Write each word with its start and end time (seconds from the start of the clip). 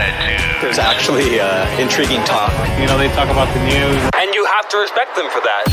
attitude. 0.00 0.62
There's 0.62 0.78
actually 0.78 1.40
uh, 1.40 1.80
intriguing 1.80 2.22
talk. 2.24 2.52
You 2.78 2.86
know, 2.86 2.98
they 2.98 3.08
talk 3.08 3.28
about 3.28 3.52
the 3.54 3.62
news. 3.64 4.10
And 4.14 4.34
you 4.34 4.44
have 4.46 4.68
to 4.70 4.78
respect 4.78 5.16
them 5.16 5.28
for 5.30 5.40
that. 5.40 5.64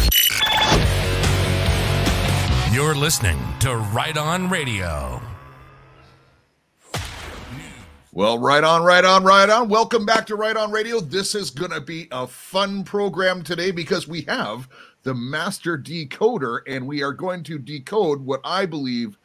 You're 2.72 2.96
listening 2.96 3.38
to 3.60 3.76
Right 3.76 4.18
On 4.18 4.50
Radio. 4.50 5.22
Well, 8.12 8.40
right 8.40 8.64
on, 8.64 8.84
right 8.84 9.04
on, 9.04 9.26
right 9.26 9.50
on. 9.50 9.68
Welcome 9.68 10.06
back 10.06 10.26
to 10.28 10.38
Right 10.38 10.56
On 10.56 10.72
Radio. 10.72 11.02
This 11.02 11.36
is 11.36 11.50
going 11.50 11.72
to 11.72 11.82
be 11.82 12.08
a 12.12 12.26
fun 12.26 12.86
program 12.86 13.44
today 13.44 13.72
because 13.72 14.08
we 14.08 14.22
have 14.22 14.70
the 15.04 15.14
Master 15.14 15.78
Decoder 15.78 16.62
and 16.66 16.88
we 16.88 17.04
are 17.04 17.12
going 17.12 17.44
to 17.44 17.60
decode 17.60 18.22
what 18.22 18.40
I 18.46 18.66
believe 18.66 19.18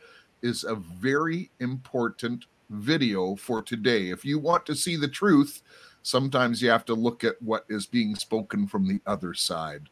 is 0.43 0.65
a 0.65 0.75
very 0.75 1.51
important 1.61 2.47
video 2.71 3.37
for 3.37 3.63
today. 3.63 4.11
If 4.11 4.25
you 4.25 4.39
want 4.39 4.65
to 4.67 4.75
see 4.75 4.97
the 4.97 5.09
truth, 5.09 5.63
sometimes 6.03 6.63
you 6.63 6.71
have 6.71 6.85
to 6.87 6.95
look 6.95 7.25
at 7.25 7.41
what 7.43 7.67
is 7.69 7.87
being 7.87 8.15
spoken 8.15 8.67
from 8.67 8.87
the 8.87 9.01
other 9.07 9.35
side. 9.35 9.89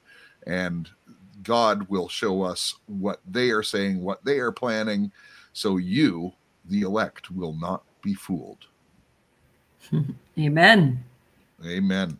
And 0.46 0.88
God 1.42 1.88
will 1.88 2.08
show 2.08 2.42
us 2.42 2.76
what 2.86 3.20
they 3.26 3.50
are 3.50 3.62
saying, 3.62 4.02
what 4.02 4.24
they 4.24 4.38
are 4.38 4.52
planning, 4.52 5.12
so 5.52 5.76
you, 5.76 6.32
the 6.64 6.82
elect, 6.82 7.30
will 7.30 7.54
not 7.54 7.82
be 8.02 8.14
fooled. 8.14 8.66
Amen. 10.38 11.04
Amen. 11.66 12.18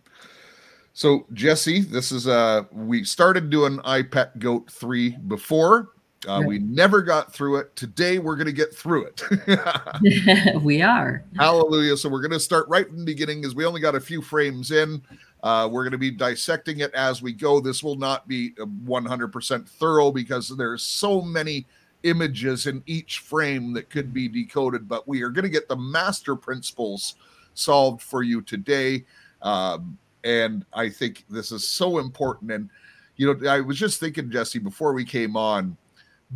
So 0.93 1.27
Jesse, 1.33 1.83
this 1.83 2.11
is 2.11 2.27
uh 2.27 2.65
we 2.73 3.05
started 3.05 3.51
doing 3.51 3.79
iPet 3.79 4.39
Goat 4.41 4.71
3 4.71 5.17
before. 5.29 5.91
Uh, 6.27 6.43
we 6.45 6.59
never 6.59 7.01
got 7.03 7.33
through 7.33 7.57
it. 7.57 7.75
Today 7.77 8.19
we're 8.19 8.35
going 8.35 8.47
to 8.47 8.53
get 8.53 8.75
through 8.75 9.05
it. 9.07 10.63
we 10.63 10.83
are. 10.83 11.25
Hallelujah. 11.37 11.97
So 11.97 12.09
we're 12.09 12.21
going 12.21 12.33
to 12.33 12.41
start 12.41 12.69
right 12.69 12.87
from 12.87 12.99
the 12.99 13.05
beginning 13.05 13.45
as 13.45 13.55
we 13.55 13.65
only 13.65 13.81
got 13.81 13.95
a 13.95 14.01
few 14.01 14.21
frames 14.21 14.73
in. 14.73 15.01
Uh, 15.43 15.69
we're 15.71 15.85
going 15.85 15.93
to 15.93 15.99
be 15.99 16.11
dissecting 16.11 16.81
it 16.81 16.93
as 16.95 17.23
we 17.23 17.33
go. 17.33 17.61
This 17.61 17.83
will 17.83 17.97
not 17.97 18.27
be 18.27 18.51
100% 18.51 19.69
thorough 19.69 20.11
because 20.11 20.49
there's 20.49 20.83
so 20.83 21.23
many 21.23 21.67
images 22.03 22.67
in 22.67 22.83
each 22.87 23.21
frame 23.21 23.73
that 23.75 23.91
could 23.91 24.13
be 24.13 24.29
decoded, 24.29 24.89
but 24.89 25.07
we 25.07 25.23
are 25.23 25.31
going 25.31 25.45
to 25.45 25.49
get 25.49 25.69
the 25.69 25.77
master 25.77 26.35
principles 26.35 27.15
solved 27.55 28.03
for 28.03 28.23
you 28.23 28.41
today. 28.43 29.05
Um, 29.43 29.97
and 30.25 30.65
I 30.73 30.89
think 30.89 31.25
this 31.31 31.53
is 31.53 31.67
so 31.67 31.99
important. 31.99 32.51
And, 32.51 32.69
you 33.17 33.33
know, 33.33 33.51
I 33.51 33.61
was 33.61 33.79
just 33.79 34.01
thinking, 34.01 34.31
Jesse, 34.31 34.59
before 34.59 34.93
we 34.93 35.05
came 35.05 35.37
on, 35.37 35.77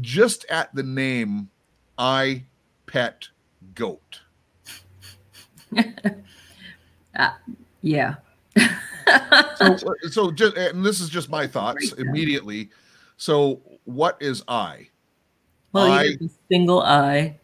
just 0.00 0.44
at 0.46 0.74
the 0.74 0.82
name 0.82 1.50
I 1.98 2.44
Pet 2.86 3.28
Goat. 3.74 4.20
uh, 7.16 7.30
yeah. 7.82 8.16
so, 9.56 9.76
so 10.10 10.30
just, 10.30 10.56
and 10.56 10.84
this 10.84 11.00
is 11.00 11.08
just 11.08 11.30
my 11.30 11.46
thoughts 11.46 11.92
immediately. 11.92 12.70
So, 13.16 13.60
what 13.84 14.16
is 14.20 14.42
I? 14.48 14.88
Well, 15.72 15.90
I, 15.90 16.16
single 16.50 16.82
eye, 16.82 17.38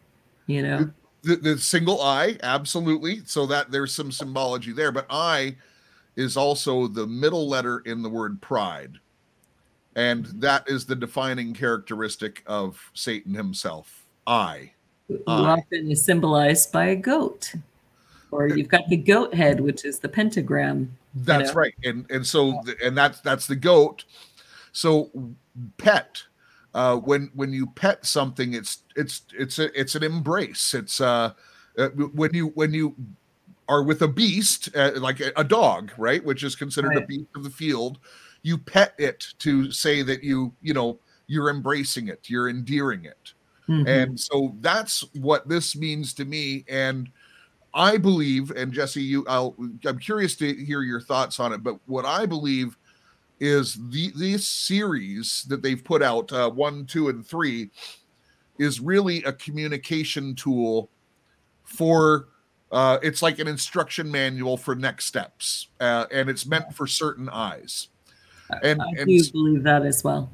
you 0.45 0.61
know. 0.61 0.91
The, 1.23 1.35
the 1.37 1.57
single 1.57 2.01
eye, 2.01 2.37
absolutely. 2.43 3.21
So 3.25 3.45
that 3.47 3.71
there's 3.71 3.93
some 3.93 4.11
symbology 4.11 4.71
there, 4.71 4.91
but 4.91 5.05
I 5.09 5.57
is 6.15 6.37
also 6.37 6.87
the 6.87 7.07
middle 7.07 7.47
letter 7.47 7.79
in 7.79 8.01
the 8.01 8.09
word 8.09 8.41
pride. 8.41 8.99
And 9.95 10.25
that 10.25 10.69
is 10.69 10.85
the 10.85 10.95
defining 10.95 11.53
characteristic 11.53 12.43
of 12.45 12.91
Satan 12.93 13.33
himself. 13.33 14.05
I. 14.25 14.71
Who 15.07 15.21
often 15.27 15.91
is 15.91 16.05
symbolized 16.05 16.71
by 16.71 16.85
a 16.85 16.95
goat. 16.95 17.53
Or 18.31 18.47
you've 18.47 18.67
got 18.67 18.87
the 18.89 18.97
goat 18.97 19.33
head, 19.33 19.59
which 19.59 19.83
is 19.85 19.99
the 19.99 20.09
pentagram. 20.09 20.95
That's 21.15 21.49
you 21.49 21.55
know? 21.55 21.59
right. 21.59 21.75
And 21.83 22.05
and 22.11 22.25
so 22.25 22.61
and 22.83 22.95
that's 22.95 23.21
that's 23.21 23.47
the 23.47 23.55
goat. 23.55 24.05
So 24.71 25.09
pet 25.77 26.23
uh, 26.73 26.97
when 26.97 27.31
when 27.33 27.51
you 27.51 27.67
pet 27.67 28.05
something, 28.05 28.53
it's 28.53 28.83
it's 28.95 29.23
it's 29.37 29.59
a, 29.59 29.79
it's 29.79 29.95
an 29.95 30.03
embrace. 30.03 30.73
It's 30.73 31.01
uh, 31.01 31.33
uh 31.77 31.89
when 31.89 32.33
you 32.33 32.47
when 32.49 32.73
you 32.73 32.95
are 33.67 33.83
with 33.83 34.01
a 34.01 34.07
beast 34.07 34.69
uh, 34.75 34.91
like 34.97 35.19
a, 35.19 35.31
a, 35.35 35.43
dog, 35.43 35.91
right, 35.97 36.23
which 36.23 36.43
is 36.43 36.55
considered 36.55 36.89
right. 36.89 37.03
a 37.03 37.07
beast 37.07 37.29
of 37.35 37.43
the 37.43 37.49
field, 37.49 37.99
you 38.41 38.57
pet 38.57 38.93
it 38.97 39.27
to 39.39 39.71
say 39.71 40.01
that 40.01 40.23
you 40.23 40.53
you 40.61 40.73
know 40.73 40.99
you're 41.27 41.49
embracing 41.49 42.07
it, 42.07 42.29
you're 42.29 42.49
endearing 42.49 43.05
it, 43.05 43.33
mm-hmm. 43.67 43.87
and 43.87 44.19
so 44.19 44.55
that's 44.61 45.03
what 45.13 45.47
this 45.47 45.75
means 45.75 46.13
to 46.15 46.25
me. 46.25 46.65
And 46.67 47.09
I 47.73 47.97
believe, 47.97 48.51
and 48.51 48.73
Jesse, 48.73 49.01
you, 49.01 49.25
I'll, 49.27 49.55
I'm 49.85 49.99
curious 49.99 50.35
to 50.37 50.53
hear 50.53 50.81
your 50.81 51.01
thoughts 51.01 51.39
on 51.39 51.53
it, 51.53 51.63
but 51.63 51.77
what 51.85 52.05
I 52.05 52.25
believe 52.25 52.75
is 53.39 53.77
the 53.89 54.11
this 54.15 54.47
series 54.47 55.45
that 55.49 55.61
they've 55.61 55.83
put 55.83 56.01
out 56.01 56.31
uh, 56.31 56.49
one 56.49 56.85
two 56.85 57.09
and 57.09 57.25
three 57.25 57.69
is 58.57 58.79
really 58.79 59.23
a 59.23 59.33
communication 59.33 60.35
tool 60.35 60.89
for 61.63 62.27
uh, 62.71 62.99
it's 63.01 63.21
like 63.21 63.39
an 63.39 63.47
instruction 63.47 64.11
manual 64.11 64.57
for 64.57 64.75
next 64.75 65.05
steps 65.05 65.69
uh, 65.79 66.05
and 66.11 66.29
it's 66.29 66.45
meant 66.45 66.73
for 66.73 66.85
certain 66.85 67.29
eyes 67.29 67.88
and 68.63 68.81
i 68.81 68.91
do 68.93 69.01
and, 69.01 69.31
believe 69.31 69.63
that 69.63 69.85
as 69.85 70.03
well 70.03 70.29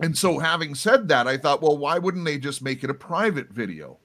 and 0.00 0.16
so 0.16 0.38
having 0.38 0.74
said 0.74 1.08
that 1.08 1.26
i 1.26 1.36
thought 1.36 1.62
well 1.62 1.76
why 1.76 1.98
wouldn't 1.98 2.24
they 2.24 2.38
just 2.38 2.62
make 2.62 2.82
it 2.82 2.90
a 2.90 2.94
private 2.94 3.48
video 3.50 3.98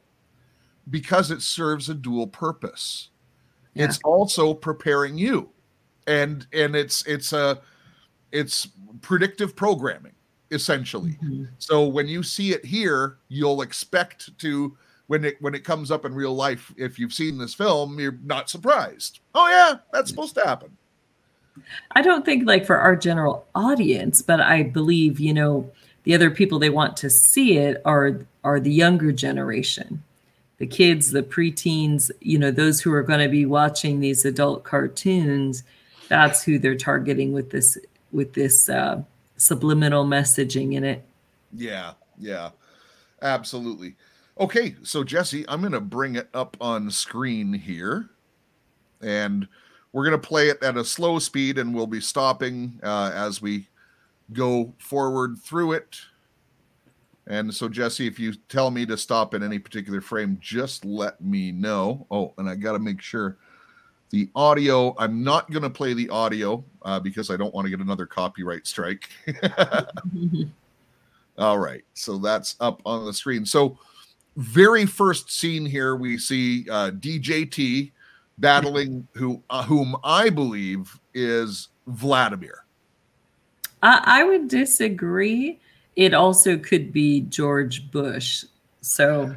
because 0.90 1.32
it 1.32 1.42
serves 1.42 1.90
a 1.90 1.94
dual 1.94 2.28
purpose 2.28 3.10
yeah. 3.74 3.86
it's 3.86 4.00
also 4.04 4.54
preparing 4.54 5.18
you 5.18 5.50
and 6.08 6.48
and 6.54 6.76
it's 6.76 7.06
it's 7.06 7.34
a 7.34 7.60
it's 8.32 8.68
predictive 9.02 9.56
programming 9.56 10.14
essentially. 10.52 11.12
Mm-hmm. 11.24 11.46
So 11.58 11.88
when 11.88 12.08
you 12.08 12.24
see 12.24 12.52
it 12.52 12.66
here, 12.66 13.18
you'll 13.28 13.62
expect 13.62 14.38
to 14.40 14.78
when 15.08 15.24
it 15.24 15.38
when 15.42 15.56
it 15.56 15.64
comes 15.64 15.92
up 15.92 16.06
in 16.06 16.14
real 16.14 16.34
life 16.34 16.74
if 16.78 17.00
you've 17.00 17.14
seen 17.14 17.38
this 17.38 17.54
film, 17.54 18.00
you're 18.00 18.20
not 18.24 18.50
surprised. 18.50 19.20
Oh 19.36 19.48
yeah, 19.48 19.80
that's 19.92 20.10
supposed 20.10 20.36
to 20.36 20.46
happen. 20.46 20.76
I 21.92 22.02
don't 22.02 22.26
think 22.26 22.48
like 22.48 22.66
for 22.66 22.78
our 22.78 22.96
general 22.96 23.46
audience, 23.56 24.22
but 24.22 24.40
I 24.40 24.64
believe, 24.64 25.20
you 25.20 25.34
know, 25.34 25.72
the 26.04 26.16
other 26.16 26.32
people 26.32 26.60
they 26.60 26.70
want 26.70 26.98
to 26.98 27.10
see 27.10 27.58
it 27.58 27.82
are 27.86 28.26
are 28.44 28.60
the 28.60 28.72
younger 28.72 29.12
generation. 29.12 30.04
The 30.58 30.68
kids, 30.68 31.12
the 31.12 31.22
preteens, 31.22 32.10
you 32.20 32.40
know, 32.40 32.50
those 32.50 32.82
who 32.82 32.92
are 32.94 33.04
going 33.04 33.20
to 33.20 33.30
be 33.30 33.46
watching 33.46 34.00
these 34.00 34.26
adult 34.26 34.64
cartoons, 34.64 35.64
that's 36.08 36.44
who 36.44 36.58
they're 36.58 36.78
targeting 36.78 37.34
with 37.34 37.52
this 37.52 37.78
with 38.12 38.34
this 38.34 38.70
uh, 38.70 39.04
subliminal 39.36 40.06
messaging 40.06 40.74
in 40.74 40.84
it. 40.84 41.04
Yeah, 41.54 41.94
yeah, 42.18 42.52
absolutely. 43.22 43.96
Okay, 44.40 44.76
so 44.84 45.04
Jesse, 45.04 45.46
I'm 45.48 45.62
going 45.62 45.74
to 45.74 45.82
bring 45.82 46.16
it 46.16 46.30
up 46.34 46.58
on 46.62 46.92
screen 46.92 47.54
here, 47.54 48.10
and 49.02 49.48
we're 49.92 50.04
going 50.04 50.20
to 50.20 50.28
play 50.28 50.50
it 50.50 50.62
at 50.64 50.78
a 50.78 50.86
slow 50.86 51.20
speed, 51.20 51.58
and 51.58 51.74
we'll 51.74 51.88
be 51.88 52.02
stopping 52.02 52.80
uh, 52.84 53.12
as 53.14 53.42
we 53.42 53.68
go 54.34 54.74
forward 54.78 55.38
through 55.40 55.74
it. 55.74 55.98
And 57.28 57.54
so, 57.54 57.68
Jesse, 57.68 58.08
if 58.08 58.20
you 58.20 58.34
tell 58.48 58.72
me 58.72 58.86
to 58.86 58.98
stop 58.98 59.34
in 59.34 59.44
any 59.44 59.60
particular 59.60 60.00
frame, 60.00 60.38
just 60.42 60.86
let 60.86 61.20
me 61.22 61.52
know. 61.52 62.06
Oh, 62.10 62.34
and 62.38 62.50
I 62.50 62.56
got 62.56 62.74
to 62.74 62.80
make 62.80 63.02
sure 63.02 63.38
the 64.12 64.30
audio, 64.36 64.96
I'm 64.98 65.24
not 65.24 65.52
going 65.52 65.64
to 65.64 65.70
play 65.70 65.94
the 65.94 66.10
audio 66.10 66.64
uh, 66.84 67.00
because 67.00 67.30
I 67.30 67.36
don't 67.36 67.54
want 67.54 67.66
to 67.66 67.70
get 67.70 67.82
another 67.82 68.06
copyright 68.06 68.66
strike. 68.66 69.10
All 71.38 71.60
right. 71.60 71.84
So 71.94 72.18
that's 72.18 72.56
up 72.62 72.82
on 72.86 73.06
the 73.06 73.14
screen. 73.14 73.46
So, 73.46 73.78
very 74.38 74.86
first 74.86 75.32
scene 75.32 75.66
here, 75.66 75.96
we 75.96 76.20
see 76.20 76.70
uh, 76.70 76.92
DJT 76.92 77.92
battling 78.38 79.08
who 79.14 79.42
uh, 79.50 79.64
whom 79.64 79.96
I 80.04 80.30
believe 80.30 81.00
is 81.14 81.70
Vladimir. 81.88 82.64
I 83.84 84.24
would 84.24 84.48
disagree. 84.48 85.60
It 85.96 86.14
also 86.14 86.58
could 86.58 86.92
be 86.92 87.22
George 87.22 87.90
Bush. 87.92 88.44
So 88.82 89.36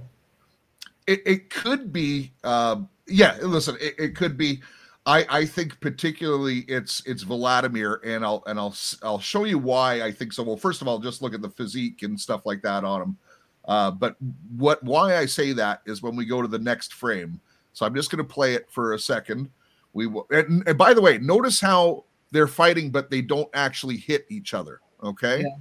it, 1.07 1.23
it 1.27 1.51
could 1.51 1.93
be 1.93 2.33
uh, 2.45 2.77
yeah, 3.11 3.37
listen, 3.43 3.77
it, 3.81 3.95
it 3.99 4.17
could 4.17 4.37
be. 4.37 4.61
I, 5.07 5.27
I 5.31 5.45
think 5.47 5.81
particularly 5.81 6.59
it's 6.69 7.03
it's 7.07 7.23
Vladimir, 7.23 8.01
and 8.05 8.25
I'll 8.25 8.43
and 8.47 8.59
I'll 8.59 8.75
I'll 9.03 9.19
show 9.19 9.45
you 9.45 9.59
why 9.59 10.03
I 10.03 10.13
think 10.13 10.33
so. 10.33 10.43
Well, 10.43 10.57
first 10.57 10.83
of 10.83 10.89
all, 10.89 10.99
just 10.99 11.23
look 11.23 11.35
at 11.35 11.43
the 11.43 11.51
physique 11.51 12.03
and 12.03 12.21
stuff 12.21 12.45
like 12.45 12.63
that 12.63 12.85
on 12.85 13.03
him. 13.03 13.19
Uh, 13.67 13.91
but 13.91 14.17
what 14.57 14.83
why 14.83 15.17
I 15.17 15.27
say 15.27 15.53
that 15.53 15.83
is 15.87 16.03
when 16.03 16.17
we 16.17 16.27
go 16.27 16.43
to 16.43 16.49
the 16.49 16.59
next 16.59 16.95
frame. 16.95 17.41
So 17.73 17.87
I'm 17.87 17.95
just 17.95 18.11
going 18.11 18.25
to 18.25 18.33
play 18.33 18.55
it 18.55 18.67
for 18.71 18.95
a 18.95 18.99
second. 18.99 19.51
We 19.93 20.07
will. 20.07 20.27
And, 20.31 20.67
and, 20.67 20.79
by 20.79 20.95
the 20.95 21.01
way, 21.01 21.19
notice 21.19 21.61
how 21.61 22.05
they're 22.31 22.47
fighting, 22.47 22.91
but 22.91 23.11
they 23.11 23.23
don't 23.23 23.49
actually 23.55 23.97
hit 23.97 24.27
each 24.29 24.55
other. 24.55 24.81
Okay, 25.03 25.41
yeah. 25.41 25.57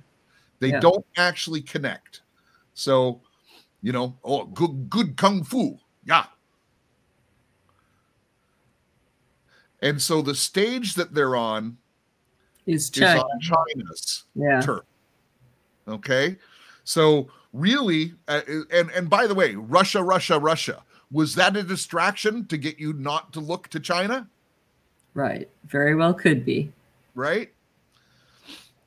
they 0.59 0.69
yeah. 0.69 0.79
don't 0.79 1.05
actually 1.17 1.61
connect. 1.61 2.21
So, 2.73 3.21
you 3.81 3.91
know, 3.91 4.17
oh, 4.23 4.45
good 4.45 4.89
good 4.89 5.17
kung 5.17 5.43
fu, 5.43 5.77
yeah. 6.05 6.25
And 9.81 10.01
so 10.01 10.21
the 10.21 10.35
stage 10.35 10.95
that 10.95 11.13
they're 11.13 11.35
on 11.35 11.77
Is 12.65 12.89
is 12.91 13.01
on 13.01 13.39
China's 13.41 14.25
Yeah. 14.35 14.61
turf. 14.61 14.83
Okay, 15.87 16.37
so 16.83 17.29
really, 17.53 18.13
uh, 18.27 18.41
and 18.71 18.91
and 18.91 19.09
by 19.09 19.25
the 19.25 19.33
way, 19.33 19.55
Russia, 19.55 20.03
Russia, 20.03 20.37
Russia. 20.37 20.83
Was 21.11 21.35
that 21.35 21.57
a 21.57 21.63
distraction 21.63 22.45
to 22.47 22.57
get 22.57 22.79
you 22.79 22.93
not 22.93 23.33
to 23.33 23.39
look 23.39 23.67
to 23.69 23.79
China? 23.79 24.27
Right. 25.13 25.49
Very 25.65 25.95
well 25.95 26.13
could 26.13 26.45
be. 26.45 26.71
right? 27.15 27.51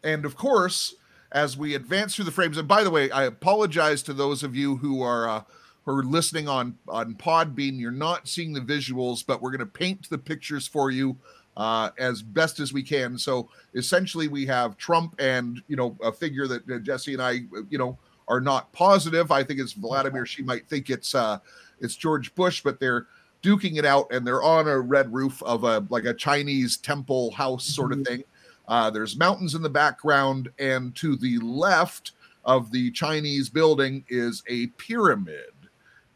And 0.05 0.25
of 0.25 0.37
course, 0.37 0.95
as 1.33 1.57
we 1.57 1.75
advance 1.75 2.15
through 2.15 2.27
the 2.27 2.31
frames, 2.31 2.59
and 2.59 2.69
by 2.69 2.83
the 2.85 2.91
way, 2.91 3.11
I 3.11 3.25
apologize 3.25 4.03
to 4.05 4.13
those 4.13 4.43
of 4.43 4.55
you 4.55 4.77
who 4.77 5.03
are 5.03 5.29
uh, 5.29 5.43
who 5.85 5.97
are 5.97 6.05
listening 6.05 6.49
on 6.49 6.77
on 6.89 7.15
Podbean. 7.15 7.79
You're 7.79 7.91
not 7.91 8.29
seeing 8.29 8.53
the 8.53 8.61
visuals, 8.61 9.25
but 9.25 9.41
we're 9.41 9.51
going 9.51 9.61
to 9.61 9.67
paint 9.67 10.09
the 10.09 10.19
pictures 10.19 10.67
for 10.67 10.91
you 10.91 11.17
uh, 11.57 11.91
as 11.99 12.23
best 12.23 12.61
as 12.61 12.73
we 12.73 12.83
can. 12.83 13.19
So 13.19 13.49
essentially, 13.75 14.29
we 14.29 14.47
have 14.47 14.77
Trump 14.77 15.15
and 15.19 15.63
you 15.69 15.77
know 15.77 15.97
a 16.03 16.13
figure 16.13 16.47
that 16.47 16.69
uh, 16.71 16.79
Jesse 16.79 17.15
and 17.15 17.23
I 17.23 17.41
you 17.71 17.79
know 17.79 17.99
are 18.29 18.41
not 18.41 18.73
positive. 18.73 19.31
I 19.31 19.43
think 19.43 19.61
it's 19.61 19.73
Vladimir. 19.73 20.27
She 20.27 20.43
might 20.43 20.69
think 20.69 20.91
it's 20.91 21.15
uh, 21.15 21.39
it's 21.82 21.96
George 21.96 22.34
Bush, 22.34 22.62
but 22.62 22.81
they're 22.81 23.06
duking 23.43 23.76
it 23.76 23.84
out 23.84 24.06
and 24.12 24.26
they're 24.26 24.43
on 24.43 24.69
a 24.69 24.81
red 24.81 25.12
roof 25.12 25.43
of 25.43 25.64
a 25.64 25.84
like 25.90 26.05
a 26.05 26.14
Chinese 26.14 26.76
temple 26.76 27.32
house 27.32 27.64
sort 27.64 27.93
of 27.93 28.02
thing. 28.06 28.25
Uh, 28.69 28.88
there's 28.88 29.17
mountains 29.17 29.55
in 29.55 29.62
the 29.62 29.69
background, 29.69 30.49
and 30.58 30.94
to 30.96 31.17
the 31.17 31.38
left 31.38 32.12
of 32.44 32.70
the 32.70 32.90
Chinese 32.93 33.50
building 33.50 34.05
is 34.08 34.43
a 34.49 34.69
pyramid. 34.79 35.52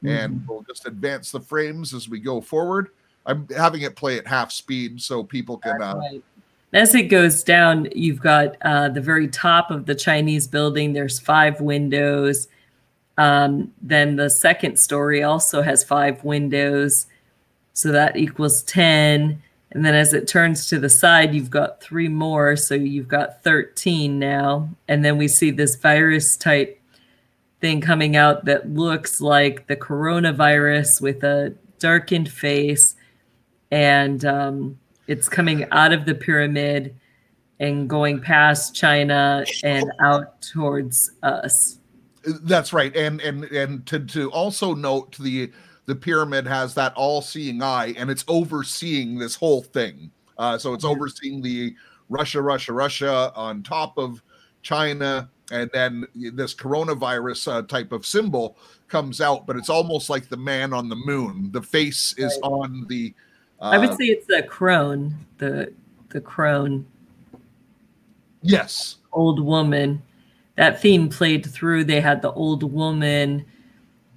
And 0.05 0.47
we'll 0.47 0.63
just 0.63 0.87
advance 0.87 1.33
the 1.33 1.41
frames 1.41 1.93
as 1.93 2.09
we 2.09 2.21
go 2.21 2.41
forward. 2.41 2.91
I'm 3.27 3.49
having 3.57 3.83
it 3.83 3.97
play 3.97 4.19
at 4.19 4.27
half 4.27 4.53
speed 4.53 5.03
so 5.03 5.25
people 5.25 5.59
can. 5.59 5.83
Uh, 5.83 5.97
Right. 5.97 6.23
As 6.73 6.95
it 6.95 7.05
goes 7.05 7.43
down, 7.43 7.89
you've 7.95 8.21
got 8.21 8.57
uh, 8.63 8.89
the 8.89 9.01
very 9.01 9.29
top 9.29 9.71
of 9.71 9.87
the 9.87 9.95
Chinese 9.95 10.47
building. 10.47 10.93
There's 10.93 11.19
five 11.19 11.61
windows. 11.61 12.49
Um, 13.19 13.73
then 13.81 14.17
the 14.17 14.29
second 14.29 14.79
story 14.79 15.23
also 15.23 15.63
has 15.63 15.85
five 15.85 16.23
windows. 16.25 17.07
So 17.73 17.93
that 17.93 18.17
equals 18.17 18.63
10. 18.65 19.43
And 19.73 19.85
then 19.85 19.95
as 19.95 20.15
it 20.15 20.29
turns 20.29 20.69
to 20.69 20.79
the 20.79 20.89
side, 20.89 21.35
you've 21.35 21.51
got 21.51 21.81
three 21.81 22.09
more. 22.09 22.57
So 22.57 22.75
you've 22.75 23.09
got 23.09 23.43
13 23.43 24.19
now. 24.19 24.69
And 24.89 25.05
then 25.05 25.19
we 25.19 25.29
see 25.29 25.51
this 25.51 25.77
virus 25.77 26.37
type 26.37 26.81
thing 27.61 27.81
coming 27.81 28.17
out 28.17 28.45
that 28.45 28.71
looks 28.71 29.21
like 29.21 29.67
the 29.67 29.77
coronavirus 29.77 31.01
with 31.01 31.25
a 31.25 31.55
darkened 31.79 32.31
face. 32.31 32.95
And 33.71 34.25
um, 34.25 34.79
it's 35.07 35.29
coming 35.29 35.67
out 35.71 35.93
of 35.93 36.05
the 36.05 36.15
pyramid 36.15 36.95
and 37.59 37.89
going 37.89 38.21
past 38.21 38.75
China 38.75 39.45
and 39.65 39.91
out 40.03 40.41
towards 40.43 41.11
us. 41.23 41.76
That's 42.27 42.73
right, 42.73 42.95
and 42.97 43.21
and 43.21 43.45
and 43.45 43.87
to 43.87 44.01
to 44.01 44.31
also 44.33 44.75
note 44.75 45.17
the 45.19 45.53
the 45.87 45.95
pyramid 45.95 46.47
has 46.47 46.75
that 46.75 46.93
all-seeing 46.95 47.63
eye, 47.63 47.95
and 47.97 48.11
it's 48.11 48.25
overseeing 48.27 49.19
this 49.19 49.37
whole 49.37 49.63
thing. 49.63 50.11
Uh, 50.37 50.59
so 50.59 50.75
it's 50.75 50.85
overseeing 50.85 51.41
the 51.41 51.75
Russia, 52.09 52.43
Russia, 52.43 52.73
Russia 52.73 53.33
on 53.37 53.63
top 53.63 53.97
of 53.97 54.21
China, 54.63 55.31
and 55.53 55.71
then 55.73 56.05
this 56.15 56.55
coronavirus 56.55 57.53
uh, 57.53 57.63
type 57.63 57.93
of 57.93 58.05
symbol 58.05 58.57
comes 58.89 59.21
out, 59.21 59.47
but 59.47 59.57
it's 59.57 59.71
almost 59.71 60.11
like 60.11 60.29
the 60.29 60.37
man 60.37 60.73
on 60.73 60.89
the 60.89 60.97
moon. 60.97 61.51
The 61.53 61.63
face 61.63 62.15
is 62.19 62.39
on 62.43 62.87
the. 62.89 63.15
Uh, 63.61 63.71
I 63.71 63.79
would 63.79 63.97
say 63.97 64.07
it's 64.07 64.27
the 64.27 64.43
crone, 64.43 65.15
the 65.39 65.73
the 66.09 66.21
crone 66.21 66.87
yes. 68.43 68.97
old 69.13 69.41
woman. 69.41 70.03
That 70.57 70.81
theme 70.81 71.09
played 71.09 71.45
through. 71.47 71.85
They 71.85 72.01
had 72.01 72.23
the 72.23 72.33
old 72.33 72.63
woman 72.63 73.45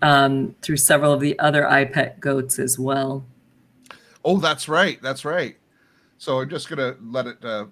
um, 0.01 0.55
through 0.61 0.77
several 0.77 1.13
of 1.13 1.19
the 1.19 1.37
other 1.39 1.63
iPet 1.63 2.19
goats 2.19 2.59
as 2.59 2.79
well. 2.79 3.25
Oh, 4.23 4.37
that's 4.39 4.67
right. 4.69 5.01
That's 5.01 5.25
right. 5.25 5.57
So 6.17 6.41
I'm 6.41 6.49
just 6.49 6.69
gonna 6.69 6.95
let 7.01 7.27
it. 7.27 7.43
uh 7.43 7.65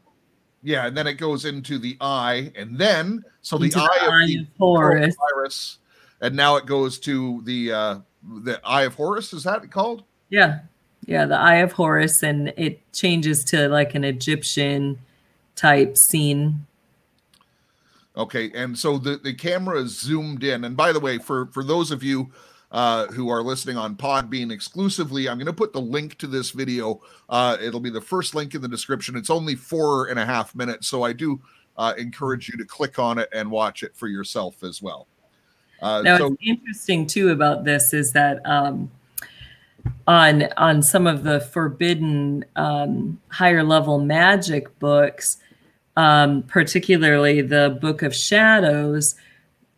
Yeah, 0.63 0.87
and 0.87 0.95
then 0.97 1.07
it 1.07 1.13
goes 1.15 1.45
into 1.45 1.77
the 1.77 1.97
eye, 2.01 2.51
and 2.55 2.77
then 2.77 3.23
so 3.41 3.57
the 3.57 3.69
the 3.69 3.79
eye 3.79 4.05
of 4.05 4.11
eye 4.13 4.25
the 4.27 4.39
of 4.41 4.47
Horus. 4.57 5.15
coronavirus, 5.15 5.77
and 6.21 6.35
now 6.35 6.55
it 6.57 6.65
goes 6.65 6.99
to 6.99 7.41
the 7.45 7.71
uh 7.71 7.99
the 8.43 8.59
eye 8.65 8.83
of 8.83 8.95
Horus. 8.95 9.33
Is 9.33 9.43
that 9.43 9.69
called? 9.71 10.03
Yeah, 10.29 10.59
yeah, 11.05 11.25
the 11.25 11.37
Eye 11.39 11.57
of 11.57 11.71
Horus, 11.71 12.21
and 12.23 12.53
it 12.57 12.81
changes 12.91 13.43
to 13.45 13.69
like 13.69 13.95
an 13.95 14.03
Egyptian 14.03 14.99
type 15.55 15.97
scene. 15.97 16.65
Okay, 18.17 18.51
and 18.55 18.77
so 18.77 18.97
the 18.97 19.17
the 19.17 19.33
camera 19.33 19.79
is 19.79 19.99
zoomed 19.99 20.43
in. 20.43 20.63
And 20.63 20.75
by 20.75 20.91
the 20.91 20.99
way, 20.99 21.19
for 21.19 21.45
for 21.47 21.63
those 21.63 21.91
of 21.91 22.01
you 22.01 22.31
uh, 22.71 23.05
who 23.07 23.29
are 23.29 23.43
listening 23.43 23.77
on 23.77 23.95
Podbean 23.95 24.51
exclusively, 24.51 25.29
I'm 25.29 25.37
going 25.37 25.45
to 25.45 25.53
put 25.53 25.71
the 25.71 25.81
link 25.81 26.17
to 26.17 26.27
this 26.27 26.49
video. 26.49 27.01
Uh, 27.29 27.57
it'll 27.61 27.79
be 27.79 27.91
the 27.91 28.01
first 28.01 28.33
link 28.33 28.55
in 28.55 28.61
the 28.61 28.67
description. 28.67 29.15
It's 29.15 29.29
only 29.29 29.55
four 29.55 30.07
and 30.07 30.19
a 30.19 30.25
half 30.25 30.55
minutes, 30.55 30.87
so 30.87 31.03
I 31.03 31.13
do 31.13 31.39
uh, 31.77 31.93
encourage 31.97 32.49
you 32.49 32.57
to 32.57 32.65
click 32.65 32.97
on 32.97 33.19
it 33.19 33.29
and 33.33 33.51
watch 33.51 33.83
it 33.83 33.95
for 33.95 34.07
yourself 34.07 34.63
as 34.63 34.81
well. 34.81 35.07
Uh, 35.81 36.01
Now, 36.01 36.17
so 36.17 36.29
what's 36.29 36.41
interesting 36.43 37.05
too 37.05 37.29
about 37.29 37.63
this 37.65 37.93
is 37.93 38.11
that 38.13 38.43
um, 38.45 38.89
on 40.07 40.47
on 40.57 40.81
some 40.81 41.05
of 41.05 41.23
the 41.23 41.39
forbidden 41.39 42.43
um, 42.55 43.21
higher 43.29 43.63
level 43.63 43.99
magic 43.99 44.77
books, 44.79 45.37
um, 45.97 46.43
particularly 46.43 47.41
the 47.41 47.77
Book 47.81 48.03
of 48.03 48.15
Shadows, 48.15 49.15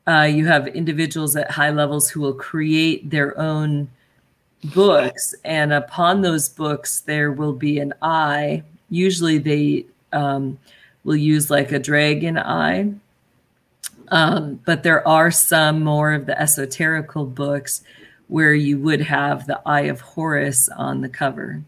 uh, 0.05 0.23
you 0.23 0.45
have 0.47 0.67
individuals 0.67 1.35
at 1.37 1.49
high 1.49 1.69
levels 1.69 2.09
who 2.09 2.19
will 2.19 2.33
create 2.33 3.09
their 3.09 3.39
own 3.39 3.89
books, 4.75 5.33
and 5.45 5.71
upon 5.71 6.21
those 6.21 6.49
books 6.49 6.99
there 6.99 7.31
will 7.31 7.53
be 7.53 7.79
an 7.79 7.93
eye. 8.01 8.63
Usually, 8.89 9.37
they 9.37 9.85
um, 10.11 10.59
will 11.05 11.15
use 11.15 11.49
like 11.49 11.71
a 11.71 11.79
dragon 11.79 12.37
eye. 12.37 12.91
Um, 14.09 14.59
but 14.65 14.83
there 14.83 15.07
are 15.07 15.31
some 15.31 15.83
more 15.83 16.13
of 16.13 16.25
the 16.25 16.33
esoterical 16.33 17.33
books 17.33 17.83
where 18.27 18.53
you 18.53 18.77
would 18.79 19.01
have 19.01 19.47
the 19.47 19.61
Eye 19.65 19.81
of 19.81 20.01
Horus 20.01 20.67
on 20.69 21.01
the 21.01 21.09
cover. 21.09 21.61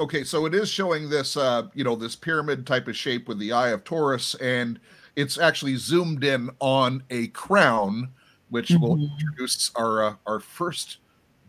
Okay, 0.00 0.24
so 0.24 0.46
it 0.46 0.54
is 0.54 0.70
showing 0.70 1.10
this 1.10 1.36
uh, 1.36 1.68
you 1.74 1.84
know 1.84 1.94
this 1.94 2.16
pyramid 2.16 2.66
type 2.66 2.88
of 2.88 2.96
shape 2.96 3.28
with 3.28 3.38
the 3.38 3.52
eye 3.52 3.68
of 3.68 3.86
Horus, 3.86 4.34
and 4.36 4.80
it's 5.14 5.36
actually 5.38 5.76
zoomed 5.76 6.24
in 6.24 6.48
on 6.58 7.02
a 7.10 7.26
crown, 7.28 8.08
which 8.48 8.70
will 8.70 8.98
introduce 8.98 9.70
our 9.76 10.02
uh, 10.02 10.14
our 10.26 10.40
first 10.40 10.98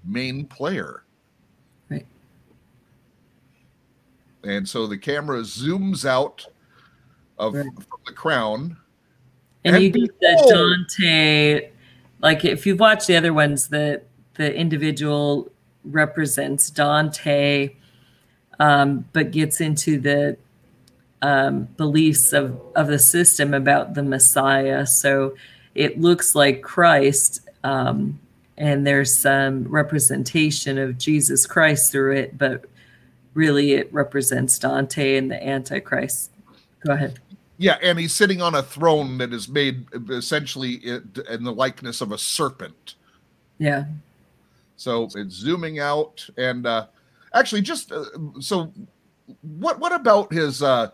main 0.04 0.46
player. 0.46 1.04
Right. 1.90 2.06
And 4.44 4.68
so 4.68 4.86
the 4.86 4.98
camera 4.98 5.40
zooms 5.44 6.04
out 6.04 6.46
of 7.38 7.54
Right. 7.54 7.66
from 7.74 8.00
the 8.06 8.14
crown. 8.14 8.76
And, 9.64 9.76
And 9.76 9.84
you 9.84 9.92
get 9.92 10.10
the 10.20 10.86
Dante, 10.90 11.70
like 12.20 12.44
if 12.44 12.66
you've 12.66 12.82
watched 12.82 13.08
the 13.08 13.16
other 13.16 13.34
ones, 13.34 13.70
the 13.70 14.02
the 14.34 14.54
individual 14.54 15.50
represents 15.86 16.70
Dante, 16.70 17.76
um, 18.62 19.06
but 19.12 19.32
gets 19.32 19.60
into 19.60 20.00
the 20.00 20.38
um, 21.24 21.64
beliefs 21.78 22.32
of 22.32 22.62
of 22.76 22.88
the 22.88 23.00
system 23.00 23.56
about 23.56 23.96
the 23.96 24.04
Messiah. 24.04 24.86
So 24.86 25.36
it 25.74 26.00
looks 26.00 26.36
like 26.36 26.62
Christ, 26.62 27.50
um, 27.64 28.20
and 28.58 28.86
there's 28.86 29.18
some 29.18 29.64
representation 29.64 30.78
of 30.78 31.00
Jesus 31.00 31.48
Christ 31.48 31.92
through 31.92 32.16
it, 32.16 32.38
but 32.38 32.66
really 33.34 33.74
it 33.74 33.92
represents 33.92 34.60
Dante 34.60 35.18
and 35.18 35.32
the 35.32 35.44
Antichrist. 35.44 36.30
Go 36.86 36.94
ahead. 36.94 37.20
Yeah, 37.58 37.78
and 37.82 37.98
he's 37.98 38.14
sitting 38.14 38.44
on 38.44 38.54
a 38.54 38.62
throne 38.62 39.18
that 39.20 39.34
is 39.34 39.50
made 39.50 39.88
essentially 40.10 40.74
in 40.76 41.44
the 41.44 41.54
likeness 41.54 42.02
of 42.02 42.12
a 42.12 42.18
serpent. 42.18 42.96
Yeah. 43.58 43.86
So 44.78 45.08
it's 45.16 45.36
zooming 45.36 45.80
out, 45.80 46.28
and 46.38 46.66
uh, 46.66 46.88
actually, 47.34 47.62
just 47.62 47.92
uh, 47.92 48.06
so 48.40 48.72
what? 49.42 49.80
What 49.80 49.94
about 49.94 50.32
his? 50.32 50.62
Uh, 50.64 50.90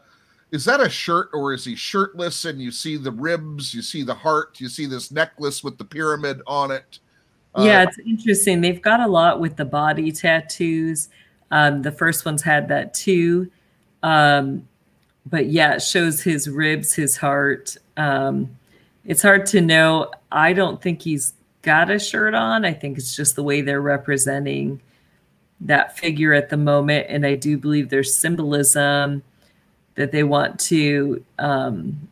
is 0.51 0.63
that 0.65 0.79
a 0.79 0.89
shirt, 0.89 1.29
or 1.33 1.53
is 1.53 1.65
he 1.65 1.75
shirtless? 1.75 2.45
And 2.45 2.61
you 2.61 2.71
see 2.71 2.97
the 2.97 3.11
ribs, 3.11 3.73
you 3.73 3.81
see 3.81 4.03
the 4.03 4.13
heart, 4.13 4.59
you 4.59 4.69
see 4.69 4.85
this 4.85 5.11
necklace 5.11 5.63
with 5.63 5.77
the 5.77 5.85
pyramid 5.85 6.41
on 6.47 6.71
it. 6.71 6.99
Uh, 7.53 7.63
yeah, 7.63 7.83
it's 7.83 7.99
interesting. 7.99 8.61
They've 8.61 8.81
got 8.81 8.99
a 8.99 9.07
lot 9.07 9.39
with 9.39 9.55
the 9.55 9.65
body 9.65 10.11
tattoos. 10.11 11.09
Um, 11.51 11.81
the 11.81 11.91
first 11.91 12.25
one's 12.25 12.43
had 12.43 12.67
that 12.69 12.93
too. 12.93 13.49
Um, 14.03 14.67
but 15.25 15.47
yeah, 15.47 15.75
it 15.75 15.81
shows 15.81 16.21
his 16.21 16.49
ribs, 16.49 16.93
his 16.93 17.17
heart. 17.17 17.75
Um, 17.97 18.57
it's 19.05 19.21
hard 19.21 19.45
to 19.47 19.61
know. 19.61 20.11
I 20.31 20.53
don't 20.53 20.81
think 20.81 21.01
he's 21.01 21.33
got 21.61 21.89
a 21.89 21.99
shirt 21.99 22.33
on. 22.33 22.63
I 22.63 22.73
think 22.73 22.97
it's 22.97 23.15
just 23.15 23.35
the 23.35 23.43
way 23.43 23.61
they're 23.61 23.81
representing 23.81 24.81
that 25.61 25.97
figure 25.97 26.33
at 26.33 26.49
the 26.49 26.57
moment, 26.57 27.07
and 27.09 27.25
I 27.25 27.35
do 27.35 27.57
believe 27.57 27.89
there's 27.89 28.13
symbolism 28.13 29.23
that 29.95 30.11
they 30.11 30.23
want 30.23 30.59
to, 30.59 31.23
um, 31.39 32.07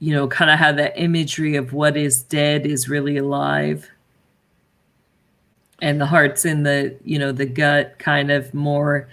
you 0.00 0.14
know, 0.14 0.28
kind 0.28 0.50
of 0.50 0.58
have 0.58 0.76
that 0.76 0.98
imagery 1.00 1.56
of 1.56 1.72
what 1.72 1.96
is 1.96 2.22
dead 2.22 2.66
is 2.66 2.88
really 2.88 3.16
alive, 3.16 3.88
and 5.80 6.00
the 6.00 6.06
heart's 6.06 6.44
in 6.44 6.64
the, 6.64 6.96
you 7.04 7.18
know, 7.18 7.32
the 7.32 7.46
gut, 7.46 7.98
kind 7.98 8.30
of 8.30 8.52
more 8.52 9.08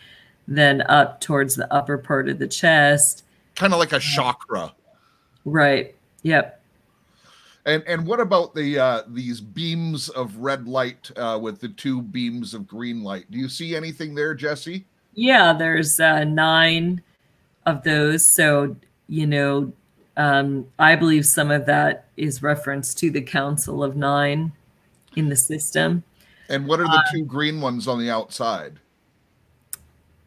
than 0.47 0.81
up 0.81 1.21
towards 1.21 1.55
the 1.55 1.71
upper 1.73 1.97
part 1.97 2.27
of 2.29 2.39
the 2.39 2.47
chest. 2.47 3.23
Kind 3.55 3.73
of 3.73 3.79
like 3.79 3.93
a 3.93 3.99
chakra. 3.99 4.73
Right. 5.45 5.95
Yep. 6.23 6.59
And 7.65 7.83
and 7.87 8.05
what 8.05 8.19
about 8.19 8.53
the 8.53 8.77
uh, 8.77 9.01
these 9.07 9.41
beams 9.41 10.09
of 10.09 10.37
red 10.37 10.67
light 10.67 11.09
uh, 11.17 11.39
with 11.41 11.59
the 11.59 11.69
two 11.69 12.01
beams 12.01 12.53
of 12.53 12.67
green 12.67 13.03
light? 13.03 13.29
Do 13.31 13.39
you 13.39 13.49
see 13.49 13.75
anything 13.75 14.13
there, 14.13 14.35
Jesse? 14.35 14.85
Yeah, 15.15 15.53
there's 15.53 15.99
uh, 15.99 16.25
nine 16.25 17.01
of 17.65 17.83
those. 17.83 18.27
So 18.27 18.75
you 19.07 19.25
know, 19.25 19.73
um, 20.15 20.67
I 20.77 20.95
believe 20.95 21.25
some 21.25 21.49
of 21.49 21.65
that 21.65 22.05
is 22.17 22.43
reference 22.43 22.93
to 22.95 23.09
the 23.09 23.21
Council 23.21 23.83
of 23.83 23.95
Nine 23.95 24.51
in 25.15 25.29
the 25.29 25.35
system. 25.35 26.03
And 26.49 26.67
what 26.67 26.79
are 26.79 26.85
the 26.85 27.03
two 27.11 27.25
green 27.25 27.61
ones 27.61 27.87
on 27.87 27.99
the 27.99 28.11
outside? 28.11 28.79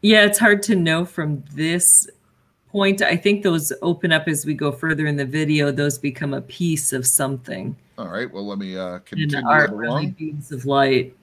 Yeah, 0.01 0.25
it's 0.25 0.39
hard 0.39 0.61
to 0.63 0.75
know 0.75 1.05
from 1.05 1.43
this 1.53 2.09
point. 2.71 3.01
I 3.01 3.15
think 3.15 3.43
those 3.43 3.71
open 3.81 4.11
up 4.11 4.27
as 4.27 4.45
we 4.45 4.53
go 4.53 4.71
further 4.71 5.07
in 5.07 5.15
the 5.15 5.25
video. 5.25 5.71
Those 5.71 5.97
become 5.97 6.33
a 6.33 6.41
piece 6.41 6.93
of 6.93 7.05
something. 7.05 7.75
All 7.97 8.07
right. 8.09 8.31
Well, 8.31 8.47
let 8.47 8.57
me 8.59 8.77
uh, 8.77 8.95
And 8.95 9.05
continue 9.05 9.45
are 9.47 9.65
it 9.65 9.71
really 9.71 10.07
beams 10.07 10.51
of 10.51 10.65
light. 10.65 11.15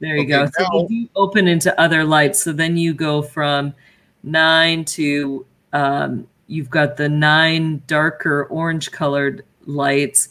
There 0.00 0.16
you 0.16 0.22
Okay, 0.22 0.28
go. 0.30 0.46
So 0.46 0.62
now- 0.62 0.82
they 0.82 0.86
do 0.94 1.08
open 1.16 1.48
into 1.48 1.78
other 1.80 2.04
lights. 2.04 2.42
So 2.42 2.52
then 2.52 2.76
you 2.76 2.94
go 2.94 3.22
from 3.22 3.74
nine 4.22 4.84
to 4.86 5.44
um, 5.72 6.26
you've 6.46 6.70
got 6.70 6.96
the 6.96 7.08
nine 7.08 7.82
darker 7.86 8.44
orange 8.44 8.90
colored 8.90 9.44
lights, 9.66 10.30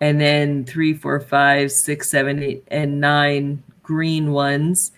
and 0.00 0.18
then 0.20 0.64
three, 0.64 0.94
four, 0.94 1.20
five, 1.20 1.70
six, 1.70 2.08
seven, 2.08 2.42
eight, 2.42 2.64
and 2.68 3.00
nine 3.00 3.62
green 3.82 4.32
ones. 4.32 4.92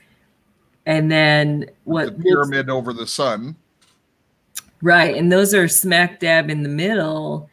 And 0.87 1.11
then 1.11 1.61
The 1.61 1.73
what 1.85 2.07
looks 2.07 2.23
pyramid 2.23 2.71
over 2.71 2.93
the 2.93 3.07
sun. 3.07 3.57
Right, 4.83 5.16
and 5.16 5.33
those 5.33 5.54
are 5.54 5.68
smack 5.68 6.21
dab 6.21 6.50
in 6.50 6.62
the 6.62 6.68
middle 6.68 7.49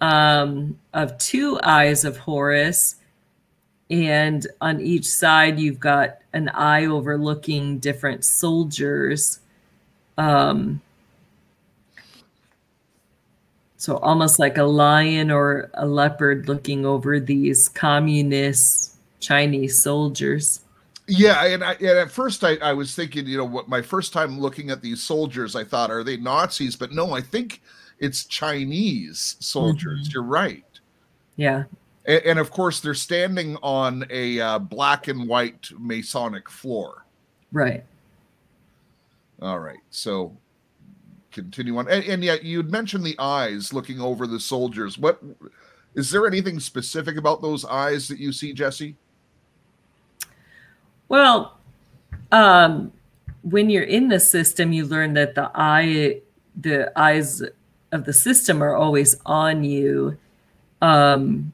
um, 0.00 0.78
of 0.92 1.16
two 1.18 1.60
eyes 1.62 2.04
of 2.04 2.16
Horus, 2.16 2.96
and 3.90 4.46
on 4.60 4.80
each 4.80 5.06
side 5.06 5.58
you've 5.58 5.78
got 5.78 6.18
an 6.32 6.48
eye 6.48 6.86
overlooking 6.86 7.78
different 7.78 8.24
soldiers. 8.24 9.40
Um, 10.16 10.80
so 13.76 13.98
almost 13.98 14.38
like 14.38 14.56
a 14.56 14.64
lion 14.64 15.30
or 15.30 15.70
a 15.74 15.86
leopard 15.86 16.48
looking 16.48 16.86
over 16.86 17.20
these 17.20 17.68
communist 17.68 18.96
Chinese 19.20 19.82
soldiers. 19.82 20.63
Yeah, 21.06 21.44
and, 21.44 21.62
I, 21.62 21.72
and 21.72 21.98
at 21.98 22.10
first 22.10 22.44
I, 22.44 22.56
I 22.56 22.72
was 22.72 22.94
thinking, 22.94 23.26
you 23.26 23.36
know, 23.36 23.44
what 23.44 23.68
my 23.68 23.82
first 23.82 24.12
time 24.12 24.40
looking 24.40 24.70
at 24.70 24.80
these 24.80 25.02
soldiers, 25.02 25.54
I 25.54 25.62
thought, 25.62 25.90
are 25.90 26.02
they 26.02 26.16
Nazis? 26.16 26.76
But 26.76 26.92
no, 26.92 27.12
I 27.12 27.20
think 27.20 27.60
it's 27.98 28.24
Chinese 28.24 29.36
soldiers. 29.40 30.12
You're 30.12 30.22
right. 30.22 30.64
Yeah, 31.36 31.64
And, 32.06 32.22
and 32.24 32.38
of 32.38 32.50
course, 32.50 32.80
they're 32.80 32.94
standing 32.94 33.56
on 33.62 34.06
a 34.08 34.40
uh, 34.40 34.58
black 34.58 35.08
and 35.08 35.28
white 35.28 35.68
Masonic 35.76 36.48
floor. 36.48 37.04
right. 37.52 37.84
All 39.42 39.58
right, 39.58 39.80
so 39.90 40.34
continue 41.32 41.76
on. 41.76 41.90
And, 41.90 42.04
and 42.04 42.24
yet, 42.24 42.44
you'd 42.44 42.70
mentioned 42.70 43.04
the 43.04 43.18
eyes 43.18 43.72
looking 43.72 44.00
over 44.00 44.26
the 44.26 44.40
soldiers. 44.40 44.96
What 44.96 45.20
is 45.94 46.10
there 46.10 46.26
anything 46.26 46.60
specific 46.60 47.16
about 47.16 47.42
those 47.42 47.64
eyes 47.64 48.08
that 48.08 48.18
you 48.18 48.32
see, 48.32 48.52
Jesse? 48.52 48.96
Well, 51.08 51.56
um, 52.32 52.92
when 53.42 53.70
you're 53.70 53.82
in 53.82 54.08
the 54.08 54.20
system, 54.20 54.72
you 54.72 54.86
learn 54.86 55.14
that 55.14 55.34
the 55.34 55.50
eye, 55.54 56.20
the 56.60 56.92
eyes 56.98 57.42
of 57.92 58.04
the 58.04 58.12
system 58.12 58.62
are 58.62 58.74
always 58.74 59.16
on 59.26 59.64
you. 59.64 60.18
Um, 60.82 61.52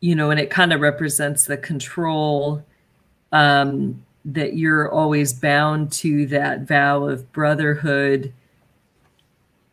you 0.00 0.14
know, 0.14 0.30
and 0.30 0.38
it 0.38 0.50
kind 0.50 0.72
of 0.72 0.80
represents 0.80 1.46
the 1.46 1.56
control 1.56 2.64
um, 3.32 4.04
that 4.24 4.54
you're 4.54 4.90
always 4.90 5.32
bound 5.32 5.90
to 5.92 6.26
that 6.26 6.62
vow 6.62 7.04
of 7.04 7.32
brotherhood. 7.32 8.32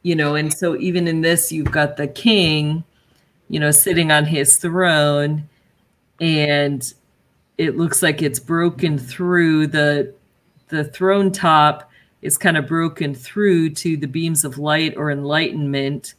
You 0.02 0.16
know, 0.16 0.36
and 0.36 0.54
so 0.54 0.76
even 0.78 1.08
in 1.08 1.22
this, 1.22 1.52
you've 1.52 1.72
got 1.72 1.98
the 1.98 2.08
king, 2.08 2.84
you 3.50 3.60
know, 3.60 3.72
sitting 3.72 4.12
on 4.12 4.26
his 4.26 4.58
throne, 4.58 5.50
and 6.20 6.94
it 7.58 7.78
looks 7.78 8.04
like 8.04 8.22
it's 8.22 8.40
broken 8.40 8.98
through 8.98 9.68
the 9.68 10.14
the 10.70 10.84
throne 10.84 11.32
top 11.32 11.90
is 12.22 12.38
kind 12.38 12.58
of 12.58 12.68
broken 12.68 13.14
through 13.14 13.70
to 13.70 13.96
the 13.98 14.08
beams 14.08 14.44
of 14.44 14.58
light 14.58 14.96
or 14.98 15.12
enlightenment. 15.12 16.16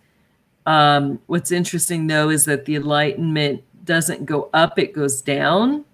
Um, 0.64 1.20
what's 1.26 1.50
interesting 1.50 2.06
though 2.06 2.30
is 2.30 2.44
that 2.44 2.64
the 2.64 2.76
enlightenment 2.76 3.62
doesn't 3.84 4.24
go 4.24 4.48
up; 4.54 4.78
it 4.78 4.92
goes 4.92 5.20
down. 5.20 5.84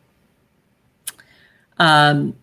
Um, 1.78 2.36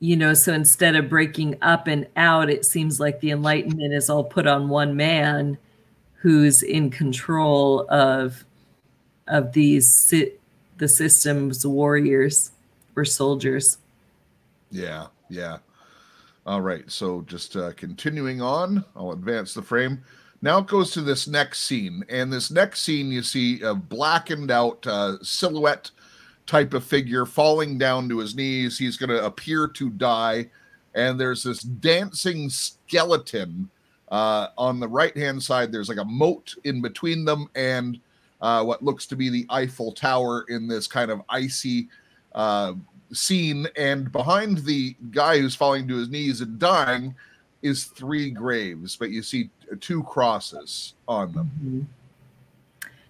you 0.00 0.16
know, 0.16 0.34
so 0.34 0.52
instead 0.52 0.96
of 0.96 1.08
breaking 1.08 1.56
up 1.62 1.86
and 1.86 2.06
out, 2.16 2.50
it 2.50 2.64
seems 2.64 2.98
like 3.00 3.20
the 3.20 3.30
enlightenment 3.30 3.94
is 3.94 4.10
all 4.10 4.24
put 4.24 4.46
on 4.46 4.68
one 4.68 4.96
man, 4.96 5.58
who's 6.14 6.62
in 6.62 6.90
control 6.90 7.86
of 7.88 8.44
of 9.28 9.52
these 9.52 10.12
the 10.78 10.88
system's 10.88 11.66
warriors 11.66 12.52
or 12.96 13.04
soldiers. 13.04 13.78
Yeah, 14.70 15.06
yeah. 15.28 15.58
All 16.46 16.60
right. 16.60 16.90
So 16.90 17.22
just 17.22 17.56
uh, 17.56 17.72
continuing 17.72 18.40
on, 18.40 18.84
I'll 18.94 19.12
advance 19.12 19.54
the 19.54 19.62
frame. 19.62 20.02
Now 20.42 20.58
it 20.58 20.66
goes 20.66 20.92
to 20.92 21.00
this 21.00 21.26
next 21.26 21.60
scene, 21.60 22.04
and 22.08 22.32
this 22.32 22.50
next 22.50 22.82
scene 22.82 23.10
you 23.10 23.22
see 23.22 23.62
a 23.62 23.74
blackened 23.74 24.50
out 24.50 24.86
uh, 24.86 25.16
silhouette 25.22 25.90
type 26.46 26.74
of 26.74 26.84
figure 26.84 27.26
falling 27.26 27.78
down 27.78 28.08
to 28.08 28.18
his 28.18 28.36
knees. 28.36 28.78
He's 28.78 28.96
going 28.96 29.10
to 29.10 29.24
appear 29.24 29.66
to 29.66 29.90
die, 29.90 30.48
and 30.94 31.18
there's 31.18 31.42
this 31.42 31.62
dancing 31.62 32.48
skeleton 32.50 33.68
uh, 34.10 34.48
on 34.56 34.78
the 34.78 34.88
right 34.88 35.16
hand 35.16 35.42
side. 35.42 35.72
There's 35.72 35.88
like 35.88 35.98
a 35.98 36.04
moat 36.04 36.54
in 36.64 36.80
between 36.80 37.24
them, 37.24 37.48
and 37.56 37.98
uh, 38.46 38.62
what 38.62 38.80
looks 38.80 39.06
to 39.06 39.16
be 39.16 39.28
the 39.28 39.44
Eiffel 39.50 39.90
Tower 39.90 40.44
in 40.48 40.68
this 40.68 40.86
kind 40.86 41.10
of 41.10 41.20
icy 41.28 41.88
uh, 42.32 42.74
scene. 43.12 43.66
And 43.76 44.12
behind 44.12 44.58
the 44.58 44.94
guy 45.10 45.38
who's 45.38 45.56
falling 45.56 45.88
to 45.88 45.96
his 45.96 46.08
knees 46.08 46.42
and 46.42 46.56
dying 46.56 47.12
is 47.62 47.86
three 47.86 48.30
graves, 48.30 48.94
but 48.94 49.10
you 49.10 49.20
see 49.24 49.50
two 49.80 50.04
crosses 50.04 50.94
on 51.08 51.32
them. 51.32 51.88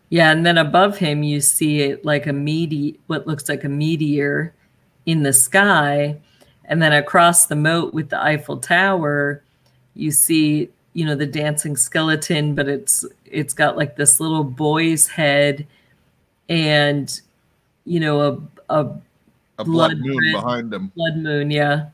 Yeah, 0.09 0.33
and 0.33 0.47
then 0.47 0.57
above 0.57 0.97
him 0.97 1.23
you 1.23 1.43
see 1.43 1.83
it 1.83 2.02
like 2.02 2.26
a 2.26 2.33
meteor, 2.33 2.95
what 3.07 3.26
looks 3.26 3.47
like 3.50 3.64
a 3.64 3.69
meteor 3.69 4.55
in 5.05 5.23
the 5.23 5.35
sky, 5.35 6.16
and 6.64 6.81
then 6.81 6.95
across 6.95 7.45
the 7.45 7.57
moat 7.57 7.93
with 7.93 8.09
the 8.09 8.23
Eiffel 8.23 8.57
Tower, 8.57 9.43
you 9.93 10.12
see 10.12 10.71
you 10.97 11.05
know 11.05 11.15
the 11.15 11.26
dancing 11.26 11.76
skeleton, 11.76 12.55
but 12.55 12.69
it's 12.69 13.05
it's 13.26 13.53
got 13.53 13.76
like 13.76 13.97
this 13.97 14.19
little 14.19 14.43
boy's 14.43 15.07
head, 15.07 15.67
and 16.49 17.21
you 17.85 18.00
know 18.00 18.21
a 18.23 18.38
a 18.75 18.88
A 19.59 19.65
blood, 19.65 19.99
moon 19.99 20.17
red. 20.17 20.33
behind 20.33 20.73
him. 20.73 20.91
blood 20.97 21.19
moon. 21.19 21.50
Yeah, 21.50 21.88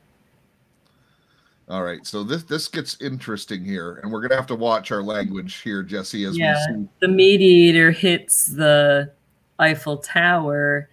All 1.67 1.83
right, 1.83 2.05
so 2.07 2.23
this 2.23 2.43
this 2.43 2.69
gets 2.69 2.95
interesting 3.01 3.65
here, 3.65 3.99
and 4.01 4.09
we're 4.09 4.21
gonna 4.21 4.37
have 4.37 4.47
to 4.47 4.55
watch 4.55 4.89
our 4.93 5.03
language 5.03 5.55
here, 5.61 5.83
Jesse, 5.83 6.23
as 6.23 6.37
Yeah. 6.37 6.55
we 6.71 6.83
see. 6.83 6.87
the 7.01 7.07
mediator 7.09 7.91
hits 7.91 8.45
the 8.47 9.11
Eiffel 9.59 9.97
Tower, 9.97 10.87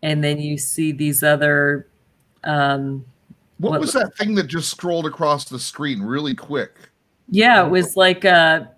and 0.00 0.22
then 0.22 0.38
you 0.38 0.58
see 0.58 0.92
these 0.92 1.24
other. 1.24 1.88
Um, 2.44 3.04
What, 3.58 3.70
What- 3.70 3.80
was 3.80 3.92
that 3.94 4.14
thing 4.16 4.34
that 4.36 4.46
just 4.48 4.70
scrolled 4.70 5.06
across 5.06 5.46
the 5.46 5.58
screen 5.58 6.02
really 6.02 6.34
quick? 6.34 6.90
Yeah, 7.28 7.64
it 7.64 7.70
was 7.70 7.96
like 7.96 8.24
a. 8.24 8.72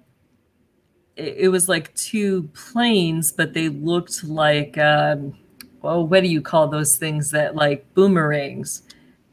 It 1.16 1.50
was 1.50 1.68
like 1.68 1.92
two 1.94 2.48
planes, 2.54 3.32
but 3.32 3.52
they 3.54 3.68
looked 3.68 4.24
like. 4.24 4.78
Um, 4.78 5.36
well, 5.82 6.06
what 6.06 6.22
do 6.22 6.28
you 6.28 6.42
call 6.42 6.68
those 6.68 6.96
things 6.96 7.30
that 7.30 7.54
like 7.54 7.92
boomerangs? 7.94 8.82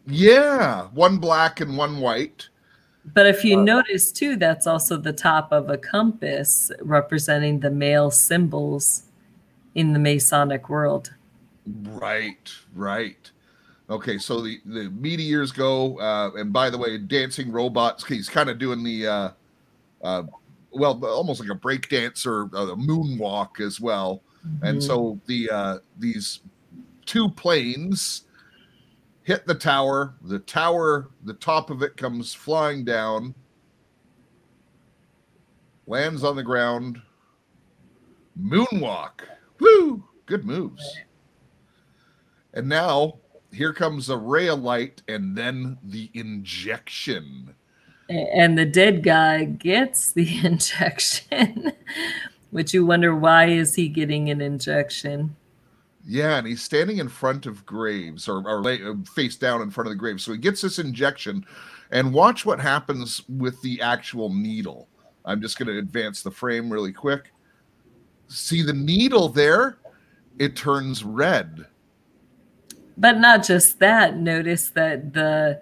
Yeah, 0.08 0.88
one 0.94 1.18
black 1.18 1.62
and 1.62 1.78
one 1.78 2.00
white. 2.00 2.50
But 3.14 3.28
if 3.28 3.44
you 3.44 3.58
notice 3.58 4.12
too, 4.12 4.36
that's 4.36 4.66
also 4.66 4.98
the 4.98 5.14
top 5.14 5.52
of 5.52 5.70
a 5.70 5.78
compass 5.78 6.72
representing 6.82 7.60
the 7.60 7.70
male 7.70 8.10
symbols 8.10 9.04
in 9.76 9.94
the 9.94 10.00
Masonic 10.00 10.70
world. 10.70 11.14
Right, 11.66 12.52
right. 12.74 13.32
Okay, 13.90 14.18
so 14.18 14.42
the 14.42 14.60
the 14.66 14.90
meteors 14.90 15.52
go, 15.52 16.00
uh, 16.00 16.32
and 16.36 16.52
by 16.52 16.70
the 16.70 16.78
way, 16.78 16.98
dancing 16.98 17.52
robots. 17.52 18.04
He's 18.06 18.28
kind 18.28 18.50
of 18.50 18.58
doing 18.58 18.84
the, 18.84 19.08
uh, 19.08 19.30
uh, 20.04 20.24
well, 20.72 21.04
almost 21.06 21.40
like 21.40 21.50
a 21.50 21.56
break 21.56 21.88
dance 21.90 22.26
or 22.26 22.44
a 22.44 22.76
moonwalk 22.76 23.60
as 23.60 23.80
well. 23.80 24.22
And 24.62 24.84
so 24.84 25.20
the 25.26 25.50
uh, 25.52 25.78
these 26.00 26.42
two 27.06 27.30
planes 27.30 28.24
hit 29.24 29.46
the 29.46 29.56
tower. 29.56 30.16
The 30.22 30.40
tower, 30.40 31.10
the 31.24 31.34
top 31.34 31.70
of 31.70 31.82
it 31.82 31.98
comes 31.98 32.34
flying 32.34 32.86
down, 32.86 33.36
lands 35.88 36.24
on 36.24 36.36
the 36.36 36.44
ground. 36.44 37.02
Moonwalk. 38.40 39.22
Woo! 39.60 40.04
Good 40.26 40.46
moves. 40.46 40.98
And 42.54 42.68
now 42.68 43.20
here 43.56 43.74
comes 43.74 44.10
a 44.10 44.18
ray 44.18 44.48
of 44.48 44.60
light 44.62 45.02
and 45.08 45.36
then 45.38 45.78
the 45.84 46.12
injection. 46.14 47.56
and 48.10 48.58
the 48.58 48.66
dead 48.66 49.04
guy 49.04 49.46
gets 49.46 50.12
the 50.12 50.40
injection 50.46 51.72
which 52.52 52.74
you 52.74 52.86
wonder 52.86 53.16
why 53.16 53.48
is 53.48 53.76
he 53.76 53.90
getting 53.90 54.30
an 54.30 54.42
injection 54.42 55.36
Yeah, 56.06 56.38
and 56.38 56.48
he's 56.48 56.62
standing 56.62 57.00
in 57.00 57.10
front 57.10 57.46
of 57.48 57.66
graves 57.66 58.30
or, 58.30 58.48
or 58.48 58.62
lay, 58.62 58.82
uh, 58.84 58.94
face 59.14 59.36
down 59.36 59.62
in 59.62 59.72
front 59.72 59.88
of 59.88 59.92
the 59.92 59.98
grave. 60.00 60.22
So 60.22 60.32
he 60.32 60.38
gets 60.38 60.62
this 60.62 60.80
injection, 60.80 61.46
and 61.92 62.14
watch 62.14 62.46
what 62.46 62.60
happens 62.60 63.24
with 63.28 63.62
the 63.62 63.82
actual 63.82 64.34
needle. 64.34 64.88
I'm 65.26 65.42
just 65.42 65.58
going 65.58 65.68
to 65.68 65.80
advance 65.80 66.22
the 66.22 66.32
frame 66.32 66.72
really 66.72 66.94
quick. 66.94 67.32
See 68.28 68.62
the 68.62 68.74
needle 68.74 69.30
there? 69.30 69.78
It 70.38 70.56
turns 70.56 71.04
red. 71.04 71.66
But 72.98 73.18
not 73.18 73.46
just 73.46 73.80
that 73.80 74.18
notice 74.18 74.70
that 74.72 75.14
the 75.14 75.62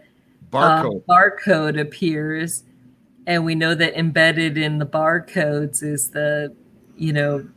uh, 0.52 0.84
Barcode. 0.84 1.04
barcode 1.06 1.80
appears 1.80 2.64
and 3.26 3.46
we 3.46 3.56
know 3.56 3.74
that 3.74 3.98
embedded 3.98 4.58
in 4.58 4.78
the 4.78 4.86
barcodes 4.86 5.82
is 5.82 6.12
the 6.12 6.56
you 6.96 7.14
know 7.14 7.48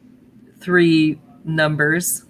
three 0.61 1.21
numbers 1.45 2.27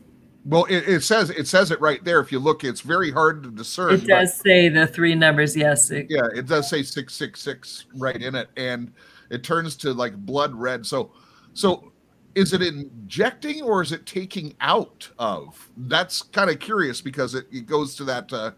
well, 0.48 0.64
it, 0.66 0.88
it 0.88 1.02
says 1.02 1.30
it 1.30 1.48
says 1.48 1.72
it 1.72 1.80
right 1.80 2.02
there. 2.04 2.20
If 2.20 2.30
you 2.30 2.38
look, 2.38 2.62
it's 2.62 2.80
very 2.80 3.10
hard 3.10 3.42
to 3.42 3.50
discern. 3.50 3.94
it 3.94 4.06
does 4.06 4.32
say 4.36 4.68
the 4.68 4.86
three 4.86 5.16
numbers 5.16 5.56
yes 5.56 5.90
it, 5.90 6.06
yeah 6.08 6.28
it 6.34 6.46
does 6.46 6.70
say 6.70 6.84
666 6.84 7.86
right 7.96 8.22
in 8.22 8.36
it 8.36 8.48
and 8.56 8.92
it 9.30 9.42
turns 9.42 9.74
to 9.76 9.92
like 9.92 10.14
blood 10.14 10.54
red 10.54 10.86
so 10.86 11.10
so 11.52 11.92
is 12.36 12.52
it 12.52 12.60
injecting 12.60 13.62
or 13.62 13.80
is 13.82 13.92
it 13.92 14.04
taking 14.04 14.54
out 14.60 15.08
of? 15.18 15.70
That's 15.78 16.20
kind 16.20 16.50
of 16.50 16.60
curious 16.60 17.00
because 17.00 17.34
it, 17.34 17.46
it 17.50 17.66
goes 17.66 17.96
to 17.96 18.04
that 18.04 18.30
uh, 18.30 18.50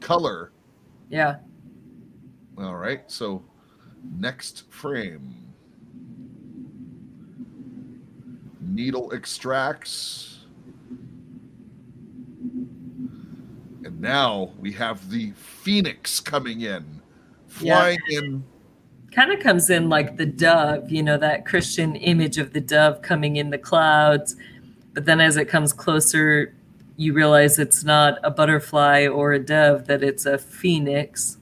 color. 0.00 0.52
Yeah. 1.10 1.36
All 2.56 2.76
right 2.76 3.02
so 3.10 3.42
next 4.18 4.70
frame. 4.72 5.34
Needle 8.60 9.12
extracts. 9.12 10.44
And 13.84 14.00
now 14.00 14.52
we 14.60 14.70
have 14.72 15.10
the 15.10 15.32
phoenix 15.32 16.20
coming 16.20 16.60
in 16.60 16.84
Yeah. 17.60 17.78
flying 17.80 17.98
in 18.10 18.44
kind 19.16 19.32
of 19.32 19.40
comes 19.40 19.70
in 19.70 19.88
like 19.88 20.18
the 20.18 20.26
dove, 20.26 20.90
you 20.90 21.02
know, 21.02 21.16
that 21.16 21.46
Christian 21.46 21.96
image 21.96 22.36
of 22.36 22.52
the 22.52 22.60
dove 22.60 23.00
coming 23.00 23.36
in 23.36 23.48
the 23.48 23.56
clouds. 23.56 24.36
But 24.92 25.06
then 25.06 25.22
as 25.22 25.38
it 25.38 25.46
comes 25.46 25.72
closer, 25.72 26.54
you 26.98 27.14
realize 27.14 27.58
it's 27.58 27.82
not 27.82 28.18
a 28.22 28.30
butterfly 28.30 29.06
or 29.06 29.32
a 29.32 29.38
dove, 29.38 29.86
that 29.86 30.04
it's 30.04 30.26
a 30.26 30.36
phoenix. 30.36 31.38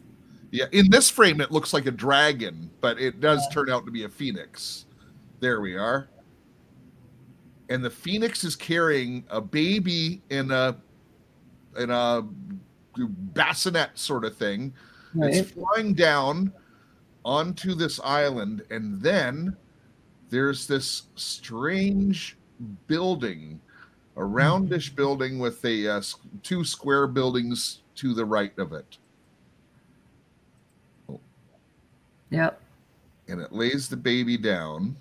Yeah, 0.53 0.67
in 0.71 0.89
this 0.89 1.11
frame 1.11 1.41
it 1.41 1.51
looks 1.51 1.73
like 1.73 1.87
a 1.87 1.91
dragon, 1.91 2.71
but 2.81 3.01
it 3.01 3.21
does 3.21 3.45
turn 3.49 3.69
out 3.69 3.85
to 3.87 3.91
be 3.91 4.05
a 4.05 4.09
phoenix. 4.09 4.87
There 5.41 5.61
we 5.61 5.77
are. 5.77 6.09
And 7.71 7.85
the 7.85 7.91
phoenix 7.91 8.45
is 8.45 8.55
carrying 8.55 9.25
a 9.31 9.41
baby 9.41 10.23
in 10.31 10.53
a 10.53 10.77
in 11.77 11.91
a 11.91 12.23
bassinet 13.33 13.99
sort 13.99 14.25
of 14.25 14.37
thing. 14.37 14.73
Right. 15.13 15.35
It's 15.35 15.51
flying 15.51 15.93
down 15.95 16.53
onto 17.25 17.75
this 17.75 18.01
island, 18.01 18.63
and 18.71 19.01
then 19.01 19.57
there's 20.31 20.67
this 20.67 21.05
strange 21.17 22.37
building, 22.87 23.61
a 24.17 24.25
roundish 24.25 24.91
building 24.91 25.39
with 25.39 25.65
a 25.65 25.89
uh, 25.89 26.03
two 26.43 26.65
square 26.65 27.07
buildings 27.07 27.81
to 27.97 28.15
the 28.15 28.25
right 28.25 28.57
of 28.59 28.73
it. 28.73 28.99
Yep. 32.31 32.61
and 33.29 33.41
it 33.41 33.53
lays 33.53 33.89
the 33.89 33.97
baby 33.97 34.37
down. 34.37 34.97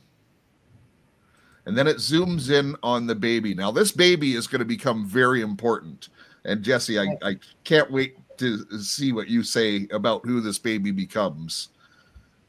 And 1.65 1.77
then 1.77 1.87
it 1.87 1.97
zooms 1.97 2.51
in 2.51 2.75
on 2.83 3.07
the 3.07 3.15
baby. 3.15 3.55
Now, 3.55 3.71
this 3.71 3.91
baby 3.91 4.35
is 4.35 4.45
going 4.47 4.59
to 4.59 4.65
become 4.65 5.05
very 5.05 5.41
important. 5.41 6.09
And 6.45 6.61
Jesse, 6.61 6.99
I, 6.99 7.17
I 7.23 7.37
can't 7.63 7.89
wait 7.89 8.17
to 8.37 8.65
see 8.79 9.13
what 9.13 9.29
you 9.29 9.43
say 9.43 9.87
about 9.91 10.25
who 10.25 10.41
this 10.41 10.59
baby 10.59 10.91
becomes. 10.91 11.69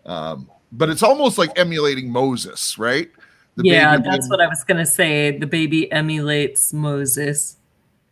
Um, 0.07 0.51
but 0.73 0.91
it's 0.91 1.03
almost 1.03 1.39
like 1.39 1.57
emulating 1.59 2.11
Moses, 2.11 2.79
right? 2.79 3.11
The 3.57 3.63
yeah, 3.65 3.97
baby 3.97 4.11
that's 4.11 4.29
what 4.29 4.41
I 4.41 4.49
was 4.49 4.65
going 4.65 4.79
to 4.79 4.87
say. 4.87 5.39
The 5.39 5.47
baby 5.47 5.91
emulates 5.93 6.73
Moses, 6.73 7.57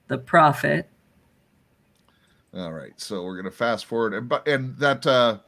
the 0.09 0.19
prophet. 0.19 0.89
All 2.55 2.73
right, 2.73 2.93
so 3.01 3.25
we're 3.25 3.37
gonna 3.37 3.51
fast 3.51 3.87
forward, 3.87 4.13
and 4.13 4.29
but 4.29 4.47
and 4.47 4.77
that 4.77 5.07
uh, 5.07 5.39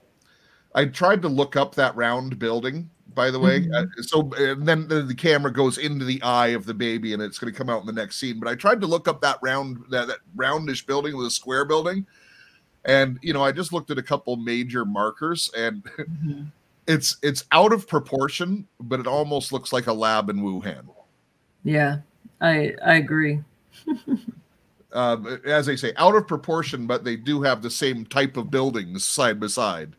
I 0.74 0.86
tried 0.86 1.20
to 1.20 1.28
look 1.28 1.54
up 1.54 1.74
that 1.74 1.94
round 1.94 2.38
building. 2.38 2.88
By 3.12 3.30
the 3.30 3.38
way, 3.38 3.68
uh, 3.74 3.84
so 4.00 4.32
and 4.38 4.66
then 4.66 4.88
the, 4.88 5.02
the 5.02 5.14
camera 5.14 5.52
goes 5.52 5.76
into 5.76 6.06
the 6.06 6.20
eye 6.22 6.48
of 6.48 6.64
the 6.64 6.72
baby, 6.72 7.12
and 7.12 7.22
it's 7.22 7.38
gonna 7.38 7.52
come 7.52 7.68
out 7.68 7.80
in 7.82 7.86
the 7.86 7.92
next 7.92 8.16
scene. 8.16 8.40
But 8.40 8.48
I 8.48 8.54
tried 8.54 8.80
to 8.80 8.86
look 8.86 9.06
up 9.06 9.20
that 9.20 9.38
round 9.42 9.84
that, 9.90 10.08
that 10.08 10.20
roundish 10.34 10.86
building 10.86 11.14
with 11.14 11.26
a 11.26 11.30
square 11.30 11.66
building, 11.66 12.06
and 12.84 13.18
you 13.22 13.32
know 13.32 13.42
I 13.42 13.52
just 13.52 13.72
looked 13.72 13.90
at 13.90 13.98
a 13.98 14.02
couple 14.02 14.36
major 14.36 14.84
markers, 14.84 15.50
and 15.56 15.82
it's 16.86 17.16
it's 17.22 17.44
out 17.52 17.72
of 17.72 17.88
proportion, 17.88 18.66
but 18.80 19.00
it 19.00 19.06
almost 19.06 19.52
looks 19.52 19.72
like 19.72 19.86
a 19.86 19.92
lab 19.92 20.30
in 20.30 20.38
Wuhan. 20.38 20.84
Yeah, 21.64 21.98
I 22.40 22.74
I 22.84 22.94
agree. 22.96 23.40
uh, 24.92 25.16
as 25.44 25.66
they 25.66 25.76
say, 25.76 25.92
out 25.96 26.16
of 26.16 26.28
proportion, 26.28 26.86
but 26.86 27.04
they 27.04 27.16
do 27.16 27.42
have 27.42 27.62
the 27.62 27.70
same 27.70 28.04
type 28.06 28.36
of 28.36 28.50
buildings 28.50 29.04
side 29.04 29.40
by 29.40 29.46
side. 29.46 29.94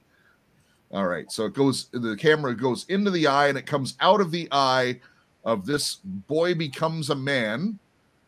All 0.92 1.08
right, 1.08 1.32
so 1.32 1.46
it 1.46 1.54
goes. 1.54 1.88
The 1.92 2.16
camera 2.16 2.56
goes 2.56 2.86
into 2.90 3.12
the 3.12 3.28
eye, 3.28 3.48
and 3.48 3.58
it 3.58 3.66
comes 3.66 3.96
out 4.00 4.22
of 4.22 4.32
the 4.32 4.48
eye 4.52 5.00
of 5.44 5.66
this 5.66 5.96
boy 6.04 6.56
becomes 6.56 7.10
a 7.10 7.16
man, 7.16 7.80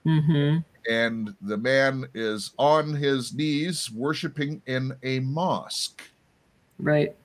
hmm 0.04 0.58
and 0.89 1.36
the 1.41 1.58
man 1.58 2.06
is 2.13 2.52
on 2.58 2.93
his 2.93 3.34
knees 3.34 3.91
worshiping 3.91 4.62
in 4.67 4.93
a 5.04 5.19
mosque. 5.19 6.02
Right. 6.80 7.15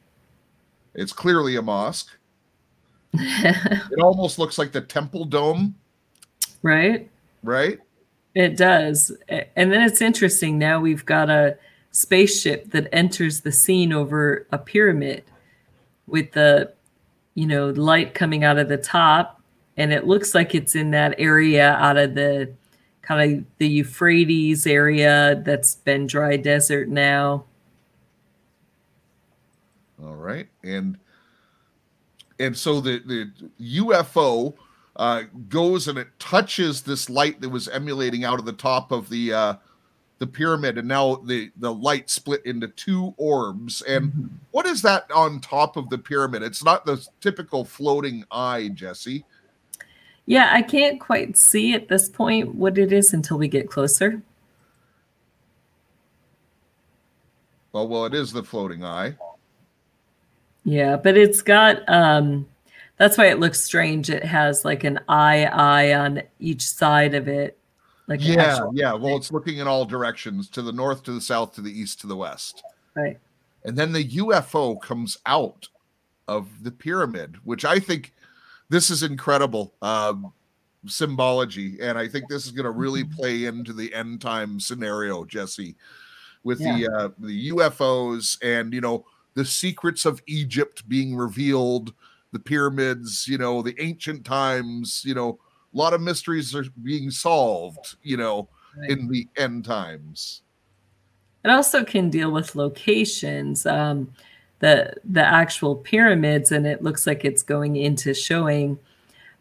It's 0.94 1.12
clearly 1.12 1.56
a 1.56 1.62
mosque. 1.62 2.10
It 3.14 4.00
almost 4.00 4.38
looks 4.38 4.58
like 4.58 4.72
the 4.72 4.80
temple 4.80 5.26
dome, 5.26 5.74
right. 6.62 7.10
right? 7.42 7.78
It 8.34 8.56
does. 8.56 9.12
And 9.28 9.70
then 9.70 9.82
it's 9.82 10.00
interesting. 10.00 10.58
Now 10.58 10.80
we've 10.80 11.04
got 11.04 11.28
a 11.28 11.58
spaceship 11.90 12.70
that 12.70 12.88
enters 12.92 13.40
the 13.40 13.52
scene 13.52 13.92
over 13.92 14.46
a 14.50 14.56
pyramid 14.56 15.24
with 16.06 16.32
the, 16.32 16.72
you 17.34 17.46
know, 17.46 17.68
light 17.70 18.14
coming 18.14 18.44
out 18.44 18.58
of 18.58 18.70
the 18.70 18.78
top. 18.78 19.42
And 19.76 19.92
it 19.92 20.06
looks 20.06 20.34
like 20.34 20.54
it's 20.54 20.74
in 20.74 20.90
that 20.92 21.14
area 21.18 21.72
out 21.74 21.98
of 21.98 22.14
the 22.14 22.52
kind 23.02 23.38
of 23.38 23.44
the 23.58 23.68
Euphrates 23.68 24.66
area 24.66 25.42
that's 25.44 25.74
been 25.74 26.06
dry 26.06 26.36
desert 26.36 26.88
now. 26.88 27.44
All 30.02 30.14
right, 30.14 30.48
and 30.62 30.98
and 32.38 32.56
so 32.56 32.80
the 32.80 33.00
the 33.06 33.30
UFO 33.78 34.54
uh, 34.96 35.22
goes 35.48 35.88
and 35.88 35.98
it 35.98 36.08
touches 36.18 36.82
this 36.82 37.08
light 37.08 37.40
that 37.40 37.48
was 37.48 37.68
emulating 37.68 38.24
out 38.24 38.38
of 38.38 38.44
the 38.44 38.52
top 38.52 38.92
of 38.92 39.08
the 39.08 39.32
uh, 39.32 39.54
the 40.18 40.26
pyramid, 40.26 40.78
and 40.78 40.86
now 40.86 41.16
the 41.16 41.50
the 41.56 41.72
light 41.72 42.08
split 42.08 42.44
into 42.46 42.68
two 42.68 43.14
orbs. 43.16 43.82
And 43.82 44.38
what 44.52 44.66
is 44.66 44.82
that 44.82 45.10
on 45.10 45.40
top 45.40 45.76
of 45.76 45.88
the 45.90 45.98
pyramid? 45.98 46.42
It's 46.42 46.64
not 46.64 46.84
the 46.84 47.04
typical 47.20 47.64
floating 47.64 48.24
eye, 48.30 48.70
Jesse. 48.74 49.24
Yeah, 50.26 50.50
I 50.52 50.62
can't 50.62 51.00
quite 51.00 51.36
see 51.36 51.74
at 51.74 51.88
this 51.88 52.08
point 52.08 52.54
what 52.54 52.78
it 52.78 52.92
is 52.92 53.12
until 53.12 53.38
we 53.38 53.48
get 53.48 53.68
closer. 53.68 54.22
Well, 57.72 57.88
well, 57.88 58.04
it 58.04 58.14
is 58.14 58.32
the 58.32 58.42
floating 58.42 58.84
eye. 58.84 59.16
Yeah, 60.64 60.96
but 60.96 61.16
it's 61.16 61.42
got 61.42 61.88
um 61.88 62.46
that's 62.98 63.18
why 63.18 63.26
it 63.26 63.40
looks 63.40 63.60
strange. 63.60 64.10
It 64.10 64.24
has 64.24 64.64
like 64.64 64.84
an 64.84 65.00
eye 65.08 65.46
eye 65.46 65.94
on 65.94 66.22
each 66.38 66.62
side 66.62 67.14
of 67.14 67.26
it. 67.26 67.58
Like 68.06 68.20
Yeah, 68.22 68.66
yeah. 68.72 68.92
Well, 68.94 69.16
it's 69.16 69.32
looking 69.32 69.58
in 69.58 69.66
all 69.66 69.84
directions 69.84 70.48
to 70.50 70.62
the 70.62 70.72
north, 70.72 71.02
to 71.04 71.12
the 71.12 71.20
south, 71.20 71.54
to 71.54 71.62
the 71.62 71.72
east, 71.72 72.00
to 72.00 72.06
the 72.06 72.16
west. 72.16 72.62
right. 72.94 73.18
And 73.64 73.76
then 73.76 73.92
the 73.92 74.04
UFO 74.04 74.80
comes 74.80 75.18
out 75.24 75.68
of 76.26 76.64
the 76.64 76.72
pyramid, 76.72 77.36
which 77.44 77.64
I 77.64 77.78
think 77.78 78.12
this 78.72 78.88
is 78.88 79.02
incredible 79.02 79.74
um, 79.82 80.32
symbology. 80.86 81.78
And 81.82 81.98
I 81.98 82.08
think 82.08 82.28
this 82.28 82.46
is 82.46 82.52
going 82.52 82.64
to 82.64 82.70
really 82.70 83.04
Mm-hmm. 83.04 83.16
play 83.16 83.44
into 83.44 83.74
the 83.74 83.92
end 83.94 84.22
time 84.22 84.58
scenario, 84.58 85.24
Jesse, 85.24 85.76
with 86.42 86.58
the 86.58 86.88
uh, 86.88 87.08
the 87.18 87.50
UFOs 87.50 88.38
and 88.42 88.72
you 88.72 88.80
know 88.80 89.04
the 89.34 89.44
secrets 89.44 90.06
of 90.06 90.22
Egypt 90.26 90.88
being 90.88 91.14
revealed, 91.14 91.92
the 92.32 92.38
pyramids, 92.38 93.28
you 93.28 93.38
know, 93.38 93.62
the 93.62 93.74
ancient 93.78 94.24
times, 94.24 95.02
you 95.04 95.14
know, 95.14 95.38
a 95.72 95.76
lot 95.76 95.92
of 95.92 96.00
mysteries 96.00 96.54
are 96.54 96.64
being 96.82 97.10
solved, 97.10 97.96
you 98.02 98.16
know, 98.16 98.48
right. 98.78 98.90
in 98.90 99.08
the 99.08 99.28
end 99.36 99.64
times. 99.64 100.42
It 101.44 101.50
also 101.50 101.84
can 101.84 102.08
deal 102.08 102.30
with 102.30 102.54
locations, 102.54 103.66
um, 103.66 104.12
the 104.62 104.94
the 105.04 105.20
actual 105.22 105.74
pyramids, 105.74 106.52
and 106.52 106.66
it 106.66 106.82
looks 106.82 107.04
like 107.04 107.24
it's 107.24 107.42
going 107.42 107.74
into 107.74 108.14
showing. 108.14 108.78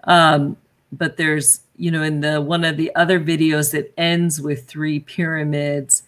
Um, 0.06 0.58
but 0.92 1.16
there's, 1.18 1.62
you 1.78 1.92
know, 1.92 2.02
in 2.02 2.22
the 2.22 2.42
one 2.42 2.66
of 2.66 2.76
the 2.76 2.94
other 2.96 3.20
videos, 3.20 3.74
it 3.76 3.94
ends 3.98 4.42
with 4.42 4.66
three 4.66 5.00
pyramids. 5.00 6.04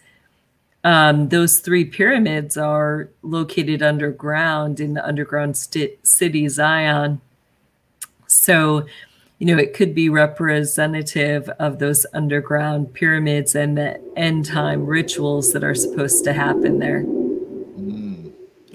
Um, 0.82 1.28
those 1.28 1.60
three 1.60 1.84
pyramids 1.84 2.56
are 2.56 3.08
located 3.22 3.82
underground 3.82 4.80
in 4.80 4.94
the 4.94 5.06
underground 5.06 5.56
sti- 5.56 5.96
city 6.02 6.48
Zion. 6.48 7.20
So, 8.26 8.84
you 9.38 9.46
know, 9.46 9.56
it 9.56 9.74
could 9.74 9.94
be 9.94 10.08
representative 10.08 11.48
of 11.60 11.78
those 11.78 12.04
underground 12.12 12.92
pyramids 12.92 13.54
and 13.54 13.78
the 13.78 14.00
end 14.16 14.46
time 14.46 14.84
rituals 14.84 15.52
that 15.52 15.62
are 15.62 15.74
supposed 15.74 16.24
to 16.24 16.32
happen 16.32 16.80
there. 16.80 17.04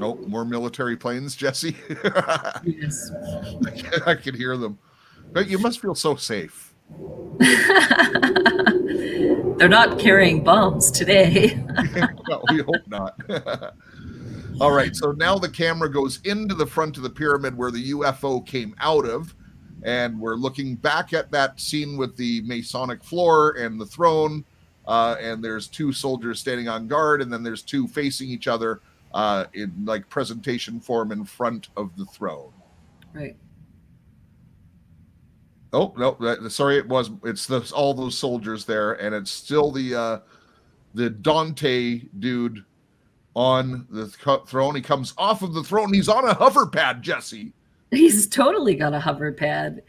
Oh, 0.01 0.15
more 0.27 0.45
military 0.45 0.95
planes, 0.95 1.35
Jesse. 1.35 1.75
Yes. 2.63 3.11
I 4.05 4.15
can 4.15 4.35
hear 4.35 4.55
them. 4.55 4.79
But 5.31 5.49
you 5.49 5.57
must 5.59 5.81
feel 5.81 5.95
so 5.95 6.15
safe. 6.15 6.73
They're 9.57 9.67
not 9.67 9.99
carrying 9.99 10.43
bombs 10.43 10.89
today. 10.89 11.61
well, 12.27 12.43
we 12.49 12.59
hope 12.59 12.87
not. 12.87 13.19
All 14.61 14.71
right, 14.71 14.95
so 14.95 15.11
now 15.11 15.37
the 15.37 15.49
camera 15.49 15.91
goes 15.91 16.19
into 16.23 16.55
the 16.55 16.65
front 16.65 16.97
of 16.97 17.03
the 17.03 17.09
pyramid 17.09 17.57
where 17.57 17.71
the 17.71 17.91
UFO 17.91 18.45
came 18.45 18.75
out 18.79 19.05
of, 19.05 19.35
and 19.83 20.19
we're 20.19 20.35
looking 20.35 20.75
back 20.75 21.13
at 21.13 21.31
that 21.31 21.59
scene 21.59 21.97
with 21.97 22.15
the 22.17 22.41
Masonic 22.41 23.03
floor 23.03 23.51
and 23.51 23.79
the 23.79 23.85
throne. 23.85 24.43
Uh, 24.87 25.15
and 25.19 25.43
there's 25.43 25.67
two 25.67 25.93
soldiers 25.93 26.39
standing 26.39 26.67
on 26.67 26.87
guard, 26.87 27.21
and 27.21 27.31
then 27.31 27.43
there's 27.43 27.61
two 27.61 27.87
facing 27.87 28.29
each 28.29 28.47
other 28.47 28.81
uh, 29.13 29.45
in 29.53 29.73
like 29.85 30.09
presentation 30.09 30.79
form 30.79 31.11
in 31.11 31.25
front 31.25 31.69
of 31.77 31.95
the 31.97 32.05
throne. 32.05 32.51
right. 33.13 33.35
Oh 35.71 35.93
no! 35.97 36.17
That, 36.19 36.49
sorry, 36.51 36.77
it 36.77 36.87
was. 36.87 37.11
It's 37.23 37.45
the 37.45 37.71
all 37.75 37.93
those 37.93 38.17
soldiers 38.17 38.65
there, 38.65 38.93
and 38.93 39.13
it's 39.13 39.29
still 39.29 39.71
the 39.71 39.93
uh 39.93 40.19
the 40.95 41.11
Dante 41.11 42.01
dude 42.17 42.65
on 43.35 43.85
the 43.91 44.07
th- 44.07 44.47
throne. 44.47 44.75
He 44.75 44.81
comes 44.81 45.13
off 45.15 45.43
of 45.43 45.53
the 45.53 45.63
throne. 45.63 45.93
He's 45.93 46.09
on 46.09 46.27
a 46.27 46.33
hover 46.33 46.65
pad, 46.65 47.03
Jesse. 47.03 47.53
He's 47.91 48.27
totally 48.27 48.75
got 48.75 48.93
a 48.93 48.99
hover 48.99 49.31
pad. 49.31 49.83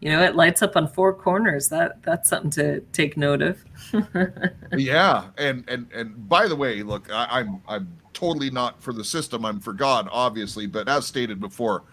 You 0.00 0.10
know, 0.10 0.22
it 0.22 0.36
lights 0.36 0.62
up 0.62 0.76
on 0.76 0.88
four 0.88 1.14
corners. 1.14 1.68
That 1.68 2.02
that's 2.02 2.28
something 2.28 2.50
to 2.52 2.80
take 2.92 3.16
note 3.16 3.42
of. 3.42 3.64
yeah, 4.76 5.28
and 5.38 5.64
and 5.68 5.90
and 5.92 6.28
by 6.28 6.48
the 6.48 6.56
way, 6.56 6.82
look, 6.82 7.10
I, 7.10 7.26
I'm 7.30 7.62
I'm 7.66 7.96
totally 8.12 8.50
not 8.50 8.82
for 8.82 8.92
the 8.92 9.04
system. 9.04 9.44
I'm 9.44 9.60
for 9.60 9.72
God, 9.72 10.08
obviously. 10.12 10.66
But 10.66 10.88
as 10.88 11.06
stated 11.06 11.40
before, 11.40 11.84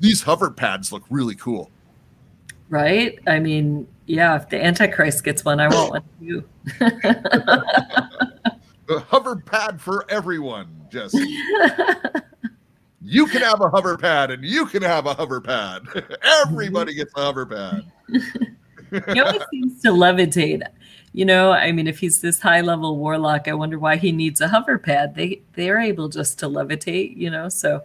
these 0.00 0.22
hover 0.22 0.50
pads 0.50 0.92
look 0.92 1.04
really 1.08 1.34
cool. 1.34 1.70
Right? 2.68 3.18
I 3.26 3.38
mean, 3.38 3.86
yeah, 4.06 4.36
if 4.36 4.48
the 4.48 4.62
Antichrist 4.62 5.24
gets 5.24 5.44
one, 5.44 5.60
I 5.60 5.68
want 5.68 5.90
one 5.90 6.02
too. 6.20 6.44
The 8.86 9.00
hover 9.00 9.36
pad 9.36 9.80
for 9.80 10.04
everyone, 10.10 10.68
Jesse. 10.90 11.18
you 13.04 13.26
can 13.26 13.42
have 13.42 13.60
a 13.60 13.68
hover 13.68 13.98
pad, 13.98 14.30
and 14.30 14.44
you 14.44 14.66
can 14.66 14.82
have 14.82 15.06
a 15.06 15.14
hover 15.14 15.40
pad. 15.40 15.82
Everybody 16.42 16.94
gets 16.94 17.12
a 17.16 17.20
hover 17.20 17.44
pad. 17.44 17.84
he 19.12 19.20
always 19.20 19.42
seems 19.50 19.82
to 19.82 19.88
levitate. 19.88 20.62
You 21.12 21.24
know, 21.24 21.52
I 21.52 21.70
mean, 21.70 21.86
if 21.86 21.98
he's 21.98 22.20
this 22.20 22.40
high 22.40 22.60
level 22.60 22.96
warlock, 22.96 23.46
I 23.46 23.54
wonder 23.54 23.78
why 23.78 23.96
he 23.96 24.10
needs 24.10 24.40
a 24.40 24.48
hover 24.48 24.78
pad. 24.78 25.14
They 25.14 25.42
they 25.52 25.70
are 25.70 25.78
able 25.78 26.08
just 26.08 26.38
to 26.40 26.46
levitate, 26.46 27.16
you 27.16 27.30
know. 27.30 27.48
So 27.48 27.82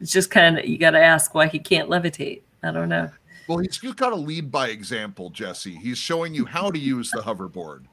it's 0.00 0.12
just 0.12 0.30
kind 0.30 0.58
of 0.58 0.64
you 0.64 0.78
got 0.78 0.90
to 0.90 1.02
ask 1.02 1.34
why 1.34 1.48
he 1.48 1.58
can't 1.58 1.88
levitate. 1.88 2.42
I 2.62 2.70
don't 2.70 2.88
know. 2.88 3.10
Well, 3.48 3.58
he's 3.58 3.78
got 3.78 4.10
to 4.10 4.16
lead 4.16 4.52
by 4.52 4.68
example, 4.68 5.30
Jesse. 5.30 5.74
He's 5.74 5.96
showing 5.96 6.34
you 6.34 6.44
how 6.44 6.70
to 6.70 6.78
use 6.78 7.10
the 7.10 7.20
hoverboard. 7.20 7.84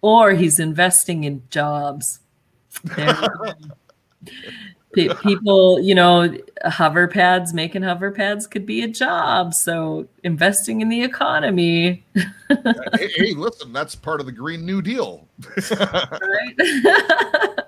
Or 0.00 0.32
he's 0.32 0.60
investing 0.60 1.24
in 1.24 1.42
jobs. 1.50 2.20
Pe- 4.96 5.14
People, 5.22 5.78
you 5.80 5.94
know, 5.94 6.34
hover 6.64 7.06
pads, 7.06 7.52
making 7.52 7.82
hover 7.82 8.10
pads 8.10 8.46
could 8.46 8.64
be 8.64 8.82
a 8.82 8.88
job. 8.88 9.52
So 9.52 10.08
investing 10.24 10.80
in 10.80 10.88
the 10.88 11.02
economy, 11.02 12.02
hey, 12.14 13.10
hey, 13.14 13.34
listen, 13.34 13.74
that's 13.74 13.94
part 13.94 14.20
of 14.20 14.26
the 14.26 14.32
Green 14.32 14.64
New 14.64 14.80
Deal. 14.80 15.28
right? 15.78 16.54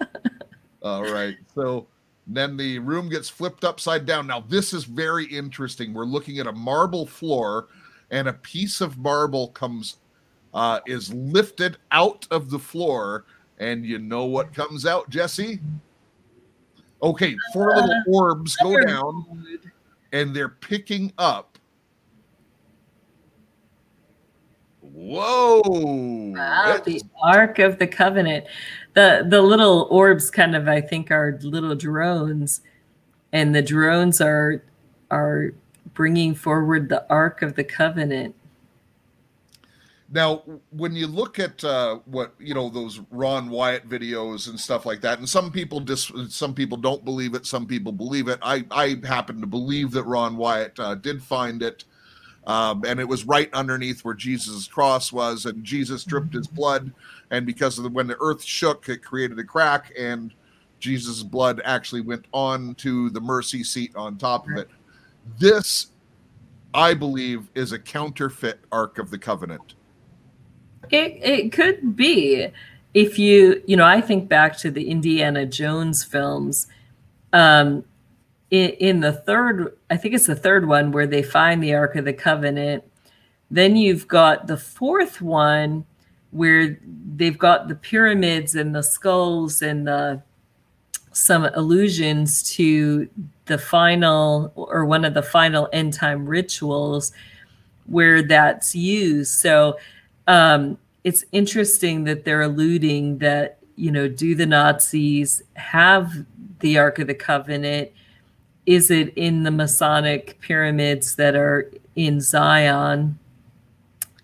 All 0.82 1.02
right. 1.02 1.36
So 1.54 1.86
then 2.26 2.56
the 2.56 2.78
room 2.78 3.10
gets 3.10 3.28
flipped 3.28 3.62
upside 3.62 4.06
down. 4.06 4.26
Now, 4.26 4.40
this 4.40 4.72
is 4.72 4.84
very 4.84 5.26
interesting. 5.26 5.92
We're 5.92 6.04
looking 6.04 6.38
at 6.38 6.46
a 6.46 6.52
marble 6.52 7.06
floor, 7.06 7.68
and 8.10 8.28
a 8.28 8.32
piece 8.32 8.80
of 8.80 8.96
marble 8.96 9.48
comes, 9.48 9.96
uh, 10.54 10.80
is 10.86 11.12
lifted 11.12 11.76
out 11.90 12.26
of 12.30 12.48
the 12.48 12.58
floor. 12.58 13.26
And 13.58 13.84
you 13.84 13.98
know 13.98 14.24
what 14.24 14.54
comes 14.54 14.86
out, 14.86 15.10
Jesse? 15.10 15.60
Okay, 17.02 17.36
four 17.52 17.76
uh, 17.76 17.80
little 17.80 18.02
orbs 18.08 18.56
go 18.56 18.80
down, 18.80 19.46
and 20.12 20.34
they're 20.34 20.48
picking 20.48 21.12
up. 21.18 21.58
Whoa! 24.80 25.62
Wow, 25.64 26.80
the 26.84 27.00
Ark 27.22 27.60
of 27.60 27.78
the 27.78 27.86
Covenant. 27.86 28.46
The 28.94 29.24
the 29.28 29.40
little 29.40 29.86
orbs 29.90 30.30
kind 30.30 30.56
of 30.56 30.66
I 30.68 30.80
think 30.80 31.10
are 31.10 31.38
little 31.42 31.76
drones 31.76 32.62
and 33.32 33.54
the 33.54 33.62
drones 33.62 34.20
are 34.20 34.62
are 35.10 35.52
bringing 35.94 36.34
forward 36.34 36.88
the 36.88 37.06
Ark 37.10 37.42
of 37.42 37.54
the 37.54 37.64
Covenant. 37.64 38.34
Now, 40.10 40.42
when 40.70 40.94
you 40.94 41.06
look 41.06 41.38
at 41.38 41.62
uh, 41.62 41.98
what 42.06 42.32
you 42.38 42.54
know 42.54 42.70
those 42.70 43.00
Ron 43.10 43.50
Wyatt 43.50 43.86
videos 43.88 44.48
and 44.48 44.58
stuff 44.58 44.86
like 44.86 45.02
that, 45.02 45.18
and 45.18 45.28
some 45.28 45.52
people 45.52 45.80
dis- 45.80 46.10
some 46.28 46.54
people 46.54 46.78
don't 46.78 47.04
believe 47.04 47.34
it, 47.34 47.44
some 47.44 47.66
people 47.66 47.92
believe 47.92 48.28
it. 48.28 48.38
I 48.40 48.64
I 48.70 49.00
happen 49.04 49.40
to 49.42 49.46
believe 49.46 49.90
that 49.90 50.04
Ron 50.04 50.38
Wyatt 50.38 50.78
uh, 50.80 50.94
did 50.94 51.22
find 51.22 51.62
it, 51.62 51.84
um, 52.46 52.84
and 52.86 53.00
it 53.00 53.08
was 53.08 53.26
right 53.26 53.52
underneath 53.52 54.02
where 54.02 54.14
Jesus' 54.14 54.66
cross 54.66 55.12
was, 55.12 55.44
and 55.44 55.62
Jesus 55.62 56.04
dripped 56.04 56.32
his 56.32 56.46
blood, 56.46 56.90
and 57.30 57.44
because 57.44 57.76
of 57.76 57.84
the, 57.84 57.90
when 57.90 58.06
the 58.06 58.16
earth 58.20 58.42
shook, 58.42 58.88
it 58.88 59.04
created 59.04 59.38
a 59.38 59.44
crack, 59.44 59.92
and 59.98 60.32
Jesus' 60.80 61.22
blood 61.22 61.60
actually 61.66 62.00
went 62.00 62.24
on 62.32 62.74
to 62.76 63.10
the 63.10 63.20
mercy 63.20 63.62
seat 63.62 63.94
on 63.94 64.16
top 64.16 64.48
of 64.48 64.56
it. 64.56 64.70
This, 65.38 65.88
I 66.72 66.94
believe, 66.94 67.50
is 67.54 67.72
a 67.72 67.78
counterfeit 67.78 68.60
Ark 68.72 68.98
of 68.98 69.10
the 69.10 69.18
Covenant. 69.18 69.74
It 70.92 71.18
it 71.22 71.52
could 71.52 71.96
be 71.96 72.48
if 72.94 73.18
you 73.18 73.62
you 73.66 73.76
know 73.76 73.86
I 73.86 74.00
think 74.00 74.28
back 74.28 74.56
to 74.58 74.70
the 74.70 74.90
Indiana 74.90 75.46
Jones 75.46 76.04
films. 76.04 76.66
Um, 77.32 77.84
in, 78.50 78.70
in 78.70 79.00
the 79.00 79.12
third, 79.12 79.76
I 79.90 79.98
think 79.98 80.14
it's 80.14 80.26
the 80.26 80.34
third 80.34 80.66
one 80.66 80.92
where 80.92 81.06
they 81.06 81.22
find 81.22 81.62
the 81.62 81.74
Ark 81.74 81.96
of 81.96 82.06
the 82.06 82.14
Covenant. 82.14 82.84
Then 83.50 83.76
you've 83.76 84.08
got 84.08 84.46
the 84.46 84.56
fourth 84.56 85.20
one 85.20 85.84
where 86.30 86.78
they've 87.16 87.38
got 87.38 87.68
the 87.68 87.74
pyramids 87.74 88.54
and 88.54 88.74
the 88.74 88.82
skulls 88.82 89.62
and 89.62 89.86
the 89.86 90.22
some 91.12 91.44
allusions 91.54 92.42
to 92.54 93.08
the 93.46 93.58
final 93.58 94.52
or 94.54 94.84
one 94.84 95.04
of 95.04 95.14
the 95.14 95.22
final 95.22 95.68
end 95.72 95.92
time 95.92 96.26
rituals 96.26 97.12
where 97.86 98.22
that's 98.22 98.74
used. 98.74 99.32
So 99.32 99.78
um, 100.28 100.78
it's 101.04 101.24
interesting 101.32 102.04
that 102.04 102.24
they're 102.24 102.42
alluding 102.42 103.18
that 103.18 103.58
you 103.76 103.90
know 103.90 104.08
do 104.08 104.34
the 104.36 104.46
nazis 104.46 105.42
have 105.56 106.12
the 106.60 106.78
ark 106.78 107.00
of 107.00 107.08
the 107.08 107.14
covenant 107.14 107.90
is 108.66 108.90
it 108.90 109.12
in 109.16 109.44
the 109.44 109.50
masonic 109.50 110.38
pyramids 110.40 111.16
that 111.16 111.34
are 111.36 111.70
in 111.96 112.20
zion 112.20 113.18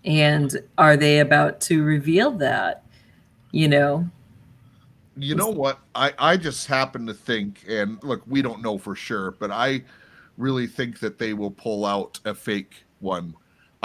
And 0.05 0.57
are 0.77 0.97
they 0.97 1.19
about 1.19 1.59
to 1.61 1.83
reveal 1.83 2.31
that? 2.33 2.83
You 3.51 3.67
know, 3.69 4.11
You 5.17 5.35
know 5.35 5.49
what? 5.49 5.79
I 5.95 6.13
I 6.19 6.37
just 6.37 6.67
happen 6.67 7.05
to 7.07 7.13
think, 7.13 7.63
and 7.67 8.03
look, 8.03 8.21
we 8.27 8.41
don't 8.41 8.61
know 8.61 8.77
for 8.77 8.95
sure, 8.95 9.31
but 9.31 9.51
I 9.51 9.83
really 10.37 10.67
think 10.67 10.99
that 10.99 11.17
they 11.19 11.33
will 11.33 11.51
pull 11.51 11.85
out 11.85 12.19
a 12.25 12.35
fake 12.35 12.83
one. 12.99 13.35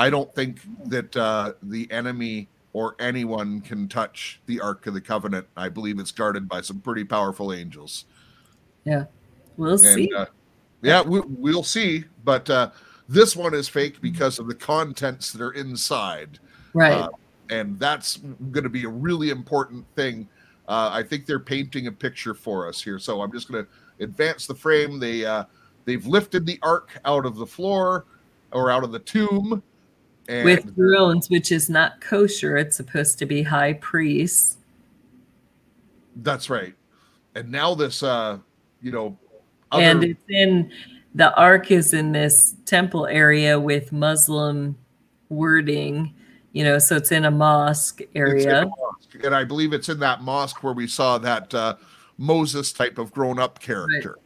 I 0.00 0.08
don't 0.08 0.34
think 0.34 0.60
that 0.86 1.14
uh, 1.14 1.52
the 1.62 1.90
enemy 1.90 2.48
or 2.72 2.96
anyone 2.98 3.60
can 3.60 3.86
touch 3.86 4.40
the 4.46 4.58
Ark 4.60 4.86
of 4.86 4.94
the 4.94 5.00
Covenant. 5.00 5.46
I 5.56 5.68
believe 5.68 5.98
it's 5.98 6.10
guarded 6.10 6.48
by 6.48 6.62
some 6.62 6.80
pretty 6.80 7.04
powerful 7.04 7.52
angels. 7.52 8.06
yeah, 8.84 9.04
we'll 9.58 9.76
see. 9.76 10.10
Uh, 10.14 10.24
yeah, 10.80 11.02
we, 11.02 11.20
we'll 11.20 11.62
see. 11.62 12.04
But 12.24 12.48
uh, 12.48 12.70
this 13.08 13.36
one 13.36 13.52
is 13.52 13.68
fake 13.68 14.00
because 14.00 14.38
of 14.38 14.46
the 14.46 14.54
contents 14.54 15.32
that 15.32 15.42
are 15.42 15.52
inside. 15.52 16.38
right. 16.72 16.92
uh, 16.92 17.08
and 17.50 17.78
that's 17.78 18.16
going 18.52 18.64
to 18.64 18.70
be 18.70 18.84
a 18.84 18.88
really 18.88 19.28
important 19.28 19.84
thing. 19.96 20.26
Uh, 20.66 20.88
I 20.92 21.02
think 21.02 21.26
they're 21.26 21.40
painting 21.40 21.88
a 21.88 21.92
picture 21.92 22.32
for 22.32 22.66
us 22.68 22.80
here. 22.80 22.98
So 22.98 23.20
I'm 23.20 23.32
just 23.32 23.50
going 23.50 23.64
to 23.64 24.04
advance 24.04 24.46
the 24.46 24.54
frame. 24.54 24.98
They 24.98 25.26
uh, 25.26 25.44
they've 25.84 26.06
lifted 26.06 26.46
the 26.46 26.58
ark 26.62 26.98
out 27.04 27.26
of 27.26 27.36
the 27.36 27.46
floor 27.46 28.06
or 28.52 28.70
out 28.70 28.84
of 28.84 28.92
the 28.92 29.00
tomb, 29.00 29.62
and 30.30 30.44
With 30.44 30.76
thrones, 30.76 31.28
which 31.28 31.50
is 31.50 31.68
not 31.68 32.00
kosher. 32.00 32.56
It's 32.56 32.76
supposed 32.76 33.18
to 33.18 33.26
be 33.26 33.42
high 33.42 33.72
priests. 33.74 34.58
that's 36.16 36.48
right. 36.48 36.74
And 37.34 37.50
now 37.50 37.74
this, 37.74 38.02
uh, 38.02 38.38
you 38.80 38.92
know, 38.92 39.18
and 39.72 40.04
it's 40.04 40.22
in 40.28 40.70
the 41.14 41.34
ark 41.34 41.70
is 41.70 41.92
in 41.92 42.12
this 42.12 42.54
temple 42.64 43.06
area 43.06 43.58
with 43.58 43.92
Muslim 43.92 44.76
wording, 45.28 46.14
you 46.52 46.62
know, 46.64 46.78
so 46.78 46.96
it's 46.96 47.12
in 47.12 47.24
a 47.24 47.30
mosque 47.30 48.00
area. 48.14 48.62
a 48.62 48.66
mosque. 48.66 49.24
and 49.24 49.34
I 49.34 49.44
believe 49.44 49.72
it's 49.72 49.88
in 49.88 49.98
that 50.00 50.22
mosque 50.22 50.62
where 50.62 50.72
we 50.72 50.86
saw 50.86 51.18
that 51.18 51.52
uh, 51.54 51.76
Moses 52.18 52.72
type 52.72 52.98
of 52.98 53.12
grown-up 53.12 53.58
character. 53.58 54.18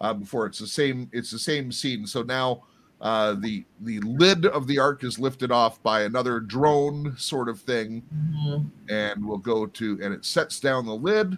Uh, 0.00 0.14
before 0.14 0.46
it's 0.46 0.58
the 0.58 0.66
same, 0.66 1.10
it's 1.12 1.30
the 1.30 1.38
same 1.38 1.72
scene. 1.72 2.06
So 2.06 2.22
now 2.22 2.64
uh, 3.02 3.34
the 3.34 3.64
the 3.80 4.00
lid 4.00 4.46
of 4.46 4.66
the 4.66 4.78
ark 4.78 5.04
is 5.04 5.18
lifted 5.18 5.50
off 5.50 5.82
by 5.82 6.02
another 6.02 6.40
drone 6.40 7.14
sort 7.18 7.48
of 7.48 7.60
thing, 7.60 8.02
Mhm. 8.14 8.70
and 8.88 9.26
we'll 9.26 9.38
go 9.38 9.66
to 9.66 9.98
and 10.02 10.14
it 10.14 10.24
sets 10.24 10.60
down 10.60 10.86
the 10.86 10.94
lid, 10.94 11.36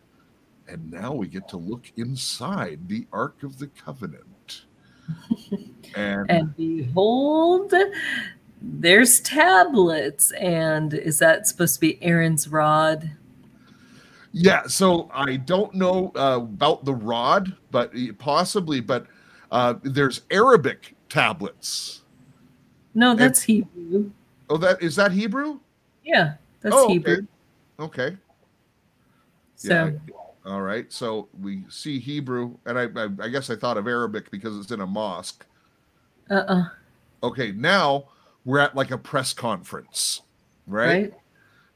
and 0.69 0.91
now 0.91 1.13
we 1.13 1.27
get 1.27 1.49
to 1.49 1.57
look 1.57 1.91
inside 1.97 2.89
the 2.89 3.07
Ark 3.13 3.43
of 3.43 3.59
the 3.59 3.67
Covenant. 3.69 4.65
and 5.95 6.31
And 6.31 6.57
behold, 6.57 7.73
there's 8.61 9.21
tablets. 9.21 10.33
And 10.33 10.95
is 10.95 11.19
that 11.19 11.47
supposed 11.47 11.75
to 11.75 11.81
be 11.81 12.03
Aaron's 12.03 12.49
rod? 12.49 13.11
Yeah, 14.33 14.67
so 14.67 15.11
I 15.15 15.37
don't 15.37 15.75
know 15.75 16.13
uh, 16.17 16.41
about 16.43 16.85
the 16.85 16.95
rod, 16.95 17.57
but 17.71 17.93
possibly, 18.19 18.81
but 18.81 19.07
uh, 19.53 19.75
there's 19.83 20.23
Arabic 20.31 20.94
tablets. 21.15 22.03
No, 22.95 23.15
that's 23.15 23.43
Hebrew. 23.43 24.11
Oh, 24.51 24.57
that 24.59 24.83
is 24.83 24.97
that 24.97 25.13
Hebrew? 25.13 25.61
Yeah, 26.03 26.35
that's 26.61 26.75
Oh, 26.77 26.85
okay. 26.87 26.95
Hebrew. 26.95 27.27
Okay. 27.81 28.17
So 29.57 29.69
Yeah. 29.69 29.91
All 30.45 30.61
right. 30.61 30.93
So 30.93 31.29
we 31.41 31.65
see 31.71 31.99
Hebrew, 31.99 32.57
and 32.67 32.79
I, 32.79 32.89
I, 32.97 33.09
I 33.23 33.29
guess 33.29 33.49
I 33.49 33.57
thought 33.57 33.79
of 33.79 33.87
Arabic 33.87 34.31
because 34.31 34.59
it's 34.59 34.73
in 34.73 34.81
a 34.81 34.87
mosque. 34.87 35.47
uh-uh, 36.31 36.65
Okay, 37.23 37.53
now 37.53 38.09
we're 38.45 38.59
at 38.59 38.75
like 38.77 38.91
a 38.91 38.99
press 38.99 39.33
conference, 39.33 40.21
right? 40.67 40.87
right? 40.87 41.15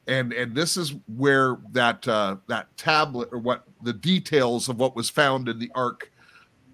and 0.07 0.33
and 0.33 0.53
this 0.55 0.75
is 0.77 0.95
where 1.07 1.57
that 1.71 2.07
uh, 2.07 2.35
that 2.47 2.75
tablet 2.77 3.29
or 3.31 3.39
what 3.39 3.63
the 3.83 3.93
details 3.93 4.69
of 4.69 4.77
what 4.77 4.95
was 4.95 5.09
found 5.09 5.47
in 5.47 5.59
the 5.59 5.71
Ark 5.75 6.11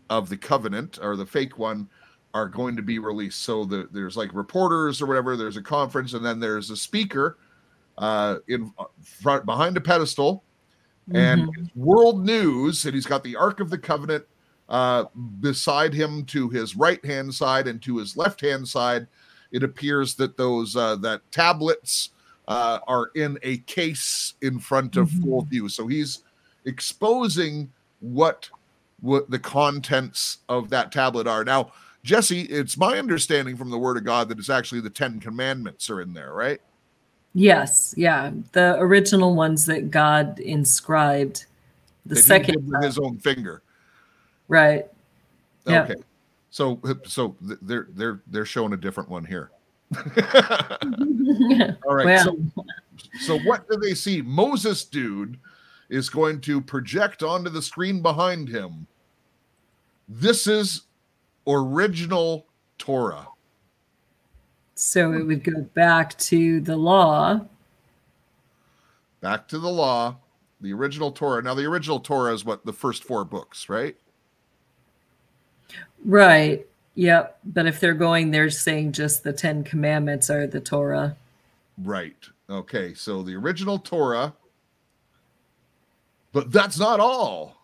of 0.09 0.29
the 0.29 0.37
Covenant 0.37 0.99
or 1.01 1.15
the 1.15 1.25
fake 1.25 1.57
one 1.57 1.89
are 2.35 2.49
going 2.49 2.75
to 2.75 2.81
be 2.81 2.99
released. 2.99 3.43
So 3.43 3.63
the, 3.63 3.87
there's 3.93 4.17
like 4.17 4.33
reporters 4.33 5.01
or 5.01 5.05
whatever. 5.05 5.37
There's 5.37 5.55
a 5.55 5.61
conference, 5.61 6.13
and 6.13 6.23
then 6.23 6.37
there's 6.37 6.69
a 6.69 6.75
speaker 6.75 7.37
uh, 7.97 8.39
in 8.49 8.73
front 9.01 9.45
behind 9.45 9.77
a 9.77 9.81
pedestal, 9.81 10.43
and 11.13 11.47
Mhm. 11.47 11.51
it's 11.57 11.75
world 11.77 12.25
news, 12.25 12.83
and 12.85 12.93
he's 12.93 13.05
got 13.05 13.23
the 13.23 13.37
Ark 13.37 13.61
of 13.61 13.69
the 13.69 13.77
Covenant 13.77 14.25
uh, 14.67 15.05
beside 15.39 15.93
him 15.93 16.25
to 16.25 16.49
his 16.49 16.75
right 16.75 17.03
hand 17.05 17.33
side 17.33 17.67
and 17.67 17.81
to 17.83 17.97
his 17.97 18.17
left 18.17 18.41
hand 18.41 18.67
side. 18.67 19.07
It 19.51 19.63
appears 19.63 20.15
that 20.15 20.35
those 20.35 20.75
uh, 20.75 20.97
that 20.97 21.21
tablets 21.31 22.09
uh, 22.49 22.79
are 22.85 23.11
in 23.15 23.39
a 23.43 23.59
case 23.59 24.33
in 24.41 24.59
front 24.59 24.97
of 24.97 25.09
Mhm. 25.09 25.23
full 25.23 25.41
view. 25.43 25.69
So 25.69 25.87
he's 25.87 26.23
exposing 26.65 27.71
what 28.01 28.49
what 29.01 29.29
the 29.29 29.39
contents 29.39 30.39
of 30.49 30.69
that 30.69 30.91
tablet 30.91 31.27
are. 31.27 31.43
Now, 31.45 31.71
Jesse, 32.05 32.41
it's 32.41 32.77
my 32.77 32.99
understanding 32.99 33.57
from 33.57 33.71
the 33.71 33.79
Word 33.79 33.97
of 33.97 34.03
God 34.03 34.29
that 34.29 34.37
it's 34.37 34.49
actually 34.51 34.79
the 34.79 34.91
Ten 34.91 35.19
Commandments 35.19 35.89
are 35.89 36.01
in 36.01 36.13
there, 36.13 36.33
right? 36.33 36.61
Yes, 37.33 37.95
yeah. 37.97 38.31
The 38.51 38.75
original 38.77 39.33
ones 39.33 39.65
that 39.65 39.89
God 39.89 40.39
inscribed. 40.39 41.47
The 42.05 42.13
That 42.13 42.21
second 42.21 42.71
with 42.71 42.83
his 42.83 42.99
own 42.99 43.17
finger. 43.17 43.63
right. 44.47 44.85
Okay. 45.67 45.95
So 46.51 46.79
so 47.07 47.35
they're 47.41 47.87
they're 47.89 48.21
they're 48.27 48.45
showing 48.45 48.73
a 48.73 48.77
different 48.77 49.09
one 49.09 49.25
here. 49.25 49.49
All 49.97 51.95
right. 51.95 52.05
well, 52.05 52.23
So 52.23 52.37
so 53.19 53.39
what 53.39 53.67
do 53.67 53.77
they 53.77 53.95
see? 53.95 54.21
Moses 54.21 54.85
dude 54.85 55.39
is 55.89 56.07
going 56.07 56.39
to 56.41 56.61
project 56.61 57.23
onto 57.23 57.49
the 57.49 57.63
screen 57.63 58.03
behind 58.03 58.47
him. 58.47 58.85
This 60.07 60.45
is 60.45 60.84
original 61.47 62.45
Torah. 62.77 63.27
so 64.75 65.13
it 65.13 65.23
would 65.23 65.43
go 65.43 65.61
back 65.73 66.17
to 66.17 66.59
the 66.59 66.75
law. 66.75 67.39
Back 69.21 69.47
to 69.47 69.59
the 69.59 69.69
law, 69.69 70.17
the 70.61 70.73
original 70.73 71.11
Torah. 71.11 71.41
Now 71.41 71.53
the 71.53 71.65
original 71.65 71.99
Torah 71.99 72.33
is 72.33 72.43
what 72.45 72.65
the 72.65 72.73
first 72.73 73.03
four 73.03 73.23
books, 73.23 73.69
right? 73.69 73.95
Right. 76.03 76.65
Yep. 76.95 77.39
But 77.45 77.65
if 77.65 77.79
they're 77.79 77.93
going, 77.93 78.31
they're 78.31 78.49
saying 78.49 78.91
just 78.91 79.23
the 79.23 79.33
Ten 79.33 79.63
Commandments 79.63 80.29
are 80.29 80.45
the 80.45 80.61
Torah. 80.61 81.15
Right. 81.83 82.15
Okay. 82.49 82.93
So 82.93 83.23
the 83.23 83.35
original 83.35 83.79
Torah, 83.79 84.33
but 86.31 86.51
that's 86.51 86.77
not 86.77 86.99
all. 86.99 87.57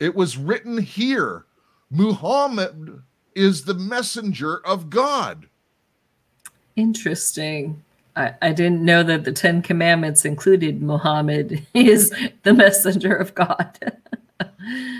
It 0.00 0.14
was 0.14 0.36
written 0.36 0.78
here. 0.78 1.44
Muhammad 1.90 3.02
is 3.34 3.64
the 3.64 3.74
messenger 3.74 4.64
of 4.66 4.90
God. 4.90 5.46
Interesting. 6.76 7.82
I, 8.16 8.34
I 8.42 8.52
didn't 8.52 8.84
know 8.84 9.02
that 9.02 9.24
the 9.24 9.32
Ten 9.32 9.62
Commandments 9.62 10.24
included 10.24 10.82
Muhammad 10.82 11.66
is 11.74 12.12
the 12.42 12.54
messenger 12.54 13.14
of 13.14 13.34
God. 13.34 13.78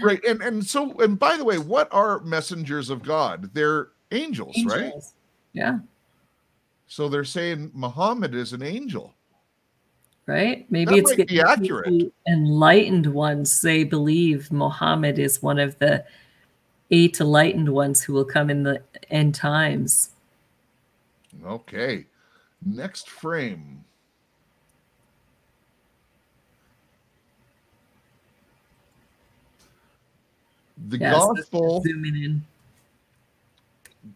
Right. 0.03 0.23
And 0.25 0.43
and 0.43 0.65
so 0.67 0.99
and 1.01 1.19
by 1.19 1.37
the 1.37 1.45
way, 1.45 1.59
what 1.59 1.89
are 1.93 2.19
messengers 2.21 2.91
of 2.91 3.03
God? 3.03 3.51
They're 3.55 3.89
angels, 4.11 4.57
right? 4.65 4.93
Yeah. 5.53 5.79
So 6.89 7.09
they're 7.09 7.25
saying 7.25 7.71
Muhammad 7.75 8.35
is 8.35 8.53
an 8.53 8.63
angel. 8.63 9.15
Right. 10.27 10.67
Maybe 10.71 10.93
That 10.93 10.99
it's 10.99 11.17
might 11.19 11.29
be 11.29 11.41
accurate. 11.41 11.87
the 11.87 12.11
enlightened 12.27 13.07
ones. 13.07 13.61
They 13.61 13.85
believe 13.85 14.51
Muhammad 14.51 15.19
is 15.19 15.43
one 15.43 15.59
of 15.59 15.79
the 15.79 16.05
eight 16.91 17.21
enlightened 17.21 17.69
ones 17.69 18.03
who 18.03 18.13
will 18.13 18.25
come 18.25 18.51
in 18.51 18.63
the 18.63 18.83
end 19.11 19.35
times. 19.35 20.11
Okay. 21.45 22.07
Next 22.65 23.09
frame. 23.09 23.85
The 30.89 30.99
Yes, 30.99 31.13
gospel, 31.13 31.83
zooming 31.83 32.23
in. 32.23 32.43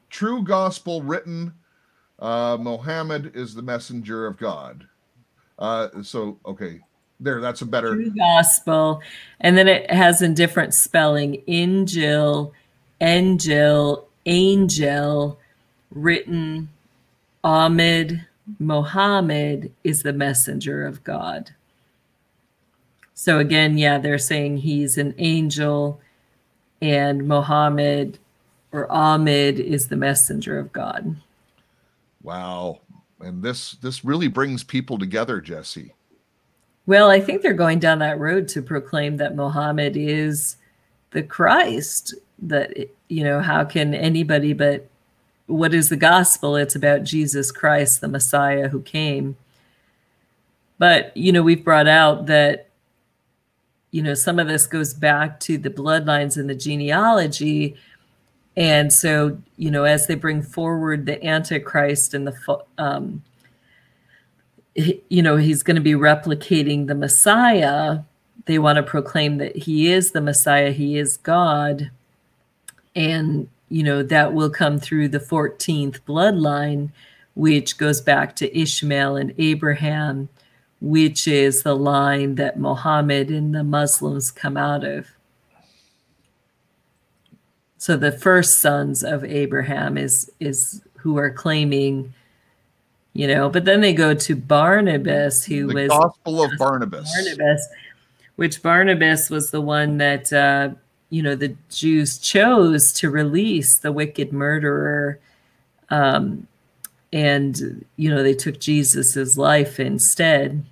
true 0.08 0.42
gospel 0.42 1.02
written, 1.02 1.52
uh, 2.18 2.56
Mohammed 2.58 3.36
is 3.36 3.54
the 3.54 3.62
messenger 3.62 4.26
of 4.26 4.38
God. 4.38 4.86
Uh, 5.58 6.02
so, 6.02 6.38
okay, 6.46 6.80
there, 7.20 7.40
that's 7.40 7.60
a 7.60 7.66
better. 7.66 7.94
True 7.94 8.10
gospel. 8.10 9.02
And 9.40 9.58
then 9.58 9.68
it 9.68 9.90
has 9.90 10.22
in 10.22 10.32
different 10.34 10.72
spelling 10.74 11.42
Injil, 11.46 12.52
Angel, 13.04 14.08
Angel, 14.24 15.38
written 15.90 16.70
Ahmed, 17.44 18.26
Mohammed 18.58 19.70
is 19.84 20.02
the 20.02 20.14
messenger 20.14 20.86
of 20.86 21.04
God. 21.04 21.50
So 23.12 23.38
again, 23.38 23.76
yeah, 23.76 23.98
they're 23.98 24.16
saying 24.16 24.56
he's 24.56 24.96
an 24.96 25.14
angel 25.18 26.00
and 26.80 27.28
Mohammed 27.28 28.18
or 28.72 28.90
Ahmed 28.90 29.60
is 29.60 29.88
the 29.88 29.96
messenger 29.96 30.58
of 30.58 30.72
God. 30.72 31.16
Wow. 32.22 32.80
and 33.20 33.42
this 33.42 33.72
this 33.82 34.02
really 34.02 34.28
brings 34.28 34.64
people 34.64 34.98
together, 34.98 35.42
Jesse. 35.42 35.92
Well, 36.86 37.10
I 37.10 37.20
think 37.20 37.42
they're 37.42 37.52
going 37.52 37.80
down 37.80 37.98
that 37.98 38.18
road 38.18 38.48
to 38.48 38.62
proclaim 38.62 39.18
that 39.18 39.36
Muhammad 39.36 39.94
is 39.94 40.56
the 41.10 41.22
Christ. 41.22 42.14
That 42.38 42.76
you 43.08 43.24
know, 43.24 43.40
how 43.40 43.64
can 43.64 43.94
anybody 43.94 44.52
but 44.52 44.88
what 45.46 45.74
is 45.74 45.88
the 45.88 45.96
gospel? 45.96 46.56
It's 46.56 46.74
about 46.74 47.04
Jesus 47.04 47.52
Christ, 47.52 48.00
the 48.00 48.08
Messiah 48.08 48.68
who 48.68 48.80
came. 48.80 49.36
But 50.78 51.16
you 51.16 51.32
know, 51.32 51.42
we've 51.42 51.64
brought 51.64 51.88
out 51.88 52.26
that 52.26 52.68
you 53.94 54.02
know 54.02 54.14
some 54.14 54.40
of 54.40 54.48
this 54.48 54.66
goes 54.66 54.92
back 54.92 55.38
to 55.40 55.56
the 55.56 55.70
bloodlines 55.70 56.36
and 56.36 56.50
the 56.50 56.54
genealogy 56.54 57.76
and 58.56 58.92
so 58.92 59.38
you 59.56 59.70
know 59.70 59.84
as 59.84 60.08
they 60.08 60.16
bring 60.16 60.42
forward 60.42 61.06
the 61.06 61.24
antichrist 61.24 62.12
and 62.12 62.26
the 62.26 62.58
um, 62.76 63.22
you 64.74 65.22
know 65.22 65.36
he's 65.36 65.62
going 65.62 65.76
to 65.76 65.80
be 65.80 65.92
replicating 65.92 66.88
the 66.88 66.94
messiah 66.94 68.00
they 68.46 68.58
want 68.58 68.76
to 68.76 68.82
proclaim 68.82 69.38
that 69.38 69.56
he 69.56 69.92
is 69.92 70.10
the 70.10 70.20
messiah 70.20 70.72
he 70.72 70.98
is 70.98 71.16
god 71.18 71.88
and 72.94 73.48
you 73.68 73.82
know 73.82 74.02
that 74.02 74.32
will 74.32 74.50
come 74.50 74.78
through 74.78 75.08
the 75.08 75.18
14th 75.18 76.00
bloodline 76.02 76.90
which 77.34 77.78
goes 77.78 78.00
back 78.00 78.36
to 78.36 78.58
ishmael 78.58 79.16
and 79.16 79.34
abraham 79.38 80.28
which 80.84 81.26
is 81.26 81.62
the 81.62 81.74
line 81.74 82.34
that 82.34 82.58
Muhammad 82.58 83.30
and 83.30 83.54
the 83.54 83.64
Muslims 83.64 84.30
come 84.30 84.58
out 84.58 84.84
of. 84.84 85.08
So 87.78 87.96
the 87.96 88.12
first 88.12 88.60
sons 88.60 89.02
of 89.02 89.24
Abraham 89.24 89.96
is 89.96 90.30
is 90.40 90.82
who 90.96 91.16
are 91.16 91.30
claiming, 91.30 92.12
you 93.14 93.26
know, 93.26 93.48
but 93.48 93.64
then 93.64 93.80
they 93.80 93.94
go 93.94 94.12
to 94.12 94.36
Barnabas, 94.36 95.42
who 95.42 95.68
the 95.68 95.74
was 95.74 95.88
Gospel 95.88 96.42
of 96.42 96.50
Barnabas. 96.58 97.10
Barnabas, 97.14 97.66
which 98.36 98.62
Barnabas 98.62 99.30
was 99.30 99.50
the 99.50 99.62
one 99.62 99.96
that 99.96 100.30
uh, 100.34 100.70
you 101.10 101.22
know 101.22 101.34
the 101.34 101.54
Jews 101.70 102.18
chose 102.18 102.92
to 102.94 103.10
release 103.10 103.78
the 103.78 103.92
wicked 103.92 104.32
murderer 104.32 105.18
um, 105.90 106.46
and 107.12 107.84
you 107.96 108.10
know 108.10 108.22
they 108.22 108.34
took 108.34 108.58
Jesus's 108.58 109.38
life 109.38 109.78
instead. 109.78 110.64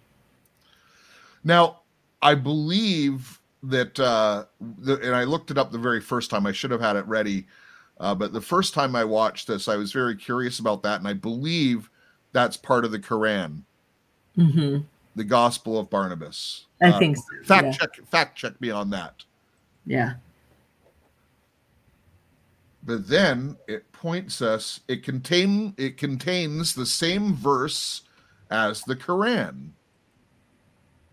Now, 1.44 1.80
I 2.20 2.34
believe 2.34 3.40
that, 3.64 3.98
uh, 3.98 4.44
the, 4.78 4.96
and 5.00 5.14
I 5.14 5.24
looked 5.24 5.50
it 5.50 5.58
up 5.58 5.72
the 5.72 5.78
very 5.78 6.00
first 6.00 6.30
time. 6.30 6.46
I 6.46 6.52
should 6.52 6.70
have 6.70 6.80
had 6.80 6.96
it 6.96 7.06
ready, 7.06 7.46
uh, 7.98 8.14
but 8.14 8.32
the 8.32 8.40
first 8.40 8.74
time 8.74 8.94
I 8.94 9.04
watched 9.04 9.48
this, 9.48 9.68
I 9.68 9.76
was 9.76 9.92
very 9.92 10.16
curious 10.16 10.58
about 10.60 10.82
that, 10.84 10.98
and 11.00 11.08
I 11.08 11.12
believe 11.14 11.90
that's 12.32 12.56
part 12.56 12.84
of 12.84 12.90
the 12.90 12.98
Quran, 12.98 13.62
hmm 14.34 14.78
the 15.14 15.24
Gospel 15.24 15.78
of 15.78 15.90
Barnabas. 15.90 16.66
I 16.80 16.90
Uh, 16.90 16.98
think 16.98 17.18
so, 17.18 17.22
Fact 17.44 17.64
yeah. 17.64 17.72
check, 17.72 18.06
fact 18.08 18.38
check 18.38 18.58
me 18.60 18.70
on 18.70 18.88
that. 18.90 19.24
Yeah. 19.86 20.14
But 22.84 23.08
then 23.08 23.56
it 23.68 23.90
points 23.92 24.42
us. 24.42 24.80
It 24.88 25.04
contain 25.04 25.74
it 25.76 25.96
contains 25.96 26.74
the 26.74 26.86
same 26.86 27.34
verse 27.34 28.02
as 28.50 28.82
the 28.82 28.96
Quran. 28.96 29.70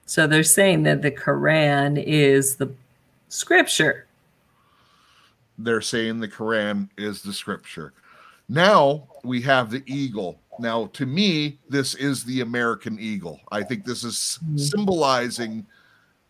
So 0.06 0.26
they're 0.26 0.44
saying 0.44 0.84
that 0.84 1.04
the 1.04 1.12
Quran 1.12 2.04
is 2.04 2.56
the 2.56 2.74
scripture. 3.28 4.08
they're 5.60 5.82
saying 5.82 6.20
the 6.20 6.28
Quran 6.28 6.90
is 6.98 7.22
the 7.22 7.34
scripture. 7.34 7.94
Now 8.48 9.08
we 9.24 9.42
have 9.42 9.70
the 9.70 9.84
eagle. 9.86 10.40
Now, 10.58 10.88
to 10.88 11.06
me, 11.06 11.60
this 11.70 11.96
is 11.96 12.24
the 12.24 12.42
American 12.42 13.00
eagle. 13.00 13.40
I 13.52 13.62
think 13.64 13.86
this 13.86 14.04
is 14.04 14.40
mm-hmm. 14.44 14.58
symbolizing 14.58 15.66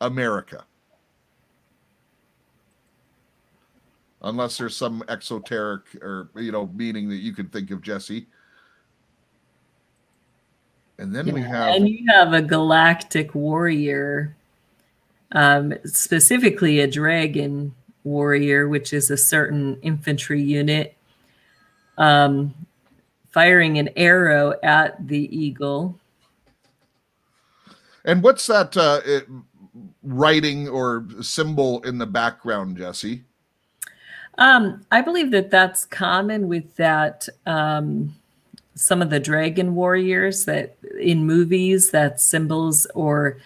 America. 0.02 0.66
Unless 4.22 4.58
there's 4.58 4.76
some 4.76 5.02
exoteric 5.08 5.84
or 6.02 6.30
you 6.36 6.52
know 6.52 6.68
meaning 6.74 7.10
that 7.10 7.18
you 7.18 7.34
can 7.34 7.48
think 7.48 7.72
of, 7.72 7.82
Jesse. 7.82 8.28
And 10.98 11.16
then 11.16 11.32
we 11.32 11.42
have 11.42 11.76
And 11.76 11.88
you 11.88 12.06
have 12.10 12.34
a 12.34 12.42
galactic 12.42 13.34
warrior, 13.34 14.36
um, 15.32 15.74
specifically 15.86 16.82
a 16.82 16.88
dragon 16.88 17.74
warrior, 18.04 18.68
which 18.68 18.92
is 18.92 19.10
a 19.10 19.16
certain 19.16 19.80
infantry 19.82 20.42
unit, 20.42 20.98
um, 21.98 22.54
firing 23.30 23.78
an 23.78 23.90
arrow 23.96 24.56
at 24.62 25.08
the 25.08 25.34
eagle. 25.36 25.98
and 28.04 28.22
what's 28.22 28.48
that 28.48 28.76
uh, 28.76 29.00
writing 30.04 30.68
or 30.68 31.06
symbol 31.22 31.82
in 31.84 31.98
the 31.98 32.06
background, 32.06 32.76
Jesse? 32.76 33.24
Um, 34.40 34.86
I 34.90 35.02
believe 35.02 35.32
that 35.32 35.52
that's 35.52 35.86
common 35.86 36.48
with 36.48 36.76
that. 36.78 37.28
Um, 37.46 38.16
some 38.74 39.02
of 39.02 39.10
the 39.10 39.20
dragon 39.20 39.76
warriors 39.76 40.46
that 40.46 40.78
in 41.00 41.26
movies, 41.26 41.92
that 41.92 42.22
symbols 42.22 42.88
or 42.96 43.38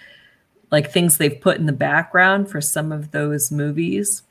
like 0.69 0.91
things 0.91 1.17
they've 1.17 1.41
put 1.41 1.58
in 1.58 1.65
the 1.65 1.73
background 1.73 2.49
for 2.49 2.62
some 2.62 2.91
of 2.91 3.12
those 3.12 3.51
movies. 3.51 4.21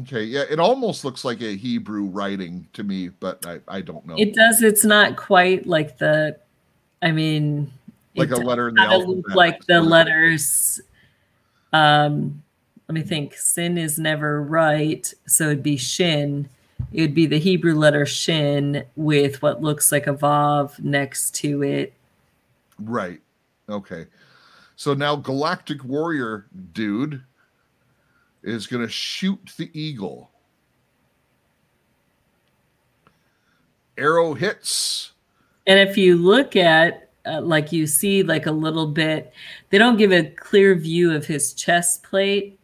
Okay, 0.00 0.24
yeah, 0.24 0.44
it 0.50 0.58
almost 0.58 1.04
looks 1.04 1.24
like 1.24 1.40
a 1.42 1.54
Hebrew 1.54 2.04
writing 2.06 2.66
to 2.72 2.82
me, 2.82 3.08
but 3.08 3.46
I, 3.46 3.60
I 3.68 3.80
don't 3.82 4.04
know. 4.06 4.16
It 4.18 4.34
does. 4.34 4.62
It's 4.62 4.84
not 4.84 5.16
quite 5.16 5.66
like 5.66 5.98
the. 5.98 6.36
I 7.02 7.12
mean, 7.12 7.70
like 8.16 8.30
a 8.30 8.36
letter 8.36 8.68
in 8.68 8.74
the 8.74 8.82
alphabet. 8.82 9.36
like 9.36 9.64
the 9.66 9.80
letters. 9.80 10.80
Um, 11.72 12.42
let 12.92 13.04
me 13.04 13.08
think. 13.08 13.34
Sin 13.38 13.78
is 13.78 13.98
never 13.98 14.42
right, 14.42 15.10
so 15.26 15.44
it'd 15.44 15.62
be 15.62 15.78
shin. 15.78 16.46
It 16.92 17.00
would 17.00 17.14
be 17.14 17.24
the 17.24 17.38
Hebrew 17.38 17.74
letter 17.74 18.04
shin 18.04 18.84
with 18.96 19.40
what 19.40 19.62
looks 19.62 19.90
like 19.90 20.06
a 20.06 20.12
vav 20.12 20.78
next 20.78 21.34
to 21.36 21.62
it. 21.62 21.94
Right. 22.78 23.22
Okay. 23.66 24.08
So 24.76 24.92
now 24.92 25.16
Galactic 25.16 25.82
Warrior 25.84 26.48
dude 26.74 27.22
is 28.42 28.66
going 28.66 28.82
to 28.82 28.92
shoot 28.92 29.40
the 29.56 29.70
eagle. 29.72 30.30
Arrow 33.96 34.34
hits. 34.34 35.12
And 35.66 35.78
if 35.78 35.96
you 35.96 36.16
look 36.16 36.56
at, 36.56 37.08
uh, 37.24 37.40
like, 37.40 37.72
you 37.72 37.86
see, 37.86 38.22
like, 38.22 38.44
a 38.44 38.52
little 38.52 38.86
bit, 38.86 39.32
they 39.70 39.78
don't 39.78 39.96
give 39.96 40.12
a 40.12 40.24
clear 40.24 40.74
view 40.74 41.14
of 41.14 41.24
his 41.24 41.54
chest 41.54 42.02
plate, 42.02 42.58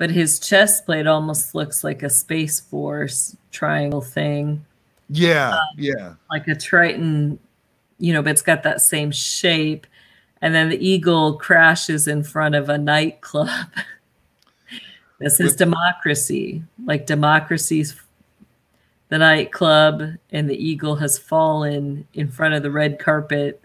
but 0.00 0.10
his 0.10 0.40
chest 0.40 0.86
plate 0.86 1.06
almost 1.06 1.54
looks 1.54 1.84
like 1.84 2.02
a 2.02 2.08
Space 2.08 2.58
Force 2.58 3.36
triangle 3.52 4.00
thing, 4.00 4.64
Yeah. 5.10 5.50
Um, 5.50 5.60
yeah. 5.76 6.14
like 6.30 6.48
a 6.48 6.54
Triton, 6.54 7.38
you 7.98 8.14
know, 8.14 8.22
but 8.22 8.30
it's 8.30 8.40
got 8.40 8.62
that 8.62 8.80
same 8.80 9.10
shape. 9.10 9.86
And 10.40 10.54
then 10.54 10.70
the 10.70 10.82
eagle 10.82 11.34
crashes 11.34 12.08
in 12.08 12.22
front 12.22 12.54
of 12.54 12.70
a 12.70 12.78
nightclub. 12.78 13.50
this 15.18 15.34
is 15.34 15.48
With- 15.50 15.58
democracy, 15.58 16.62
like 16.86 17.04
democracy's 17.04 17.94
the 19.10 19.18
nightclub, 19.18 20.14
and 20.30 20.48
the 20.48 20.56
eagle 20.56 20.96
has 20.96 21.18
fallen 21.18 22.08
in 22.14 22.30
front 22.30 22.54
of 22.54 22.62
the 22.62 22.70
red 22.70 22.98
carpet 22.98 23.62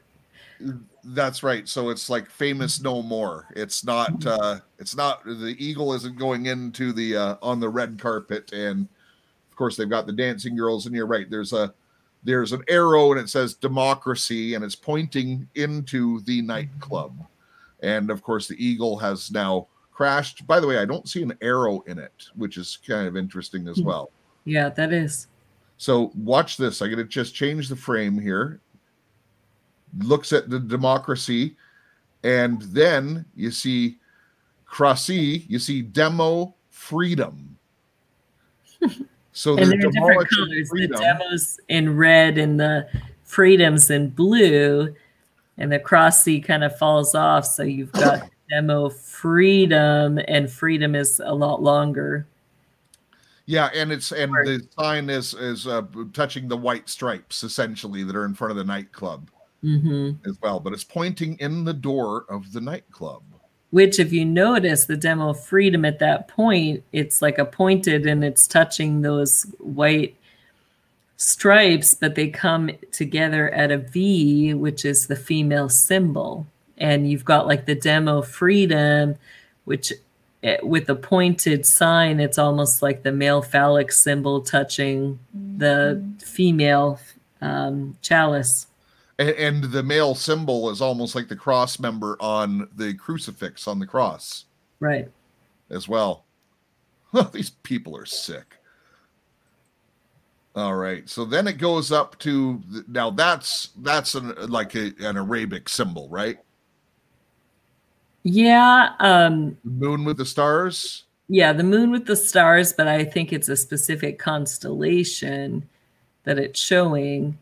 mm. 0.62 0.82
That's 1.10 1.44
right. 1.44 1.68
So 1.70 1.90
it's 1.90 2.10
like 2.10 2.30
famous 2.30 2.82
no 2.82 3.02
more. 3.04 3.48
It's 3.56 3.84
not 3.84 4.26
uh 4.26 4.60
it's 4.80 4.96
not 4.96 5.24
the 5.24 5.56
eagle 5.60 5.94
isn't 5.94 6.18
going 6.18 6.48
into 6.48 6.92
the 6.94 7.16
uh 7.16 7.36
on 7.42 7.60
the 7.60 7.70
red 7.70 8.00
carpet 8.00 8.52
and 8.54 8.88
of 9.52 9.56
course 9.56 9.78
they've 9.78 9.90
got 9.90 10.08
the 10.08 10.14
dancing 10.14 10.56
girls 10.56 10.86
and 10.88 10.96
you're 10.96 11.06
right. 11.06 11.30
There's 11.30 11.54
a 11.54 11.74
there's 12.24 12.54
an 12.54 12.64
arrow 12.68 13.12
and 13.12 13.22
it 13.22 13.30
says 13.30 13.54
democracy 13.54 14.56
and 14.56 14.64
it's 14.66 14.76
pointing 14.76 15.48
into 15.54 16.22
the 16.22 16.42
nightclub. 16.42 17.16
And 17.84 18.10
of 18.10 18.24
course 18.24 18.48
the 18.48 18.56
eagle 18.66 18.98
has 18.98 19.32
now 19.32 19.68
crashed. 19.92 20.48
By 20.48 20.60
the 20.60 20.66
way, 20.68 20.80
I 20.80 20.86
don't 20.86 21.08
see 21.08 21.22
an 21.22 21.38
arrow 21.42 21.82
in 21.82 22.00
it, 22.00 22.30
which 22.36 22.58
is 22.58 22.80
kind 22.86 23.08
of 23.08 23.16
interesting 23.16 23.68
as 23.68 23.78
Hmm. 23.78 23.86
well. 23.86 24.12
Yeah, 24.46 24.70
that 24.70 24.92
is. 24.92 25.28
So 25.78 26.12
watch 26.16 26.58
this. 26.58 26.82
I'm 26.82 26.88
going 26.90 26.98
to 26.98 27.04
just 27.06 27.36
change 27.36 27.70
the 27.70 27.76
frame 27.76 28.18
here. 28.20 28.60
Looks 30.00 30.34
at 30.34 30.50
the 30.50 30.60
democracy, 30.60 31.56
and 32.24 32.62
then 32.64 33.26
you 33.36 33.52
see 33.52 33.98
Crossy, 34.76 35.46
you 35.48 35.58
see 35.58 35.82
demo 35.82 36.54
freedom. 36.70 37.58
So 39.32 39.58
And 39.58 39.72
they're 39.72 39.80
they're 39.80 39.92
different 39.92 40.30
colors. 40.30 40.70
freedom. 40.70 40.98
The 40.98 41.04
demos 41.04 41.60
in 41.68 41.96
red 41.98 42.38
and 42.38 42.60
the 42.60 42.88
freedoms 43.24 43.90
in 43.90 44.10
blue, 44.10 44.96
and 45.58 45.72
the 45.72 45.80
crossy 45.80 46.44
kind 46.44 46.64
of 46.64 46.78
falls 46.78 47.16
off. 47.16 47.46
So 47.46 47.64
you've 47.64 47.92
got 47.94 48.30
demo 48.50 48.90
freedom, 48.90 50.20
and 50.28 50.50
freedom 50.50 50.96
is 50.96 51.22
a 51.24 51.34
lot 51.34 51.62
longer. 51.62 52.28
Yeah, 53.46 53.70
and 53.74 53.92
it's 53.92 54.12
and 54.12 54.32
the 54.32 54.66
sign 54.80 55.10
is 55.10 55.34
is 55.34 55.68
uh, 55.68 55.84
touching 56.14 56.48
the 56.48 56.58
white 56.58 56.90
stripes 56.90 57.44
essentially 57.44 58.04
that 58.04 58.16
are 58.16 58.26
in 58.26 58.34
front 58.34 58.52
of 58.52 58.58
the 58.58 58.64
nightclub 58.64 59.30
hmm 59.66 60.12
as 60.28 60.38
well, 60.42 60.60
but 60.60 60.74
it's 60.74 60.84
pointing 60.84 61.38
in 61.40 61.64
the 61.64 61.74
door 61.74 62.26
of 62.30 62.54
the 62.54 62.62
nightclub. 62.62 63.24
Which, 63.72 64.00
if 64.00 64.14
you 64.14 64.24
notice 64.24 64.86
the 64.86 64.96
demo 64.96 65.30
of 65.30 65.44
freedom 65.44 65.84
at 65.86 66.00
that 66.00 66.28
point, 66.28 66.84
it's 66.94 67.22
like 67.22 67.40
a 67.40 67.46
pointed 67.46 68.06
and 68.06 68.24
it's 68.24 68.48
touching 68.48 69.02
those 69.02 69.44
white 69.60 70.16
stripes, 71.18 71.94
but 71.94 72.16
they 72.16 72.30
come 72.30 72.70
together 72.92 73.50
at 73.50 73.72
a 73.72 73.78
V, 73.80 74.54
which 74.54 74.86
is 74.86 75.08
the 75.08 75.16
female 75.16 75.70
symbol. 75.70 76.46
And 76.78 77.10
you've 77.10 77.26
got 77.26 77.48
like 77.48 77.66
the 77.66 77.76
demo 77.76 78.22
freedom, 78.22 79.16
which 79.66 79.92
eh, 80.44 80.58
with 80.62 80.90
a 80.90 80.96
pointed 80.96 81.66
sign, 81.66 82.20
it's 82.20 82.38
almost 82.38 82.82
like 82.82 83.04
the 83.04 83.12
male 83.12 83.42
phallic 83.42 83.92
symbol 83.92 84.42
touching 84.42 85.20
the 85.58 86.04
female 86.20 87.00
um, 87.42 87.98
chalice. 88.02 88.68
And, 89.18 89.30
and 89.30 89.64
the 89.64 89.84
male 89.84 90.16
symbol 90.16 90.70
is 90.70 90.82
almost 90.82 91.16
like 91.16 91.28
the 91.28 91.36
cross 91.36 91.80
member 91.80 92.18
on 92.20 92.68
the 92.76 92.94
crucifix 92.94 93.68
on 93.68 93.80
the 93.80 93.86
cross 93.88 94.46
Right. 94.80 95.10
as 95.70 95.88
well. 95.88 96.26
These 97.32 97.52
people 97.52 97.96
are 97.96 98.06
sick. 98.06 98.56
All 100.56 100.76
right, 100.76 101.10
so 101.10 101.26
then 101.26 101.48
it 101.48 101.58
goes 101.58 101.92
up 101.92 102.18
to 102.20 102.62
the, 102.70 102.86
now 102.88 103.10
that's 103.10 103.72
that's 103.82 104.16
an 104.16 104.34
like 104.48 104.74
a, 104.76 104.94
an 105.02 105.18
Arabic 105.18 105.68
symbol, 105.68 106.08
right? 106.08 106.38
Yeah. 108.24 108.94
Um, 109.00 109.58
Moon 109.66 110.06
with 110.06 110.16
the 110.18 110.26
stars. 110.26 111.04
Yeah, 111.28 111.52
the 111.54 111.64
moon 111.64 111.92
with 111.92 112.06
the 112.06 112.16
stars, 112.16 112.72
but 112.72 112.88
I 112.88 113.04
think 113.04 113.34
it's 113.34 113.50
a 113.50 113.58
specific 113.58 114.18
constellation 114.20 115.68
that 116.24 116.38
it's 116.38 116.60
showing 116.60 117.38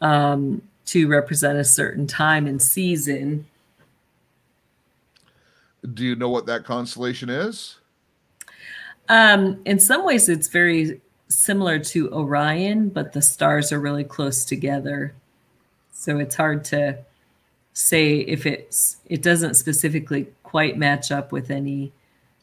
um, 0.00 0.62
to 0.86 1.08
represent 1.08 1.58
a 1.58 1.64
certain 1.64 2.06
time 2.06 2.46
and 2.46 2.60
season. 2.60 3.46
Do 5.92 6.04
you 6.04 6.16
know 6.16 6.28
what 6.28 6.46
that 6.46 6.64
constellation 6.64 7.28
is? 7.28 7.78
Um, 9.08 9.60
in 9.64 9.78
some 9.78 10.04
ways, 10.04 10.28
it's 10.28 10.48
very 10.48 11.00
similar 11.28 11.78
to 11.78 12.12
Orion, 12.12 12.88
but 12.88 13.12
the 13.12 13.22
stars 13.22 13.72
are 13.72 13.80
really 13.80 14.04
close 14.04 14.44
together. 14.44 15.14
So 15.92 16.18
it's 16.18 16.36
hard 16.36 16.64
to 16.66 16.98
say 17.72 18.18
if 18.20 18.46
it's, 18.46 18.98
it 19.06 19.22
doesn't 19.22 19.54
specifically 19.54 20.28
quite 20.42 20.78
match 20.78 21.10
up 21.10 21.32
with 21.32 21.50
any 21.50 21.92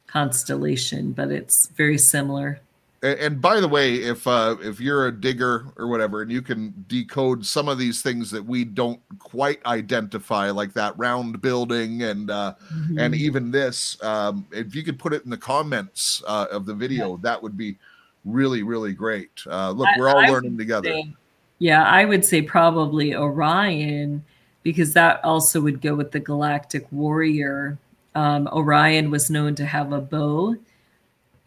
constellation, 0.08 1.14
but 1.14 1.32
it's 1.32 1.68
very 1.68 1.98
similar. 1.98 2.60
And, 3.04 3.42
by 3.42 3.60
the 3.60 3.68
way, 3.68 3.96
if 3.96 4.28
uh, 4.28 4.58
if 4.62 4.80
you're 4.80 5.08
a 5.08 5.12
digger 5.12 5.74
or 5.76 5.88
whatever, 5.88 6.22
and 6.22 6.32
you 6.32 6.44
can 6.44 6.86
decode 6.88 7.44
some 7.44 7.68
of 7.68 7.80
these 7.80 8.04
things 8.04 8.30
that 8.30 8.46
we 8.46 8.64
don't 8.64 9.00
quite 9.18 9.60
identify, 9.66 10.52
like 10.52 10.72
that 10.74 10.96
round 11.00 11.42
building 11.42 12.04
and 12.04 12.30
uh, 12.30 12.54
and 13.00 13.16
even 13.16 13.50
this, 13.50 13.98
um, 14.04 14.46
if 14.52 14.76
you 14.76 14.84
could 14.84 15.00
put 15.00 15.14
it 15.14 15.24
in 15.24 15.32
the 15.32 15.38
comments 15.38 16.22
uh, 16.28 16.46
of 16.52 16.68
the 16.68 16.76
video, 16.76 17.18
that 17.24 17.42
would 17.42 17.58
be 17.58 17.76
really 18.24 18.62
really 18.62 18.94
great. 18.94 19.32
Uh, 19.48 19.72
look, 19.72 19.88
I- 19.88 19.96
we're 19.98 20.08
all 20.10 20.20
I 20.20 20.28
learning 20.28 20.58
together. 20.60 20.90
say- 20.92 21.16
yeah, 21.58 21.84
I 21.86 22.06
would 22.06 22.24
say 22.24 22.42
probably 22.44 23.16
Orion 23.16 24.24
because 24.62 24.94
that 24.94 25.24
also 25.26 25.60
would 25.62 25.82
go 25.82 25.96
with 25.96 26.12
the 26.12 26.20
galactic 26.20 26.86
warrior. 26.92 27.80
Um, 28.14 28.48
Orion 28.52 29.10
was 29.10 29.32
known 29.32 29.56
to 29.56 29.66
have 29.66 29.92
a 29.92 30.02
bow. 30.02 30.56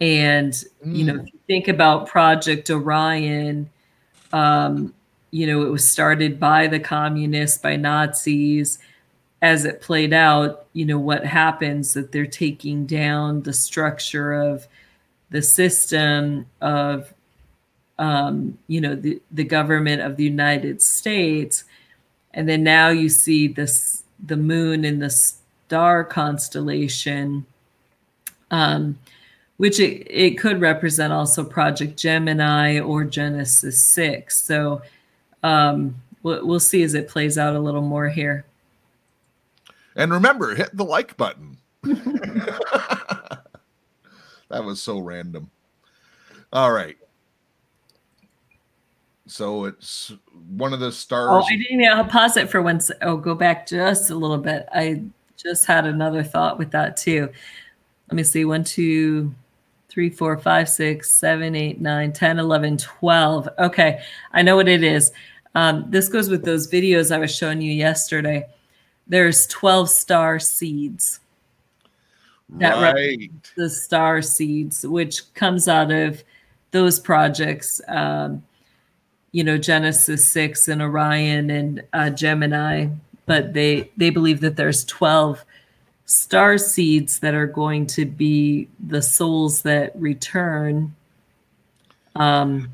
And, 0.01 0.55
you 0.85 1.05
know, 1.05 1.15
if 1.17 1.33
you 1.33 1.39
think 1.47 1.69
about 1.69 2.09
Project 2.09 2.69
Orion, 2.71 3.71
um, 4.33 4.93
you 5.31 5.47
know, 5.47 5.63
it 5.63 5.71
was 5.71 5.91
started 5.91 6.39
by 6.39 6.67
the 6.67 6.81
communists, 6.81 7.59
by 7.59 7.77
Nazis. 7.77 8.79
As 9.41 9.65
it 9.65 9.83
played 9.83 10.13
out, 10.13 10.67
you 10.73 10.85
know, 10.87 10.99
what 10.99 11.25
happens 11.25 11.95
that 11.95 12.13
they're 12.13 12.27
taking 12.27 12.87
down 12.87 13.43
the 13.43 13.53
structure 13.53 14.33
of 14.33 14.67
the 15.31 15.43
system 15.43 16.47
of 16.61 17.13
um, 17.99 18.59
you 18.67 18.81
know 18.81 18.95
the, 18.95 19.21
the 19.31 19.45
government 19.45 20.03
of 20.03 20.17
the 20.17 20.25
united 20.25 20.83
states. 20.83 21.65
And 22.33 22.49
then 22.49 22.63
now 22.63 22.89
you 22.89 23.09
see 23.09 23.49
this 23.49 24.05
the 24.25 24.37
moon 24.37 24.85
in 24.85 25.01
the 25.01 25.11
star 25.11 26.05
constellation. 26.05 27.47
Um, 28.51 28.99
which 29.57 29.79
it, 29.81 30.07
it 30.11 30.39
could 30.39 30.61
represent 30.61 31.13
also 31.13 31.45
project 31.45 31.97
gemini 31.97 32.81
or 32.81 33.05
genesis 33.05 33.85
6 33.87 34.37
so 34.43 34.83
um, 35.43 35.95
we'll, 36.23 36.47
we'll 36.47 36.61
see 36.61 36.83
as 36.83 36.95
it 36.95 37.09
plays 37.09 37.37
out 37.39 37.55
a 37.55 37.61
little 37.61 37.83
more 37.83 38.09
here 38.09 38.45
And 39.97 40.11
remember, 40.13 40.55
hit 40.55 40.77
the 40.77 40.85
like 40.85 41.17
button. 41.17 41.57
that 44.49 44.65
was 44.65 44.83
so 44.83 44.99
random. 44.99 45.51
All 46.53 46.73
right. 46.73 46.97
So 49.27 49.65
it's 49.65 50.13
one 50.51 50.73
of 50.73 50.81
the 50.81 50.93
stars. 50.93 51.45
Oh. 51.45 51.53
I 51.53 51.57
didn't 51.57 51.85
I'll 51.87 52.05
pause 52.05 52.37
it 52.37 52.51
for 52.51 52.61
one. 52.63 52.81
se- 52.81 52.95
Oh, 53.03 53.17
go 53.17 53.35
back 53.35 53.67
just 53.67 54.11
a 54.11 54.15
little 54.15 54.39
bit. 54.39 54.67
I 54.73 55.03
just 55.37 55.65
had 55.67 55.87
another 55.87 56.23
thought 56.23 56.59
with 56.59 56.71
that 56.73 56.97
too. 56.97 57.31
Let 58.09 58.17
me 58.17 58.23
see. 58.23 58.45
One, 58.45 58.65
two, 58.65 59.35
three, 59.95 60.11
four, 60.11 60.37
five, 60.37 60.69
six, 60.69 61.13
seven, 61.13 61.55
eight, 61.55 61.81
nine, 61.81 62.13
10, 62.13 62.41
11, 62.41 62.79
12. 62.79 63.49
Okay. 63.61 64.01
I 64.33 64.43
know 64.43 64.57
what 64.57 64.67
it 64.67 64.83
is. 64.83 65.13
Um, 65.55 65.85
this 65.89 66.09
goes 66.09 66.29
with 66.29 66.45
those 66.45 66.69
videos 66.69 67.15
I 67.15 67.19
was 67.19 67.33
showing 67.33 67.63
you 67.63 67.71
yesterday. 67.71 68.49
There's 69.07 69.47
12 69.47 69.89
star 69.89 70.41
seeds. 70.41 71.21
that 72.49 72.83
right. 72.83 73.31
the 73.57 73.71
star 73.71 74.21
seeds, 74.21 74.85
which 74.85 75.33
comes 75.35 75.69
out 75.69 75.93
of 75.93 76.25
those 76.73 76.99
projects, 76.99 77.81
um, 77.87 78.43
you 79.31 79.45
know, 79.45 79.57
Genesis 79.57 80.29
six 80.29 80.67
and 80.67 80.83
Orion 80.83 81.51
and 81.51 81.85
uh, 81.93 82.11
Gemini. 82.11 82.89
But 83.27 83.53
they 83.53 83.91
they 83.97 84.11
believe 84.11 84.41
that 84.41 84.57
there's 84.57 84.85
twelve 84.85 85.45
star 86.07 86.59
seeds 86.59 87.21
that 87.21 87.35
are 87.35 87.47
going 87.47 87.87
to 87.87 88.05
be 88.05 88.69
the 88.89 89.01
souls 89.01 89.63
that 89.63 89.93
return. 89.97 90.95
Um, 92.15 92.69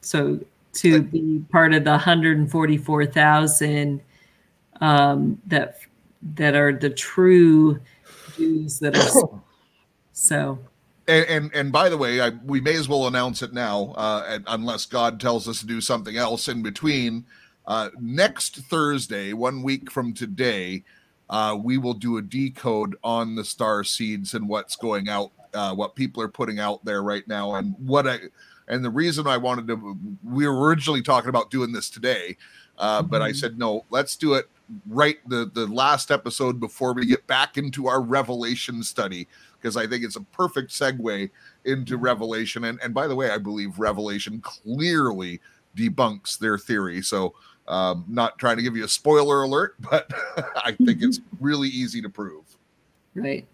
so 0.00 0.38
to 0.74 1.02
be 1.02 1.42
part 1.50 1.74
of 1.74 1.82
the 1.84 1.90
144,000 1.90 4.00
um, 4.80 5.40
that 5.46 5.78
that 6.34 6.54
are 6.54 6.72
the 6.72 6.90
true 6.90 7.80
Jews 8.36 8.78
that 8.80 8.96
are 8.96 9.40
so 10.12 10.58
And, 11.06 11.26
and 11.26 11.54
and 11.54 11.72
by 11.72 11.88
the 11.88 11.96
way, 11.96 12.20
I, 12.20 12.30
we 12.44 12.60
may 12.60 12.76
as 12.76 12.88
well 12.88 13.06
announce 13.06 13.42
it 13.42 13.52
now, 13.52 13.94
uh, 13.96 14.24
and, 14.28 14.44
unless 14.46 14.86
God 14.86 15.20
tells 15.20 15.48
us 15.48 15.60
to 15.60 15.66
do 15.66 15.80
something 15.80 16.16
else 16.16 16.48
in 16.48 16.62
between. 16.62 17.24
Uh, 17.66 17.90
next 18.00 18.56
Thursday, 18.56 19.34
one 19.34 19.62
week 19.62 19.90
from 19.90 20.14
today, 20.14 20.82
uh, 21.30 21.56
we 21.62 21.78
will 21.78 21.94
do 21.94 22.16
a 22.16 22.22
decode 22.22 22.96
on 23.02 23.34
the 23.34 23.44
star 23.44 23.84
seeds 23.84 24.34
and 24.34 24.48
what's 24.48 24.76
going 24.76 25.08
out, 25.08 25.30
uh, 25.54 25.74
what 25.74 25.94
people 25.94 26.22
are 26.22 26.28
putting 26.28 26.58
out 26.58 26.84
there 26.84 27.02
right 27.02 27.26
now, 27.28 27.54
and 27.54 27.74
what 27.78 28.06
I. 28.06 28.18
And 28.70 28.84
the 28.84 28.90
reason 28.90 29.26
I 29.26 29.38
wanted 29.38 29.66
to, 29.68 29.96
we 30.22 30.46
were 30.46 30.66
originally 30.66 31.00
talking 31.00 31.30
about 31.30 31.50
doing 31.50 31.72
this 31.72 31.88
today, 31.88 32.36
uh, 32.76 33.02
but 33.02 33.22
I 33.22 33.32
said 33.32 33.58
no, 33.58 33.84
let's 33.90 34.14
do 34.14 34.34
it 34.34 34.48
right 34.86 35.16
the 35.28 35.50
the 35.54 35.66
last 35.66 36.10
episode 36.10 36.60
before 36.60 36.92
we 36.92 37.06
get 37.06 37.26
back 37.26 37.56
into 37.56 37.86
our 37.88 38.02
Revelation 38.02 38.82
study 38.82 39.26
because 39.60 39.76
I 39.76 39.86
think 39.86 40.04
it's 40.04 40.16
a 40.16 40.20
perfect 40.20 40.70
segue 40.70 41.30
into 41.64 41.96
Revelation. 41.96 42.64
And 42.64 42.78
and 42.82 42.94
by 42.94 43.06
the 43.06 43.16
way, 43.16 43.30
I 43.30 43.38
believe 43.38 43.78
Revelation 43.78 44.40
clearly 44.40 45.40
debunks 45.76 46.38
their 46.38 46.58
theory. 46.58 47.02
So 47.02 47.34
um, 47.68 48.04
not 48.08 48.38
trying 48.38 48.56
to 48.56 48.62
give 48.62 48.76
you 48.76 48.84
a 48.84 48.88
spoiler 48.88 49.42
alert, 49.42 49.76
but 49.90 50.10
I 50.64 50.72
think 50.72 51.02
it's 51.02 51.20
really 51.40 51.68
easy 51.68 52.00
to 52.02 52.08
prove. 52.08 52.44
right. 53.14 53.46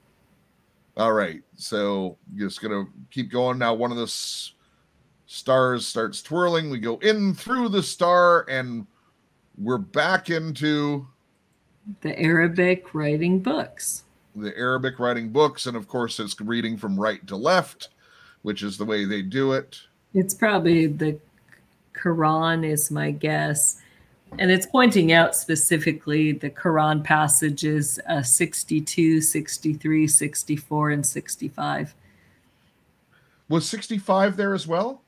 All 0.96 1.12
right, 1.12 1.42
so 1.56 2.16
just 2.36 2.62
gonna 2.62 2.86
keep 3.10 3.28
going 3.28 3.58
now. 3.58 3.74
One 3.74 3.90
of 3.90 3.96
the 3.96 4.04
s- 4.04 4.52
stars 5.26 5.84
starts 5.88 6.22
twirling. 6.22 6.70
We 6.70 6.78
go 6.78 6.98
in 6.98 7.34
through 7.34 7.70
the 7.70 7.82
star, 7.82 8.46
and 8.48 8.86
we're 9.58 9.78
back 9.78 10.30
into 10.30 11.04
The 12.02 12.16
Arabic 12.16 12.94
writing 12.94 13.40
books. 13.40 14.04
the 14.36 14.56
Arabic 14.56 15.00
writing 15.00 15.30
books, 15.30 15.66
and 15.66 15.76
of 15.76 15.88
course, 15.88 16.20
it's 16.20 16.40
reading 16.40 16.76
from 16.76 16.98
right 16.98 17.26
to 17.26 17.34
left, 17.36 17.88
which 18.42 18.62
is 18.62 18.78
the 18.78 18.84
way 18.84 19.04
they 19.04 19.20
do 19.22 19.52
it. 19.52 19.80
It's 20.14 20.32
probably 20.34 20.86
the 20.86 21.18
Quran, 21.92 22.64
is 22.64 22.92
my 22.92 23.10
guess. 23.10 23.80
And 24.38 24.50
it's 24.50 24.66
pointing 24.66 25.12
out 25.12 25.36
specifically 25.36 26.32
the 26.32 26.50
Quran 26.50 27.04
passages 27.04 28.00
uh, 28.08 28.22
62, 28.22 29.20
63, 29.20 30.06
64, 30.08 30.90
and 30.90 31.06
65. 31.06 31.94
Was 33.48 33.68
65 33.68 34.36
there 34.36 34.54
as 34.54 34.66
well? 34.66 35.02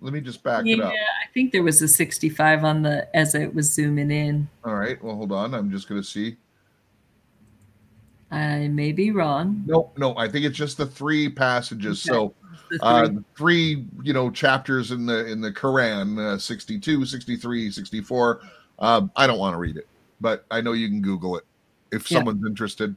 Let 0.00 0.14
me 0.14 0.20
just 0.20 0.42
back 0.42 0.64
yeah, 0.64 0.76
it 0.76 0.80
up. 0.80 0.92
Yeah, 0.94 1.00
I 1.22 1.30
think 1.34 1.52
there 1.52 1.62
was 1.62 1.82
a 1.82 1.88
65 1.88 2.64
on 2.64 2.82
the 2.82 3.14
as 3.14 3.34
it 3.34 3.54
was 3.54 3.72
zooming 3.72 4.10
in. 4.10 4.48
All 4.64 4.76
right. 4.76 5.02
Well, 5.02 5.14
hold 5.14 5.32
on. 5.32 5.52
I'm 5.54 5.70
just 5.70 5.88
going 5.88 6.00
to 6.00 6.06
see. 6.06 6.36
I 8.30 8.68
may 8.68 8.92
be 8.92 9.10
wrong. 9.10 9.62
No, 9.66 9.90
no. 9.98 10.16
I 10.16 10.28
think 10.28 10.46
it's 10.46 10.56
just 10.56 10.78
the 10.78 10.86
three 10.86 11.28
passages. 11.28 12.08
Okay. 12.08 12.14
So 12.14 12.34
The 12.70 12.78
uh, 12.82 13.06
three- 13.06 13.14
the 13.14 13.24
three 13.36 13.86
you 14.02 14.12
know 14.12 14.30
chapters 14.30 14.92
in 14.92 15.04
the 15.04 15.26
in 15.26 15.40
the 15.40 15.50
quran 15.52 16.18
uh, 16.18 16.38
62 16.38 17.04
63 17.04 17.70
64 17.70 18.40
um, 18.80 19.10
i 19.16 19.26
don't 19.26 19.38
want 19.38 19.54
to 19.54 19.58
read 19.58 19.76
it 19.76 19.86
but 20.20 20.44
i 20.50 20.60
know 20.60 20.72
you 20.72 20.88
can 20.88 21.00
google 21.00 21.36
it 21.36 21.44
if 21.92 22.10
Yeah. 22.10 22.18
someone's 22.18 22.44
interested 22.46 22.96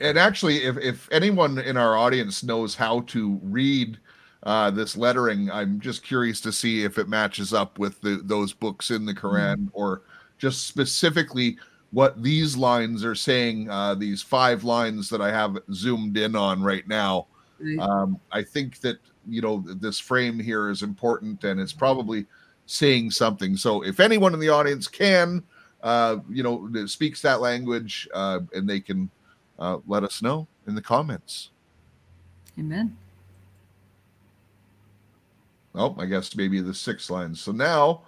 and 0.00 0.18
actually 0.18 0.64
if, 0.64 0.76
if 0.78 1.08
anyone 1.12 1.58
in 1.58 1.76
our 1.76 1.96
audience 1.96 2.42
knows 2.42 2.74
how 2.74 3.00
to 3.02 3.38
read 3.42 3.98
uh, 4.44 4.70
this 4.70 4.96
lettering 4.96 5.50
i'm 5.50 5.80
just 5.80 6.02
curious 6.02 6.40
to 6.40 6.52
see 6.52 6.84
if 6.84 6.98
it 6.98 7.08
matches 7.08 7.52
up 7.52 7.78
with 7.78 8.00
the, 8.00 8.20
those 8.24 8.52
books 8.52 8.90
in 8.90 9.04
the 9.04 9.14
quran 9.14 9.68
or 9.72 10.02
just 10.38 10.66
specifically 10.66 11.56
what 11.90 12.22
these 12.22 12.56
lines 12.56 13.04
are 13.04 13.14
saying 13.14 13.68
uh, 13.70 13.94
these 13.94 14.22
five 14.22 14.64
lines 14.64 15.08
that 15.08 15.20
i 15.20 15.30
have 15.30 15.58
zoomed 15.72 16.16
in 16.16 16.36
on 16.36 16.62
right 16.62 16.86
now 16.88 17.26
um, 17.80 18.18
i 18.32 18.42
think 18.42 18.80
that 18.80 18.98
you 19.26 19.40
know 19.40 19.64
this 19.66 19.98
frame 19.98 20.38
here 20.38 20.70
is 20.70 20.82
important 20.82 21.44
and 21.44 21.60
it's 21.60 21.72
probably 21.72 22.26
saying 22.66 23.10
something 23.10 23.56
so 23.56 23.82
if 23.82 24.00
anyone 24.00 24.34
in 24.34 24.40
the 24.40 24.48
audience 24.48 24.86
can 24.86 25.42
uh, 25.82 26.16
you 26.28 26.42
know 26.42 26.68
speaks 26.86 27.22
that 27.22 27.40
language 27.40 28.08
uh, 28.14 28.40
and 28.54 28.68
they 28.68 28.80
can 28.80 29.10
uh, 29.58 29.78
let 29.86 30.04
us 30.04 30.22
know 30.22 30.46
in 30.66 30.74
the 30.74 30.82
comments 30.82 31.50
Amen. 32.58 32.96
Oh, 35.74 35.94
I 35.98 36.06
guess 36.06 36.34
maybe 36.34 36.60
the 36.60 36.74
six 36.74 37.08
lines. 37.08 37.40
So 37.40 37.52
now 37.52 38.02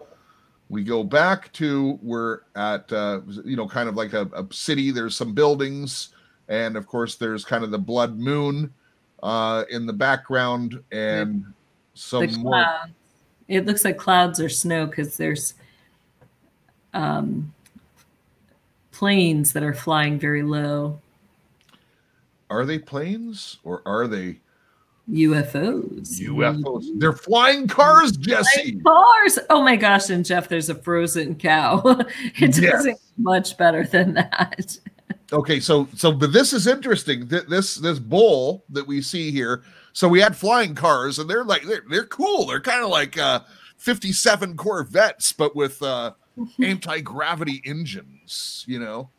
we 0.71 0.85
go 0.85 1.03
back 1.03 1.53
to 1.55 1.99
we're 2.01 2.41
at 2.55 2.91
uh, 2.93 3.21
you 3.45 3.57
know 3.57 3.67
kind 3.67 3.89
of 3.89 3.97
like 3.97 4.13
a, 4.15 4.31
a 4.33 4.47
city. 4.53 4.93
There's 4.93 5.17
some 5.17 5.35
buildings, 5.35 6.11
and 6.49 6.77
of 6.77 6.87
course 6.87 7.17
there's 7.17 7.45
kind 7.45 7.65
of 7.65 7.73
the 7.73 7.79
blood 7.79 8.19
moon 8.19 8.73
uh, 9.23 9.65
in 9.69 9.85
the 9.85 9.93
background, 9.93 10.81
and 10.93 11.45
some 11.95 12.33
more. 12.41 12.65
It 13.49 13.67
looks 13.67 13.85
like 13.85 13.99
clouds 13.99 14.41
or 14.41 14.49
snow 14.49 14.87
because 14.87 15.17
there's 15.17 15.55
um, 16.95 17.53
planes 18.93 19.53
that 19.53 19.65
are 19.65 19.75
flying 19.75 20.21
very 20.21 20.45
low. 20.45 21.01
Are 22.49 22.65
they 22.65 22.79
planes 22.79 23.59
or 23.65 23.83
are 23.85 24.07
they 24.07 24.39
UFOs. 25.11 26.21
UFOs? 26.21 26.87
They're 26.99 27.13
flying 27.13 27.67
cars, 27.67 28.13
Jesse. 28.17 28.81
Cars. 28.81 29.39
Oh 29.51 29.63
my 29.63 29.77
gosh! 29.77 30.11
And 30.11 30.25
Jeff, 30.25 30.49
there's 30.49 30.69
a 30.69 30.75
frozen 30.75 31.35
cow. 31.35 31.83
it 32.37 32.57
Yes. 32.57 32.57
doesn't 32.59 32.99
much 33.19 33.57
better 33.57 33.85
than 33.85 34.15
that. 34.15 34.79
Okay, 35.33 35.61
so 35.61 35.89
so 35.95 36.13
but 36.13 36.33
this 36.33 36.53
is 36.53 36.67
interesting. 36.67 37.29
Th- 37.29 37.45
This 37.47 37.77
this 37.77 37.99
bull 37.99 38.65
that 38.71 38.87
we 38.87 39.01
see 39.03 39.31
here. 39.31 39.63
So 39.93 40.09
we 40.09 40.21
had 40.21 40.37
flying 40.37 40.75
cars, 40.75 41.19
and 41.19 41.29
they're 41.29 41.45
like 41.45 41.63
they're 41.63 41.85
they're 41.91 42.07
cool. 42.07 42.47
They're 42.47 42.61
kind 42.61 42.83
of 42.85 42.91
like 42.91 43.19
uh 43.19 43.41
57 43.79 44.57
Corvettes, 44.57 45.33
but 45.33 45.57
with 45.57 45.83
uh 45.83 46.13
anti-gravity 46.63 47.63
engines, 47.65 48.65
you 48.69 48.79
know. 48.79 49.11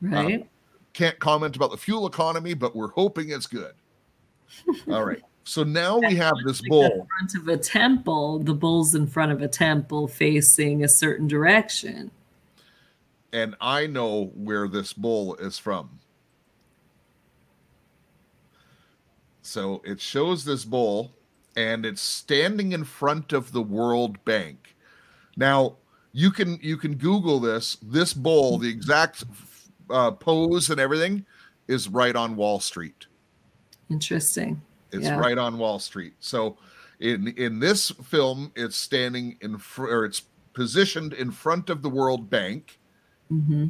Right. 0.00 0.46
Can't 0.92 1.18
comment 1.18 1.56
about 1.56 1.70
the 1.70 1.76
fuel 1.76 2.06
economy, 2.06 2.54
but 2.54 2.74
we're 2.76 2.90
hoping 2.90 3.30
it's 3.30 3.46
good. 3.46 3.72
All 4.90 5.04
right. 5.04 5.22
So 5.44 5.64
now 5.64 5.98
we 5.98 6.14
have 6.16 6.34
this 6.44 6.62
bull 6.68 6.84
in 6.84 7.06
front 7.06 7.34
of 7.36 7.48
a 7.48 7.56
temple, 7.56 8.38
the 8.38 8.54
bull's 8.54 8.94
in 8.94 9.06
front 9.06 9.32
of 9.32 9.42
a 9.42 9.48
temple 9.48 10.06
facing 10.06 10.84
a 10.84 10.88
certain 10.88 11.26
direction. 11.26 12.10
and 13.32 13.56
I 13.60 13.86
know 13.86 14.30
where 14.34 14.68
this 14.68 14.92
bull 14.92 15.34
is 15.36 15.58
from. 15.58 15.98
So 19.40 19.82
it 19.84 20.00
shows 20.00 20.44
this 20.44 20.64
bull 20.64 21.12
and 21.56 21.84
it's 21.84 22.02
standing 22.02 22.72
in 22.72 22.84
front 22.84 23.32
of 23.32 23.52
the 23.52 23.62
World 23.62 24.22
Bank. 24.24 24.76
Now, 25.36 25.76
you 26.12 26.30
can 26.30 26.58
you 26.62 26.76
can 26.76 26.94
google 26.94 27.40
this. 27.40 27.78
This 27.82 28.12
bull, 28.12 28.58
the 28.58 28.68
exact 28.68 29.24
uh, 29.90 30.10
pose 30.12 30.70
and 30.70 30.78
everything 30.78 31.24
is 31.68 31.88
right 31.88 32.14
on 32.14 32.36
Wall 32.36 32.60
Street. 32.60 33.06
Interesting. 33.90 34.60
It's 34.92 35.04
Yeah. 35.04 35.18
right 35.18 35.38
on 35.38 35.58
Wall 35.58 35.78
Street. 35.78 36.14
So 36.20 36.56
in 37.00 37.28
in 37.28 37.58
this 37.58 37.90
film 37.90 38.52
it's 38.54 38.76
standing 38.76 39.36
in 39.40 39.58
fr- 39.58 39.88
or 39.88 40.04
it's 40.04 40.22
positioned 40.52 41.12
in 41.14 41.30
front 41.30 41.70
of 41.70 41.82
the 41.82 41.88
World 41.88 42.28
Bank 42.30 42.78
hmm 43.28 43.68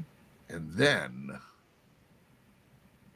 and 0.49 0.71
then 0.75 1.31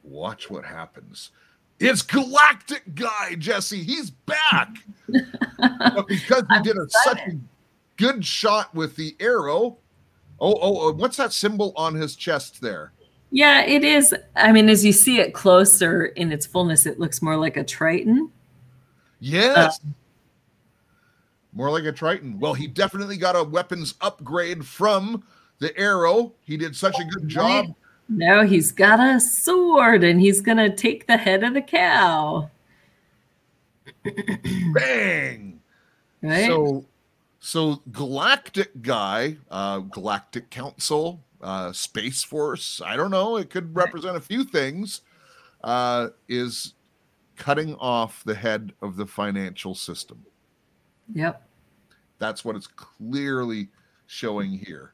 watch 0.03 0.49
what 0.49 0.65
happens. 0.65 1.31
It's 1.79 2.01
Galactic 2.01 2.95
Guy, 2.95 3.35
Jesse. 3.37 3.83
He's 3.83 4.09
back. 4.09 4.69
but 5.59 6.07
because 6.07 6.43
he 6.51 6.61
did 6.63 6.77
a, 6.77 6.89
such 7.03 7.19
a 7.19 7.37
good 7.97 8.25
shot 8.25 8.73
with 8.73 8.95
the 8.95 9.15
arrow. 9.19 9.77
Oh, 10.39 10.53
oh, 10.53 10.87
oh, 10.87 10.93
what's 10.93 11.17
that 11.17 11.33
symbol 11.33 11.73
on 11.75 11.93
his 11.93 12.15
chest 12.15 12.61
there? 12.61 12.93
Yeah, 13.31 13.65
it 13.65 13.83
is. 13.83 14.15
I 14.35 14.51
mean, 14.51 14.69
as 14.69 14.85
you 14.85 14.93
see 14.93 15.19
it 15.19 15.33
closer 15.33 16.05
in 16.05 16.31
its 16.31 16.45
fullness, 16.45 16.85
it 16.85 16.99
looks 16.99 17.21
more 17.21 17.35
like 17.35 17.57
a 17.57 17.63
Triton. 17.63 18.31
Yes. 19.19 19.79
More 21.53 21.71
like 21.71 21.83
a 21.83 21.91
Triton. 21.91 22.39
Well, 22.39 22.53
he 22.53 22.67
definitely 22.67 23.17
got 23.17 23.35
a 23.35 23.43
weapons 23.43 23.95
upgrade 23.99 24.65
from 24.65 25.23
the 25.59 25.77
arrow. 25.77 26.33
He 26.43 26.55
did 26.55 26.75
such 26.75 26.99
a 26.99 27.05
good 27.05 27.27
job. 27.27 27.73
Now 28.09 28.43
he's 28.43 28.71
got 28.71 28.99
a 28.99 29.19
sword 29.19 30.03
and 30.03 30.21
he's 30.21 30.39
going 30.39 30.57
to 30.57 30.73
take 30.73 31.07
the 31.07 31.17
head 31.17 31.43
of 31.43 31.53
the 31.53 31.61
cow. 31.61 32.49
Bang. 34.73 35.59
Right? 36.21 36.45
So, 36.45 36.85
so 37.39 37.81
Galactic 37.91 38.81
Guy, 38.81 39.37
uh, 39.51 39.79
Galactic 39.79 40.49
Council, 40.49 41.21
uh, 41.41 41.71
Space 41.71 42.23
Force. 42.23 42.81
I 42.83 42.95
don't 42.95 43.11
know. 43.11 43.37
It 43.37 43.49
could 43.49 43.75
represent 43.75 44.17
a 44.17 44.21
few 44.21 44.43
things. 44.43 45.01
Uh, 45.63 46.09
is 46.27 46.75
cutting 47.35 47.75
off 47.75 48.23
the 48.23 48.35
head 48.35 48.73
of 48.81 48.95
the 48.95 49.05
financial 49.05 49.75
system. 49.75 50.23
yep. 51.13 51.43
That's 52.19 52.43
what 52.43 52.55
it's 52.55 52.67
clearly 52.67 53.69
showing 54.07 54.51
here. 54.51 54.93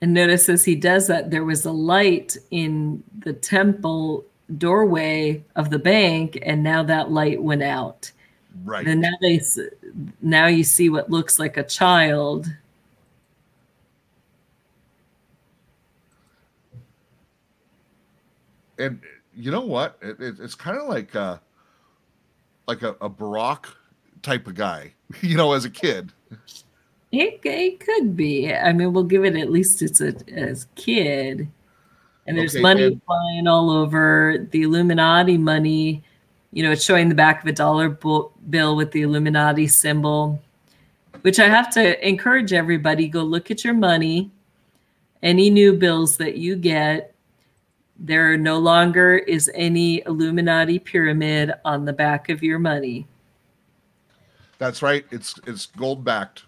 And 0.00 0.12
notice 0.12 0.48
as 0.48 0.64
he 0.64 0.74
does 0.74 1.06
that, 1.06 1.30
there 1.30 1.44
was 1.44 1.64
a 1.64 1.70
light 1.70 2.36
in 2.50 3.04
the 3.20 3.32
temple 3.32 4.24
doorway 4.58 5.44
of 5.54 5.70
the 5.70 5.78
bank, 5.78 6.38
and 6.42 6.62
now 6.62 6.82
that 6.82 7.12
light 7.12 7.40
went 7.40 7.62
out. 7.62 8.10
Right. 8.64 8.86
And 8.86 9.00
now 9.00 9.12
they, 9.20 9.40
now 10.20 10.46
you 10.46 10.64
see 10.64 10.88
what 10.88 11.10
looks 11.10 11.38
like 11.38 11.56
a 11.56 11.62
child. 11.62 12.52
And 18.78 19.00
you 19.34 19.50
know 19.50 19.60
what? 19.64 19.98
It, 20.02 20.20
it, 20.20 20.36
it's 20.40 20.54
kind 20.54 20.78
of 20.78 20.88
like 20.88 21.14
uh 21.16 21.38
like 22.68 22.82
a, 22.82 22.90
a 23.00 23.10
Barack 23.10 23.66
type 24.22 24.46
of 24.46 24.54
guy, 24.54 24.92
you 25.20 25.36
know, 25.36 25.52
as 25.52 25.64
a 25.64 25.70
kid. 25.70 26.12
It, 27.10 27.40
it 27.44 27.80
could 27.80 28.16
be. 28.16 28.52
I 28.54 28.72
mean, 28.72 28.92
we'll 28.92 29.04
give 29.04 29.24
it 29.24 29.36
at 29.36 29.50
least 29.50 29.82
it's 29.82 30.00
a 30.00 30.14
as 30.34 30.66
kid. 30.76 31.48
And 32.26 32.38
there's 32.38 32.54
Okay, 32.54 32.62
money 32.62 32.84
and- 32.84 33.02
flying 33.04 33.46
all 33.48 33.70
over. 33.70 34.46
The 34.50 34.62
Illuminati 34.62 35.36
money, 35.36 36.02
you 36.52 36.62
know, 36.62 36.70
it's 36.70 36.84
showing 36.84 37.08
the 37.08 37.14
back 37.14 37.42
of 37.42 37.48
a 37.48 37.52
dollar 37.52 37.88
bill 37.90 38.76
with 38.76 38.92
the 38.92 39.02
Illuminati 39.02 39.66
symbol, 39.66 40.40
which 41.22 41.38
I 41.40 41.48
have 41.48 41.68
to 41.74 42.06
encourage 42.08 42.52
everybody 42.52 43.08
go 43.08 43.22
look 43.22 43.50
at 43.50 43.64
your 43.64 43.74
money. 43.74 44.30
Any 45.22 45.50
new 45.50 45.72
bills 45.74 46.16
that 46.16 46.36
you 46.36 46.56
get, 46.56 47.11
there 48.02 48.36
no 48.36 48.58
longer 48.58 49.16
is 49.16 49.48
any 49.54 50.02
Illuminati 50.06 50.80
pyramid 50.80 51.52
on 51.64 51.84
the 51.84 51.92
back 51.92 52.28
of 52.28 52.42
your 52.42 52.58
money. 52.58 53.06
That's 54.58 54.82
right. 54.82 55.06
It's 55.10 55.38
it's 55.46 55.66
gold 55.66 56.04
backed. 56.04 56.42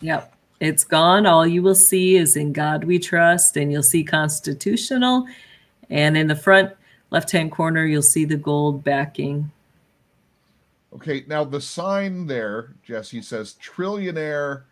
Yep. 0.00 0.32
It's 0.60 0.84
gone. 0.84 1.26
All 1.26 1.46
you 1.46 1.62
will 1.62 1.74
see 1.74 2.16
is 2.16 2.36
in 2.36 2.52
God 2.52 2.84
we 2.84 2.98
trust, 2.98 3.56
and 3.56 3.72
you'll 3.72 3.82
see 3.82 4.04
constitutional. 4.04 5.26
And 5.90 6.16
in 6.16 6.28
the 6.28 6.36
front 6.36 6.72
left 7.10 7.30
hand 7.30 7.50
corner, 7.50 7.86
you'll 7.86 8.02
see 8.02 8.24
the 8.24 8.36
gold 8.36 8.84
backing. 8.84 9.50
Okay, 10.94 11.24
now 11.26 11.44
the 11.44 11.60
sign 11.60 12.26
there, 12.26 12.74
Jesse 12.84 13.22
says 13.22 13.56
trillionaire 13.62 14.62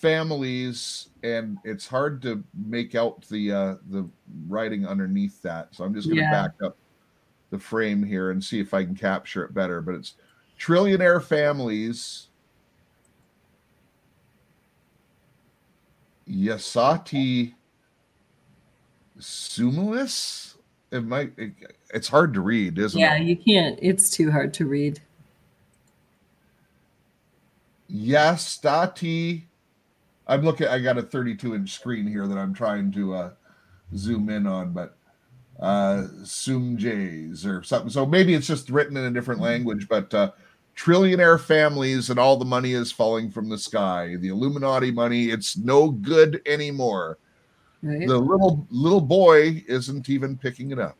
families, 0.00 1.08
and 1.24 1.58
it's 1.64 1.86
hard 1.86 2.22
to 2.22 2.42
make 2.54 2.94
out 2.94 3.22
the 3.28 3.52
uh, 3.52 3.74
the 3.90 4.08
writing 4.46 4.86
underneath 4.86 5.42
that. 5.42 5.74
So 5.74 5.84
I'm 5.84 5.92
just 5.94 6.06
going 6.08 6.18
to 6.18 6.22
Yeah. 6.22 6.30
back 6.30 6.52
up 6.62 6.76
the 7.50 7.58
frame 7.58 8.02
here 8.02 8.30
and 8.30 8.42
see 8.42 8.60
if 8.60 8.74
I 8.74 8.84
can 8.84 8.94
capture 8.94 9.44
it 9.44 9.54
better. 9.54 9.80
But 9.80 9.96
it's 9.96 10.14
trillionaire 10.58 11.22
families. 11.22 12.28
Yasati 16.28 17.54
Sumalis. 19.18 20.56
It 20.92 21.04
might. 21.04 21.32
It, 21.36 21.54
it's 21.92 22.08
hard 22.08 22.34
to 22.34 22.40
read, 22.40 22.78
isn't 22.78 22.98
Yeah, 23.00 23.16
it? 23.16 23.20
Yeah, 23.22 23.24
you 23.24 23.36
can't. 23.36 23.78
It's 23.82 24.10
too 24.10 24.30
hard 24.30 24.54
to 24.54 24.66
read. 24.66 25.00
Yastati. 27.90 29.47
I'm 30.28 30.42
looking. 30.42 30.68
I 30.68 30.78
got 30.78 30.98
a 30.98 31.02
32 31.02 31.54
inch 31.54 31.72
screen 31.72 32.06
here 32.06 32.26
that 32.26 32.36
I'm 32.36 32.52
trying 32.52 32.92
to 32.92 33.14
uh, 33.14 33.30
zoom 33.96 34.28
in 34.28 34.46
on, 34.46 34.72
but 34.72 34.96
uh, 35.58 36.06
Sumjays 36.22 37.46
or 37.46 37.62
something. 37.62 37.90
So 37.90 38.04
maybe 38.04 38.34
it's 38.34 38.46
just 38.46 38.68
written 38.70 38.96
in 38.96 39.04
a 39.04 39.10
different 39.10 39.40
language. 39.40 39.88
But 39.88 40.12
uh, 40.12 40.32
trillionaire 40.76 41.40
families 41.40 42.10
and 42.10 42.18
all 42.18 42.36
the 42.36 42.44
money 42.44 42.72
is 42.72 42.92
falling 42.92 43.30
from 43.30 43.48
the 43.48 43.58
sky. 43.58 44.16
The 44.16 44.28
Illuminati 44.28 44.90
money. 44.90 45.30
It's 45.30 45.56
no 45.56 45.90
good 45.90 46.42
anymore. 46.46 47.18
Right? 47.82 48.06
The 48.06 48.18
little 48.18 48.66
little 48.70 49.00
boy 49.00 49.64
isn't 49.66 50.10
even 50.10 50.36
picking 50.36 50.72
it 50.72 50.78
up. 50.78 50.98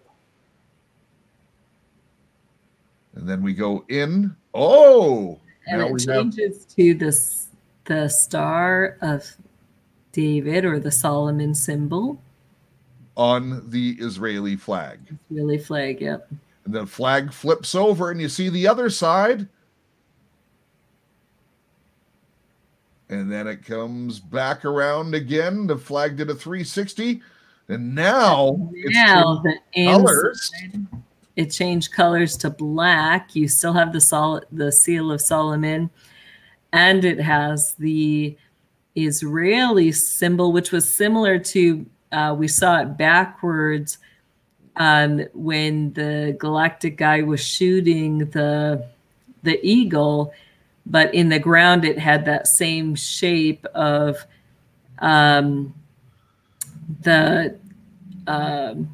And 3.15 3.29
then 3.29 3.43
we 3.43 3.53
go 3.53 3.85
in. 3.89 4.35
Oh, 4.55 5.39
and 5.67 5.83
it 5.83 5.93
we 5.93 6.01
have 6.01 6.23
changes 6.23 6.65
to 6.77 6.95
this 6.95 7.49
the 7.89 8.09
star 8.09 8.97
of 9.01 9.25
David 10.13 10.65
or 10.65 10.79
the 10.79 10.91
Solomon 10.93 11.55
symbol. 11.55 12.21
on 13.17 13.69
the 13.71 13.97
Israeli 13.99 14.55
flag. 14.55 15.01
Really 15.31 15.59
flag, 15.59 16.01
yep. 16.01 16.31
And 16.65 16.73
the 16.75 16.87
flag 16.87 17.33
flips 17.33 17.75
over, 17.75 18.11
and 18.13 18.21
you 18.21 18.29
see 18.29 18.49
the 18.49 18.69
other 18.69 18.89
side. 18.91 19.49
And 23.09 23.33
then 23.33 23.47
it 23.47 23.65
comes 23.65 24.21
back 24.21 24.65
around 24.65 25.15
again. 25.15 25.67
The 25.67 25.77
flag 25.77 26.17
did 26.17 26.31
a 26.31 26.35
360. 26.35 27.23
And 27.69 27.95
now 27.95 28.71
Now 28.93 29.43
the 29.43 29.57
colors. 29.75 30.51
inside, 30.63 30.87
it 31.37 31.47
changed 31.51 31.93
colors 31.93 32.37
to 32.39 32.51
black. 32.51 33.35
You 33.35 33.49
still 33.49 33.73
have 33.73 33.93
the 33.93 34.01
sol- 34.01 34.43
the 34.53 34.71
seal 34.71 35.11
of 35.11 35.21
Solomon, 35.21 35.91
and 36.73 37.05
it 37.05 37.21
has 37.21 37.75
the 37.75 38.37
Israeli 38.95 39.93
symbol, 39.93 40.53
which 40.53 40.73
was 40.73 40.93
similar 40.93 41.39
to 41.39 41.87
uh, 42.11 42.35
we 42.39 42.49
saw 42.49 42.81
it 42.81 42.97
backwards 42.97 43.99
um, 44.77 45.25
when 45.35 45.93
the 45.93 46.37
galactic 46.39 46.97
guy 46.97 47.23
was 47.23 47.41
shooting 47.41 48.19
the 48.31 48.87
the 49.43 49.59
eagle, 49.63 50.33
but 50.87 51.15
in 51.15 51.29
the 51.29 51.39
ground 51.39 51.85
it 51.85 51.99
had 51.99 52.25
that 52.25 52.47
same 52.47 52.95
shape 52.95 53.65
of 53.75 54.25
um, 54.99 55.75
the 57.03 57.57
um, 58.27 58.89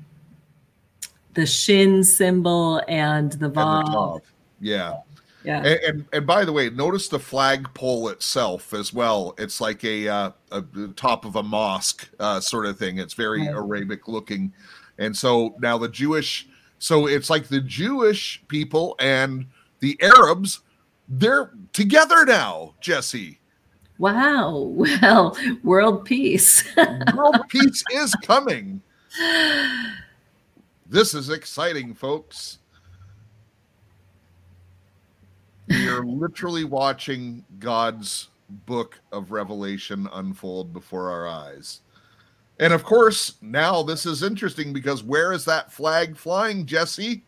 the 1.34 1.46
shin 1.46 2.04
symbol 2.04 2.80
and 2.88 3.32
the 3.32 3.50
vav. 3.50 4.20
Yeah. 4.60 5.00
Yeah, 5.44 5.58
And, 5.58 5.66
and 5.66 6.04
and 6.12 6.26
by 6.26 6.44
the 6.44 6.52
way, 6.52 6.70
notice 6.70 7.08
the 7.08 7.18
flagpole 7.18 8.08
itself 8.08 8.72
as 8.72 8.94
well. 8.94 9.34
It's 9.36 9.60
like 9.60 9.84
a, 9.84 10.08
uh, 10.08 10.30
a 10.52 10.62
top 10.96 11.24
of 11.26 11.36
a 11.36 11.42
mosque 11.42 12.08
uh, 12.18 12.40
sort 12.40 12.66
of 12.66 12.78
thing. 12.78 12.98
It's 12.98 13.14
very 13.14 13.40
Right. 13.40 13.54
Arabic 13.54 14.08
looking, 14.08 14.52
and 14.98 15.16
so 15.16 15.54
now 15.60 15.76
the 15.76 15.88
Jewish. 15.88 16.48
So 16.78 17.06
it's 17.06 17.30
like 17.30 17.48
the 17.48 17.60
Jewish 17.60 18.42
people 18.48 18.96
and 18.98 19.46
the 19.80 19.98
Arabs. 20.02 20.60
They're 21.08 21.52
together 21.74 22.24
now, 22.24 22.74
Jesse. 22.80 23.38
wow. 23.98 24.74
Well, 25.02 25.36
world 25.62 26.04
peace. 26.06 26.64
World 27.14 27.40
peace 27.48 27.84
is 27.92 28.14
coming. 28.22 28.80
This 30.86 31.14
is 31.14 31.28
exciting, 31.30 31.94
folks. 31.94 32.58
We 35.68 35.88
are 35.88 36.04
literally 36.04 36.64
watching 36.64 37.44
God's 37.58 38.28
book 38.66 39.00
of 39.12 39.32
Revelation 39.32 40.08
unfold 40.12 40.72
before 40.72 41.10
our 41.10 41.26
eyes. 41.26 41.80
And 42.60 42.72
of 42.72 42.84
course, 42.84 43.34
now 43.40 43.82
this 43.82 44.06
is 44.06 44.22
interesting 44.22 44.72
because 44.72 45.02
where 45.02 45.32
is 45.32 45.44
that 45.46 45.72
flag 45.72 46.16
flying, 46.16 46.66
Jesse? 46.66 47.24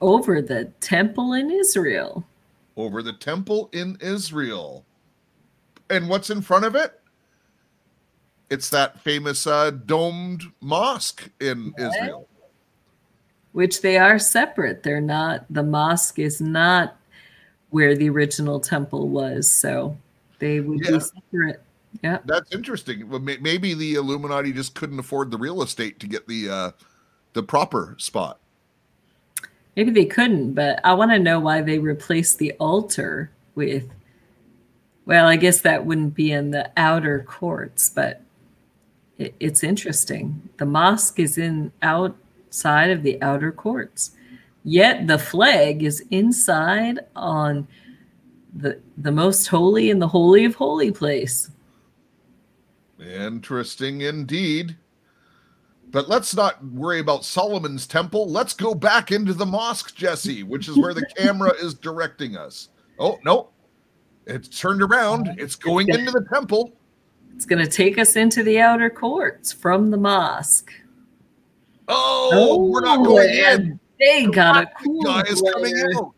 Over 0.00 0.40
the 0.40 0.72
temple 0.80 1.34
in 1.34 1.50
Israel. 1.50 2.24
Over 2.76 3.02
the 3.02 3.12
temple 3.12 3.68
in 3.72 3.98
Israel. 4.00 4.84
And 5.90 6.08
what's 6.08 6.30
in 6.30 6.40
front 6.40 6.64
of 6.64 6.74
it? 6.74 7.00
It's 8.48 8.70
that 8.70 9.00
famous 9.00 9.46
uh, 9.46 9.72
domed 9.72 10.44
mosque 10.60 11.28
in 11.40 11.74
Israel. 11.78 12.28
which 13.52 13.80
they 13.80 13.96
are 13.96 14.18
separate. 14.18 14.82
They're 14.82 15.00
not, 15.00 15.46
the 15.50 15.62
mosque 15.62 16.18
is 16.18 16.40
not 16.40 16.96
where 17.70 17.96
the 17.96 18.08
original 18.08 18.60
temple 18.60 19.08
was. 19.08 19.50
So 19.50 19.96
they 20.38 20.60
would 20.60 20.84
Yeah. 20.84 20.92
be 20.92 21.00
separate. 21.00 21.62
Yeah. 22.02 22.18
That's 22.24 22.52
interesting. 22.52 23.08
Well, 23.08 23.20
maybe 23.20 23.74
the 23.74 23.94
Illuminati 23.94 24.52
just 24.52 24.74
couldn't 24.74 24.98
afford 24.98 25.30
the 25.30 25.38
real 25.38 25.62
estate 25.62 25.98
to 26.00 26.06
get 26.06 26.28
the 26.28 26.48
uh, 26.48 26.70
the 27.32 27.42
proper 27.42 27.94
spot. 27.98 28.38
Maybe 29.76 29.90
they 29.90 30.06
couldn't, 30.06 30.54
but 30.54 30.80
I 30.84 30.94
want 30.94 31.10
to 31.12 31.18
know 31.18 31.38
why 31.38 31.60
they 31.60 31.78
replaced 31.78 32.38
the 32.38 32.52
altar 32.52 33.30
with, 33.54 33.86
well, 35.04 35.26
I 35.26 35.36
guess 35.36 35.60
that 35.60 35.84
wouldn't 35.84 36.14
be 36.14 36.32
in 36.32 36.50
the 36.50 36.70
outer 36.78 37.24
courts, 37.28 37.90
but 37.90 38.22
it, 39.18 39.34
it's 39.38 39.62
interesting. 39.62 40.48
The 40.56 40.64
mosque 40.64 41.18
is 41.18 41.36
in 41.36 41.72
outside 41.82 42.90
of 42.90 43.02
the 43.02 43.20
outer 43.22 43.52
courts, 43.52 44.12
yet 44.66 45.06
the 45.06 45.18
flag 45.18 45.84
is 45.84 46.04
inside 46.10 46.98
on 47.14 47.66
the 48.54 48.80
the 48.98 49.12
most 49.12 49.46
holy 49.46 49.90
and 49.90 50.02
the 50.02 50.08
holy 50.08 50.44
of 50.44 50.54
holy 50.56 50.90
place. 50.90 51.50
Interesting 53.00 54.00
indeed. 54.02 54.76
But 55.92 56.08
let's 56.08 56.34
not 56.34 56.62
worry 56.64 56.98
about 56.98 57.24
Solomon's 57.24 57.86
temple. 57.86 58.28
Let's 58.28 58.52
go 58.52 58.74
back 58.74 59.12
into 59.12 59.32
the 59.32 59.46
mosque, 59.46 59.94
Jesse, 59.94 60.42
which 60.42 60.68
is 60.68 60.76
where 60.76 60.92
the 60.92 61.06
camera 61.16 61.52
is 61.62 61.74
directing 61.74 62.36
us. 62.36 62.70
Oh, 62.98 63.18
no. 63.24 63.50
It's 64.26 64.48
turned 64.48 64.82
around. 64.82 65.36
It's 65.38 65.54
going 65.54 65.88
into 65.88 66.10
the 66.10 66.26
temple. 66.32 66.72
It's 67.34 67.46
going 67.46 67.64
to 67.64 67.70
take 67.70 67.98
us 67.98 68.16
into 68.16 68.42
the 68.42 68.58
outer 68.58 68.90
courts 68.90 69.52
from 69.52 69.90
the 69.90 69.96
mosque. 69.96 70.72
Oh, 71.86 72.68
we're 72.70 72.80
not 72.80 73.04
going 73.04 73.28
oh, 73.30 73.52
and 73.52 73.64
in. 73.64 73.80
They 73.98 74.26
got 74.26 74.64
a 74.64 74.70
cool 74.82 75.02
guy 75.02 75.22
is 75.22 75.42
coming 75.42 75.74
out. 75.96 76.12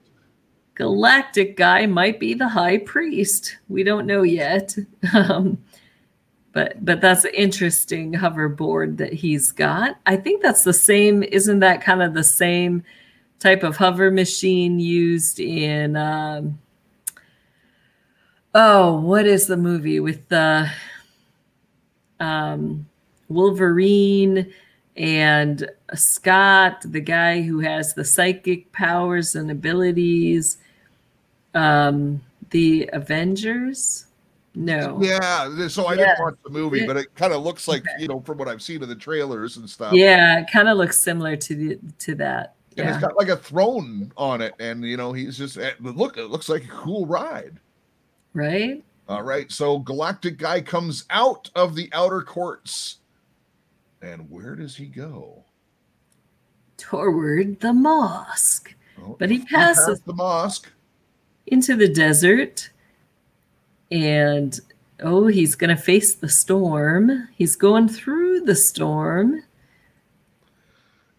Galactic 0.75 1.57
guy 1.57 1.87
might 1.87 2.21
be 2.21 2.35
the 2.35 2.49
high 2.49 2.79
priest. 2.79 3.59
We 3.69 3.83
don't 3.83 4.07
know 4.07 4.23
yet. 4.23 4.77
Um, 5.15 5.59
but 6.53 6.85
but 6.85 7.01
that's 7.01 7.25
an 7.25 7.35
interesting 7.35 8.13
hoverboard 8.13 8.97
that 8.97 9.13
he's 9.13 9.53
got. 9.53 9.97
I 10.07 10.17
think 10.17 10.43
that's 10.43 10.65
the 10.65 10.73
same. 10.73 11.23
Isn't 11.23 11.61
that 11.61 11.83
kind 11.83 12.03
of 12.03 12.15
the 12.15 12.25
same 12.25 12.83
type 13.39 13.63
of 13.63 13.77
hover 13.77 14.11
machine 14.11 14.81
used 14.81 15.39
in? 15.39 15.95
Um, 15.95 16.59
oh, 18.55 18.99
what 19.01 19.27
is 19.27 19.47
the 19.47 19.57
movie 19.57 20.01
with 20.01 20.29
the 20.29 20.69
um, 22.19 22.89
Wolverine 23.29 24.53
and 24.97 25.71
Scott, 25.95 26.83
the 26.85 27.01
guy 27.01 27.41
who 27.43 27.61
has 27.61 27.95
the 27.95 28.05
psychic 28.05 28.71
powers 28.73 29.35
and 29.35 29.51
abilities? 29.51 30.59
Um, 31.55 32.21
the 32.51 32.89
Avengers. 32.93 34.07
No. 34.55 34.99
Yeah, 35.03 35.69
so 35.69 35.87
I 35.87 35.93
Yeah. 35.95 36.07
didn't 36.07 36.21
watch 36.21 36.35
the 36.45 36.51
movie, 36.51 36.87
but 36.87 36.97
it 36.97 37.15
kind 37.15 37.33
of 37.33 37.43
looks 37.43 37.69
like, 37.69 37.85
you 37.99 38.09
know, 38.09 38.21
from 38.21 38.39
what 38.39 38.49
I've 38.49 38.63
seen 38.63 38.83
of 38.83 38.89
the 38.89 38.95
trailers 38.97 39.57
and 39.57 39.69
stuff. 39.69 39.93
Yeah, 39.93 40.41
it 40.41 40.49
kind 40.53 40.69
of 40.69 40.77
looks 40.79 41.01
similar 41.01 41.37
to 41.37 41.55
the 41.55 41.79
to 42.01 42.15
that. 42.17 42.55
and 42.77 42.87
Yeah. 42.87 42.95
it's 42.95 43.03
got 43.03 43.17
like 43.17 43.29
a 43.29 43.37
throne 43.37 44.13
on 44.17 44.41
it, 44.41 44.55
and 44.61 44.85
you 44.85 44.97
know 44.97 45.13
he's 45.13 45.37
just 45.37 45.59
eh, 45.59 45.73
look. 45.81 46.17
It 46.17 46.27
looks 46.27 46.49
like 46.49 46.65
a 46.65 46.69
cool 46.69 47.07
ride. 47.07 47.59
right? 48.35 48.85
All 49.09 49.23
right, 49.23 49.51
so 49.51 49.79
Galactic 49.81 50.37
Guy 50.39 50.61
comes 50.61 51.05
out 51.11 51.51
of 51.57 51.75
the 51.75 51.89
outer 51.93 52.21
courts, 52.23 52.99
and 54.03 54.31
where 54.31 54.55
does 54.55 54.77
he 54.77 54.87
go? 54.87 55.45
Toward 56.79 57.61
the 57.61 57.73
mosque, 57.75 58.75
Oh, 59.01 59.17
But 59.19 59.31
he 59.31 59.45
passes- 59.45 60.01
the 60.01 60.13
mosque. 60.15 60.71
into 61.47 61.77
the 61.77 61.89
desert, 61.89 62.71
and 63.91 64.59
oh, 65.01 65.27
he's 65.27 65.55
going 65.55 65.75
to 65.75 65.81
face 65.81 66.15
the 66.15 66.29
storm. 66.29 67.29
He's 67.37 67.55
going 67.57 67.89
through 67.89 68.41
the 68.41 68.55
storm. 68.57 69.43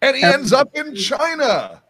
And 0.02 0.16
he 0.16 0.22
ends 0.22 0.52
up 0.52 0.74
in 0.74 0.94
China. 0.94 1.82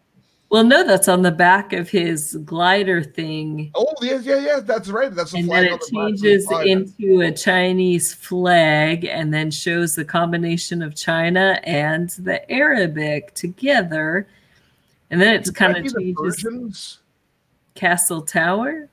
Well, 0.51 0.65
no, 0.65 0.83
that's 0.85 1.07
on 1.07 1.21
the 1.21 1.31
back 1.31 1.71
of 1.71 1.89
his 1.89 2.35
glider 2.43 3.01
thing. 3.01 3.71
Oh, 3.73 3.93
yeah, 4.01 4.19
yeah, 4.19 4.37
yeah. 4.37 4.59
That's 4.59 4.89
right. 4.89 5.09
That's 5.09 5.33
a 5.33 5.37
and 5.37 5.45
flag 5.45 5.63
then 5.63 5.73
it 5.73 5.79
the 5.79 5.85
the 5.85 5.97
changes 5.97 6.45
flag. 6.45 6.67
into 6.67 7.21
a 7.21 7.31
Chinese 7.31 8.13
flag 8.13 9.05
and 9.05 9.33
then 9.33 9.49
shows 9.49 9.95
the 9.95 10.03
combination 10.03 10.81
of 10.81 10.93
China 10.93 11.57
and 11.63 12.09
the 12.09 12.51
Arabic 12.51 13.33
together. 13.33 14.27
And 15.09 15.21
then 15.21 15.35
it's 15.35 15.49
Could 15.49 15.55
kind 15.55 15.87
of 15.87 15.95
changes? 15.95 16.99
Castle 17.73 18.21
Tower. 18.21 18.89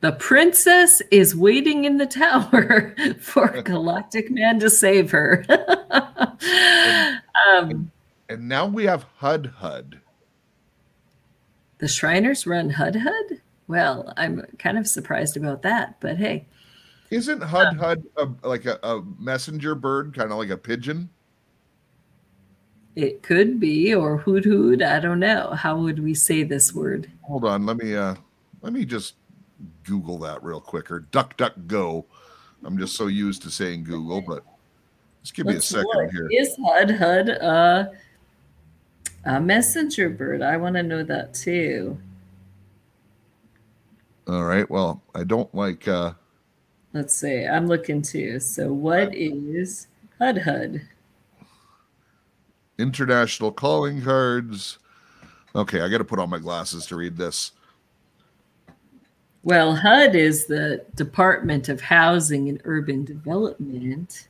The 0.00 0.12
princess 0.12 1.02
is 1.12 1.36
waiting 1.36 1.84
in 1.84 1.98
the 1.98 2.06
tower 2.06 2.96
for 3.20 3.62
Galactic 3.64 4.28
Man 4.28 4.58
to 4.58 4.70
save 4.70 5.12
her. 5.12 5.46
um, 7.48 7.92
And 8.28 8.48
now 8.48 8.66
we 8.66 8.84
have 8.84 9.06
Hud 9.16 9.52
Hud. 9.58 10.00
the 11.78 11.88
Shriners 11.88 12.46
run 12.46 12.70
Hud 12.70 12.96
Hud? 12.96 13.40
Well, 13.68 14.12
I'm 14.16 14.46
kind 14.58 14.78
of 14.78 14.86
surprised 14.86 15.36
about 15.36 15.62
that, 15.62 15.96
but 16.00 16.16
hey. 16.16 16.46
Isn't 17.10 17.42
Hud 17.42 17.76
Hud 17.76 18.02
a, 18.16 18.28
like 18.46 18.64
a, 18.64 18.78
a 18.82 19.02
messenger 19.18 19.74
bird, 19.74 20.14
kind 20.14 20.32
of 20.32 20.38
like 20.38 20.50
a 20.50 20.56
pigeon? 20.56 21.08
It 22.96 23.22
could 23.22 23.60
be, 23.60 23.94
or 23.94 24.16
hoot 24.16 24.44
hoot. 24.44 24.82
I 24.82 24.98
don't 25.00 25.20
know. 25.20 25.50
How 25.50 25.76
would 25.78 26.02
we 26.02 26.14
say 26.14 26.42
this 26.42 26.72
word? 26.72 27.10
Hold 27.22 27.44
on, 27.44 27.66
let 27.66 27.76
me 27.76 27.94
uh 27.94 28.14
let 28.62 28.72
me 28.72 28.84
just 28.84 29.14
Google 29.84 30.18
that 30.20 30.42
real 30.42 30.60
quick 30.60 30.90
or 30.90 31.00
duck 31.00 31.36
duck 31.36 31.52
go. 31.66 32.06
I'm 32.64 32.78
just 32.78 32.96
so 32.96 33.06
used 33.06 33.42
to 33.42 33.50
saying 33.50 33.84
Google, 33.84 34.22
but 34.22 34.42
just 35.22 35.34
give 35.34 35.46
me 35.46 35.56
a 35.56 35.60
second 35.60 35.86
look. 35.94 36.10
here. 36.10 36.28
Is 36.32 36.56
Hud 36.64 36.90
Hud 36.90 37.28
a, 37.28 37.90
a 39.26 39.40
messenger 39.40 40.08
bird? 40.08 40.40
I 40.40 40.56
want 40.56 40.76
to 40.76 40.82
know 40.82 41.02
that 41.02 41.34
too. 41.34 41.98
All 44.26 44.44
right. 44.44 44.68
Well, 44.70 45.02
I 45.14 45.24
don't 45.24 45.54
like 45.54 45.86
uh 45.86 46.12
Let's 46.92 47.14
see. 47.14 47.44
I'm 47.44 47.66
looking 47.66 48.00
too. 48.00 48.40
So, 48.40 48.72
what 48.72 49.14
is 49.14 49.88
Hud 50.18 50.38
Hud? 50.38 50.80
international 52.78 53.52
calling 53.52 54.02
cards. 54.02 54.78
Okay, 55.54 55.80
I 55.80 55.88
got 55.88 55.98
to 55.98 56.04
put 56.04 56.18
on 56.18 56.30
my 56.30 56.38
glasses 56.38 56.86
to 56.86 56.96
read 56.96 57.16
this. 57.16 57.52
Well, 59.42 59.76
HUD 59.76 60.14
is 60.14 60.46
the 60.46 60.84
Department 60.96 61.68
of 61.68 61.80
Housing 61.80 62.48
and 62.48 62.60
Urban 62.64 63.04
Development. 63.04 64.28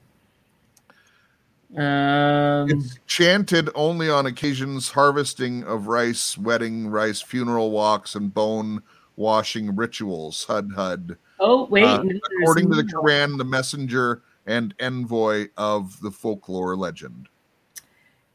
Um, 1.74 2.70
It's 2.70 2.98
chanted 3.06 3.70
only 3.74 4.08
on 4.08 4.26
occasions 4.26 4.90
harvesting 4.90 5.64
of 5.64 5.88
rice, 5.88 6.38
wedding, 6.38 6.88
rice, 6.88 7.20
funeral 7.20 7.70
walks, 7.70 8.14
and 8.14 8.32
bone 8.32 8.82
washing 9.16 9.74
rituals. 9.74 10.44
Hud 10.44 10.70
Hud. 10.74 11.16
oh, 11.40 11.64
wait. 11.66 11.84
Uh, 11.84 12.02
no, 12.02 12.18
According 12.42 12.70
to 12.70 12.76
the. 12.76 12.84
Quran, 12.84 13.36
the 13.36 13.44
messenger 13.44 14.22
and 14.46 14.74
envoy 14.78 15.48
of 15.56 16.00
the 16.00 16.10
folklore 16.10 16.76
legend. 16.76 17.28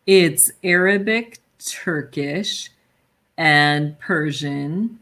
It's 0.06 0.52
Arabic, 0.64 1.40
Turkish, 1.64 2.70
and 3.38 3.98
Persian. 4.00 5.00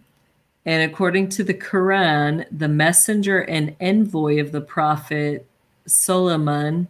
And 0.65 0.91
according 0.91 1.29
to 1.29 1.43
the 1.43 1.53
Quran, 1.53 2.45
the 2.51 2.67
messenger 2.67 3.39
and 3.41 3.75
envoy 3.79 4.39
of 4.39 4.51
the 4.51 4.61
prophet 4.61 5.47
Solomon, 5.87 6.87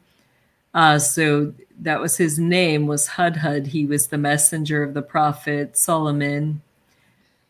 uh, 0.73 0.99
so 0.99 1.53
that 1.81 1.99
was 1.99 2.17
his 2.17 2.37
name, 2.37 2.87
was 2.87 3.07
Hudhud. 3.07 3.67
He 3.67 3.85
was 3.85 4.07
the 4.07 4.17
messenger 4.17 4.83
of 4.83 4.93
the 4.93 5.01
prophet 5.01 5.77
Solomon. 5.77 6.61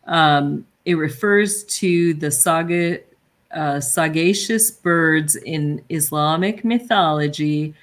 Um, 0.05 0.65
it 0.85 0.95
refers 0.95 1.63
to 1.65 2.13
the 2.13 2.31
saga, 2.31 2.99
uh, 3.51 3.79
sagacious 3.79 4.71
birds 4.71 5.35
in 5.35 5.83
Islamic 5.89 6.63
mythology 6.63 7.73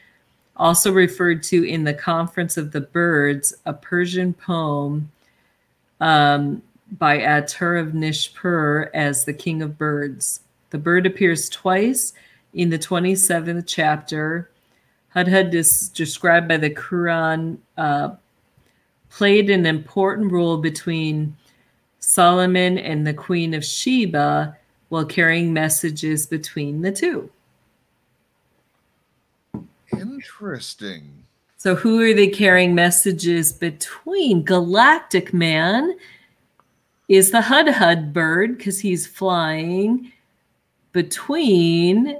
also 0.57 0.93
referred 0.93 1.43
to 1.45 1.64
in 1.64 1.84
the 1.84 1.95
Conference 1.95 2.57
of 2.57 2.72
the 2.72 2.80
Birds, 2.80 3.55
a 3.66 3.72
Persian 3.72 4.32
poem 4.32 5.11
um, 6.01 6.62
by 6.99 7.18
Attar 7.20 7.76
of 7.76 7.89
Nishapur 7.89 8.91
as 8.95 9.24
the 9.24 9.32
king 9.32 9.62
of 9.62 9.78
birds. 9.78 10.41
The 10.70 10.78
bird 10.78 11.07
appears 11.07 11.49
twice 11.49 12.12
in 12.55 12.70
the 12.70 12.78
27th 12.78 13.64
chapter. 13.66 14.51
Hudhud 15.17 15.55
is 15.55 15.89
described 15.89 16.47
by 16.47 16.59
the 16.59 16.71
Quran, 16.71 17.57
uh, 17.79 18.11
played 19.09 19.49
an 19.49 19.64
important 19.64 20.31
role 20.31 20.59
between 20.59 21.35
Solomon 22.01 22.77
and 22.77 23.07
the 23.07 23.14
Queen 23.14 23.55
of 23.55 23.64
Sheba 23.64 24.57
while 24.91 25.07
carrying 25.07 25.55
messages 25.55 26.27
between 26.27 26.83
the 26.83 26.93
two. 26.93 27.31
Interesting. 29.91 31.25
So, 31.57 31.75
who 31.75 32.01
are 32.03 32.12
they 32.12 32.29
carrying 32.29 32.75
messages 32.75 33.53
between? 33.53 34.43
Galactic 34.45 35.33
Man 35.33 35.97
is 37.09 37.31
the 37.31 37.41
Hud 37.41 37.69
Hud 37.69 38.12
bird 38.12 38.59
because 38.59 38.81
he's 38.81 39.07
flying 39.07 40.12
between 40.93 42.19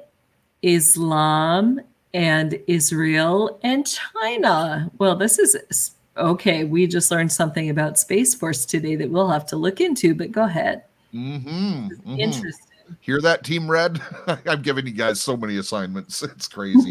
Islam 0.63 1.81
and 2.17 2.59
Israel 2.67 3.61
and 3.63 3.87
China. 3.87 4.91
Well, 4.97 5.17
this 5.17 5.39
is 5.39 5.91
okay. 6.17 6.65
We 6.65 6.87
just 6.87 7.11
learned 7.11 7.31
something 7.31 7.69
about 7.69 7.99
Space 7.99 8.35
Force 8.35 8.65
today 8.65 8.97
that 8.97 9.11
we'll 9.11 9.29
have 9.29 9.47
to 9.49 9.57
look 9.57 9.83
into, 9.83 10.15
but 10.15 10.33
go 10.33 10.45
ahead. 10.45 10.85
Mm-hmm. 11.15 11.89
mhm. 11.89 12.19
Interesting. 12.19 12.65
Hear 13.01 13.21
that, 13.21 13.45
Team 13.45 13.71
Red? 13.71 14.01
I'm 14.47 14.63
giving 14.63 14.87
you 14.87 14.95
guys 14.95 15.21
so 15.21 15.37
many 15.37 15.59
assignments. 15.59 16.23
It's 16.23 16.49
crazy. 16.49 16.91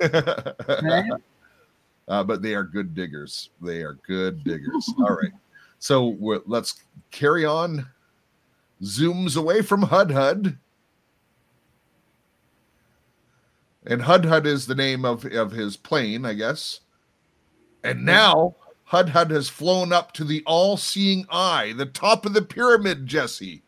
Right? 0.00 1.10
uh, 2.08 2.24
but 2.24 2.42
they 2.42 2.54
are 2.54 2.64
good 2.64 2.96
diggers. 2.96 3.50
They 3.62 3.82
are 3.82 3.94
good 4.08 4.42
diggers. 4.42 4.92
All 4.98 5.14
right. 5.14 5.32
So 5.78 6.16
let's 6.46 6.82
carry 7.12 7.44
on. 7.44 7.86
Zooms 8.82 9.36
away 9.36 9.62
from 9.62 9.82
Hud 9.82 10.10
Hud. 10.10 10.58
And 13.86 14.02
Hud 14.02 14.24
Hud 14.24 14.46
is 14.46 14.66
the 14.66 14.74
name 14.74 15.04
of, 15.04 15.24
of 15.26 15.52
his 15.52 15.76
plane, 15.76 16.24
I 16.24 16.34
guess. 16.34 16.80
And 17.84 17.98
mm-hmm. 17.98 18.06
now 18.06 18.56
Hud 18.84 19.10
Hud 19.10 19.30
has 19.30 19.48
flown 19.48 19.92
up 19.92 20.12
to 20.12 20.24
the 20.24 20.42
all 20.46 20.76
seeing 20.76 21.26
eye, 21.30 21.74
the 21.76 21.86
top 21.86 22.26
of 22.26 22.34
the 22.34 22.42
pyramid, 22.42 23.06
Jesse. 23.06 23.62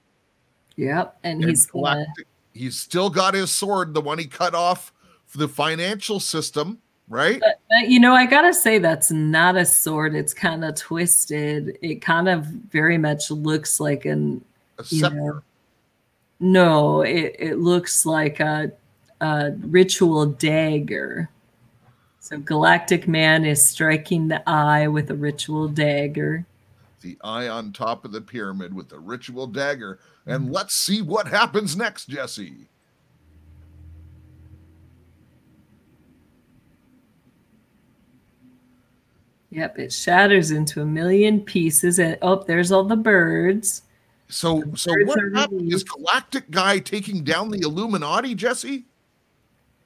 Yep. 0.76 1.18
And 1.24 1.42
And 1.42 1.50
he's 1.50 1.66
gonna 1.66 2.06
he's 2.54 2.78
still 2.78 3.10
got 3.10 3.34
his 3.34 3.50
sword, 3.50 3.94
the 3.94 4.00
one 4.00 4.18
he 4.18 4.26
cut 4.26 4.54
off 4.54 4.92
for 5.26 5.38
the 5.38 5.48
financial 5.48 6.20
system, 6.20 6.78
right? 7.08 7.40
But, 7.40 7.60
but, 7.68 7.88
you 7.88 8.00
know, 8.00 8.14
I 8.14 8.26
gotta 8.26 8.54
say 8.54 8.78
that's 8.78 9.10
not 9.10 9.56
a 9.56 9.64
sword. 9.64 10.14
It's 10.14 10.34
kind 10.34 10.64
of 10.64 10.74
twisted. 10.74 11.78
It 11.82 12.00
kind 12.00 12.28
of 12.28 12.44
very 12.44 12.98
much 12.98 13.30
looks 13.30 13.80
like 13.80 14.04
an 14.04 14.44
A 14.78 14.84
you 14.88 15.02
know, 15.02 15.42
no. 16.40 17.02
It 17.02 17.36
it 17.38 17.58
looks 17.58 18.06
like 18.06 18.40
a, 18.40 18.72
a 19.20 19.52
ritual 19.60 20.26
dagger. 20.26 21.28
So 22.20 22.38
Galactic 22.38 23.08
Man 23.08 23.44
is 23.44 23.66
striking 23.68 24.28
the 24.28 24.42
eye 24.48 24.86
with 24.88 25.10
a 25.10 25.14
ritual 25.14 25.68
dagger. 25.68 26.44
the 27.00 27.18
eye 27.22 27.48
on 27.48 27.72
top 27.72 28.04
of 28.04 28.12
the 28.12 28.20
pyramid 28.20 28.74
with 28.74 28.88
the 28.88 28.98
ritual 28.98 29.46
dagger. 29.46 29.98
And 30.26 30.52
let's 30.52 30.74
see 30.74 31.02
what 31.02 31.28
happens 31.28 31.76
next, 31.76 32.06
Jesse. 32.06 32.68
Yep, 39.50 39.78
it 39.78 39.92
shatters 39.92 40.50
into 40.50 40.82
a 40.82 40.86
million 40.86 41.40
pieces. 41.40 41.98
And 41.98 42.18
oh, 42.20 42.44
there's 42.46 42.70
all 42.70 42.84
the 42.84 42.96
birds. 42.96 43.82
So, 44.28 44.62
so 44.74 44.92
birds 44.92 45.08
what 45.08 45.18
happened? 45.34 45.72
Is. 45.72 45.84
Galactic 45.84 46.50
Guy 46.50 46.80
taking 46.80 47.24
down 47.24 47.48
the 47.48 47.60
Illuminati, 47.60 48.34
Jesse? 48.34 48.84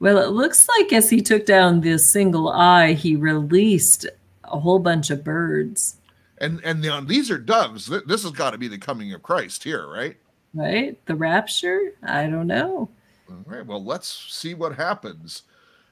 Well, 0.03 0.19
it 0.19 0.31
looks 0.31 0.69
like 0.69 0.93
as 0.93 1.09
he 1.09 1.21
took 1.21 1.47
down 1.47 1.81
this 1.81 2.11
single 2.11 2.49
eye, 2.49 2.95
he 2.95 3.15
released 3.15 4.05
a 4.43 4.59
whole 4.59 4.81
bunch 4.81 5.11
of 5.11 5.23
birds. 5.23 5.99
And 6.39 6.61
and 6.65 6.83
the, 6.83 7.05
these 7.07 7.31
are 7.31 7.39
doves. 7.39 7.87
This 7.87 8.25
has 8.25 8.33
got 8.33 8.51
to 8.51 8.59
be 8.59 8.67
the 8.67 8.79
coming 8.79 9.13
of 9.13 9.23
Christ 9.23 9.63
here, 9.63 9.87
right? 9.87 10.17
Right? 10.55 10.99
The 11.07 11.15
rapture? 11.15 11.93
I 12.03 12.27
don't 12.27 12.49
know. 12.49 12.91
All 13.31 13.45
right. 13.47 13.65
Well, 13.65 13.85
let's 13.85 14.09
see 14.09 14.55
what 14.55 14.75
happens. 14.75 15.45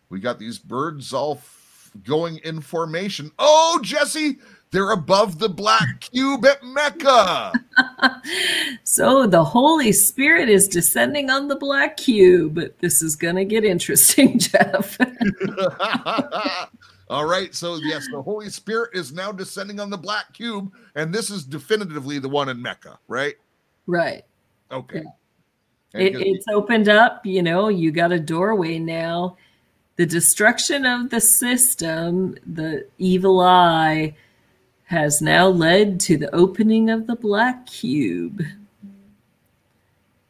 We 0.09 0.19
got 0.19 0.41
these 0.41 0.59
birds 0.59 1.13
all 1.13 1.37
f- 1.37 1.93
going 2.03 2.39
in 2.39 2.63
formation. 2.63 3.31
Oh, 3.39 3.79
Jesse, 3.81 4.41
they're 4.71 4.93
above 4.93 5.39
the 5.39 5.49
black 5.49 6.01
cube 6.01 6.45
at 6.47 6.62
Mecca. 6.62 7.53
so 8.85 9.27
the 9.27 9.43
Holy 9.43 9.91
Spirit 9.91 10.49
is 10.49 10.68
descending 10.68 11.29
on 11.29 11.49
the 11.49 11.57
black 11.57 11.97
cube. 11.97 12.61
This 12.79 13.03
is 13.03 13.16
going 13.16 13.35
to 13.37 13.45
get 13.45 13.64
interesting, 13.64 14.39
Jeff. 14.39 14.97
All 17.11 17.27
right. 17.27 17.53
So, 17.53 17.77
yes, 17.77 18.07
the 18.12 18.23
Holy 18.23 18.49
Spirit 18.49 18.91
is 18.95 19.12
now 19.12 19.33
descending 19.33 19.81
on 19.81 19.91
the 19.91 19.99
black 19.99 20.33
cube, 20.33 20.73
and 20.95 21.12
this 21.12 21.31
is 21.31 21.45
definitively 21.45 22.21
the 22.21 22.29
one 22.29 22.49
in 22.49 22.62
Mecca, 22.62 22.99
right? 23.09 23.35
right. 23.89 24.23
Okay. 24.71 25.03
And 25.95 26.03
It, 26.03 26.14
it's 26.14 26.47
opened 26.49 26.89
up, 26.89 27.27
you 27.27 27.43
know, 27.43 27.68
you 27.68 27.91
got 27.91 28.12
a 28.12 28.21
doorway 28.21 28.79
now. 28.79 29.37
The 29.97 30.07
destruction 30.07 30.87
of 30.87 31.11
the 31.11 31.21
system, 31.21 32.37
the 32.47 32.87
evil 32.99 33.41
eye, 33.41 34.14
has 34.91 35.22
now 35.22 35.47
led 35.47 36.01
to 36.01 36.16
the 36.16 36.34
opening 36.34 36.91
of 36.91 37.07
the 37.07 37.14
black 37.14 37.64
cube. 37.64 38.43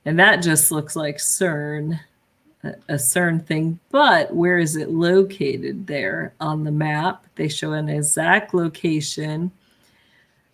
And 0.05 0.19
that 0.19 0.43
just 0.43 0.71
looks 0.71 0.95
like 0.95 1.17
CERN, 1.17 1.99
a, 2.63 2.95
CERN 2.95 3.47
thing. 3.47 3.81
But 3.91 4.35
where 4.35 4.59
is 4.59 4.77
it 4.77 4.91
located 4.91 5.87
there 5.87 6.35
on 6.41 6.63
the 6.63 6.71
map? 6.71 7.25
They 7.37 7.49
show 7.49 7.73
an 7.73 7.89
exact 7.89 8.53
location 8.53 9.51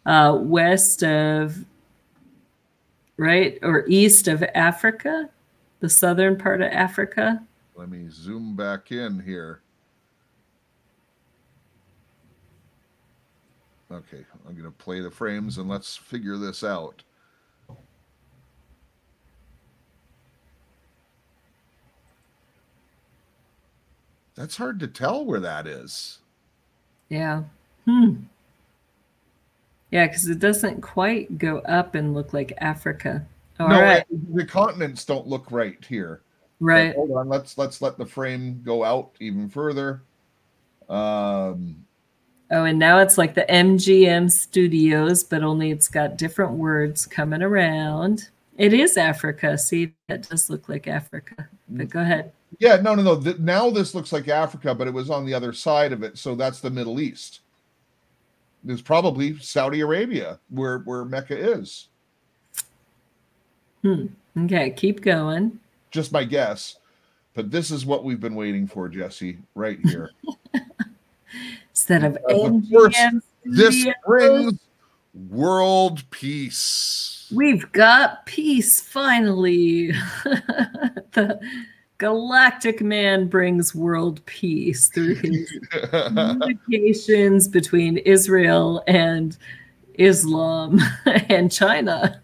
uh, 0.06 0.38
west 0.40 1.02
of 1.02 1.56
right? 3.16 3.58
Or 3.62 3.86
east 3.88 4.28
of 4.28 4.44
Africa, 4.54 5.30
the 5.80 5.88
southern 5.88 6.38
part 6.38 6.60
of 6.60 6.70
Africa. 6.70 7.42
Let 7.74 7.90
me 7.90 8.06
zoom 8.08 8.54
back 8.54 8.92
in 8.92 9.18
here. 9.18 9.62
Okay, 13.90 14.24
I'm 14.46 14.52
going 14.54 14.64
to 14.64 14.70
play 14.70 15.00
the 15.00 15.10
frames 15.10 15.58
and 15.58 15.68
let's 15.68 15.96
figure 15.96 16.36
this 16.36 16.64
out. 16.64 17.02
That's 24.34 24.56
hard 24.56 24.80
to 24.80 24.86
tell 24.86 25.24
where 25.24 25.40
that 25.40 25.66
is. 25.66 26.18
Yeah. 27.08 27.44
Hmm. 27.86 28.14
Yeah, 29.90 30.06
because 30.06 30.28
it 30.28 30.40
doesn't 30.40 30.82
quite 30.82 31.38
go 31.38 31.60
up 31.60 31.94
and 31.94 32.12
look 32.12 32.32
like 32.34 32.52
Africa. 32.58 33.24
All 33.58 33.68
no, 33.68 33.80
right. 33.80 34.04
the 34.34 34.44
continents 34.44 35.04
don't 35.04 35.26
look 35.26 35.50
right 35.50 35.82
here. 35.84 36.20
But 36.60 36.66
Right. 36.66 36.94
hold 36.94 37.12
on, 37.12 37.28
let's 37.28 37.56
let's 37.56 37.80
let 37.80 37.96
the 37.98 38.06
frame 38.06 38.60
go 38.64 38.82
out 38.82 39.12
even 39.20 39.48
further. 39.48 40.02
Um, 40.88 41.85
Oh, 42.50 42.64
and 42.64 42.78
now 42.78 42.98
it's 43.00 43.18
like 43.18 43.34
the 43.34 43.46
MGM 43.48 44.30
Studios, 44.30 45.24
but 45.24 45.42
only 45.42 45.70
it's 45.70 45.88
got 45.88 46.16
different 46.16 46.52
words 46.52 47.04
coming 47.04 47.42
around. 47.42 48.28
It 48.56 48.72
is 48.72 48.96
Africa. 48.96 49.58
See, 49.58 49.92
that 50.08 50.28
does 50.28 50.48
look 50.48 50.68
like 50.68 50.86
Africa. 50.86 51.48
But 51.68 51.88
go 51.88 52.00
ahead. 52.00 52.32
Yeah, 52.58 52.76
no, 52.76 52.94
no, 52.94 53.02
no. 53.02 53.20
Th- 53.20 53.38
now 53.38 53.68
this 53.70 53.94
looks 53.94 54.12
like 54.12 54.28
Africa, 54.28 54.74
but 54.74 54.86
it 54.86 54.94
was 54.94 55.10
on 55.10 55.26
the 55.26 55.34
other 55.34 55.52
side 55.52 55.92
of 55.92 56.02
it, 56.02 56.16
so 56.16 56.34
that's 56.34 56.60
the 56.60 56.70
Middle 56.70 57.00
East. 57.00 57.40
There's 58.62 58.82
probably 58.82 59.38
Saudi 59.38 59.80
Arabia 59.80 60.38
where 60.48 60.78
where 60.78 61.04
Mecca 61.04 61.36
is. 61.36 61.88
Hmm. 63.82 64.06
Okay, 64.38 64.70
keep 64.70 65.02
going. 65.02 65.58
Just 65.90 66.12
my 66.12 66.24
guess, 66.24 66.78
but 67.34 67.50
this 67.50 67.70
is 67.70 67.84
what 67.84 68.04
we've 68.04 68.20
been 68.20 68.34
waiting 68.34 68.66
for, 68.66 68.88
Jesse, 68.88 69.38
right 69.54 69.78
here. 69.84 70.10
Instead 71.76 72.04
of 72.04 72.16
course, 72.22 72.96
this 73.44 73.86
brings 74.06 74.58
world 75.28 76.08
peace. 76.10 77.30
We've 77.34 77.70
got 77.72 78.24
peace 78.24 78.80
finally. 78.80 79.92
the 81.12 81.38
Galactic 81.98 82.80
Man 82.80 83.28
brings 83.28 83.74
world 83.74 84.24
peace 84.24 84.88
through 84.88 85.14
his 85.22 85.52
communications 85.90 87.46
between 87.46 87.98
Israel 87.98 88.82
and 88.86 89.36
Islam 89.98 90.80
and 91.28 91.52
China. 91.52 92.22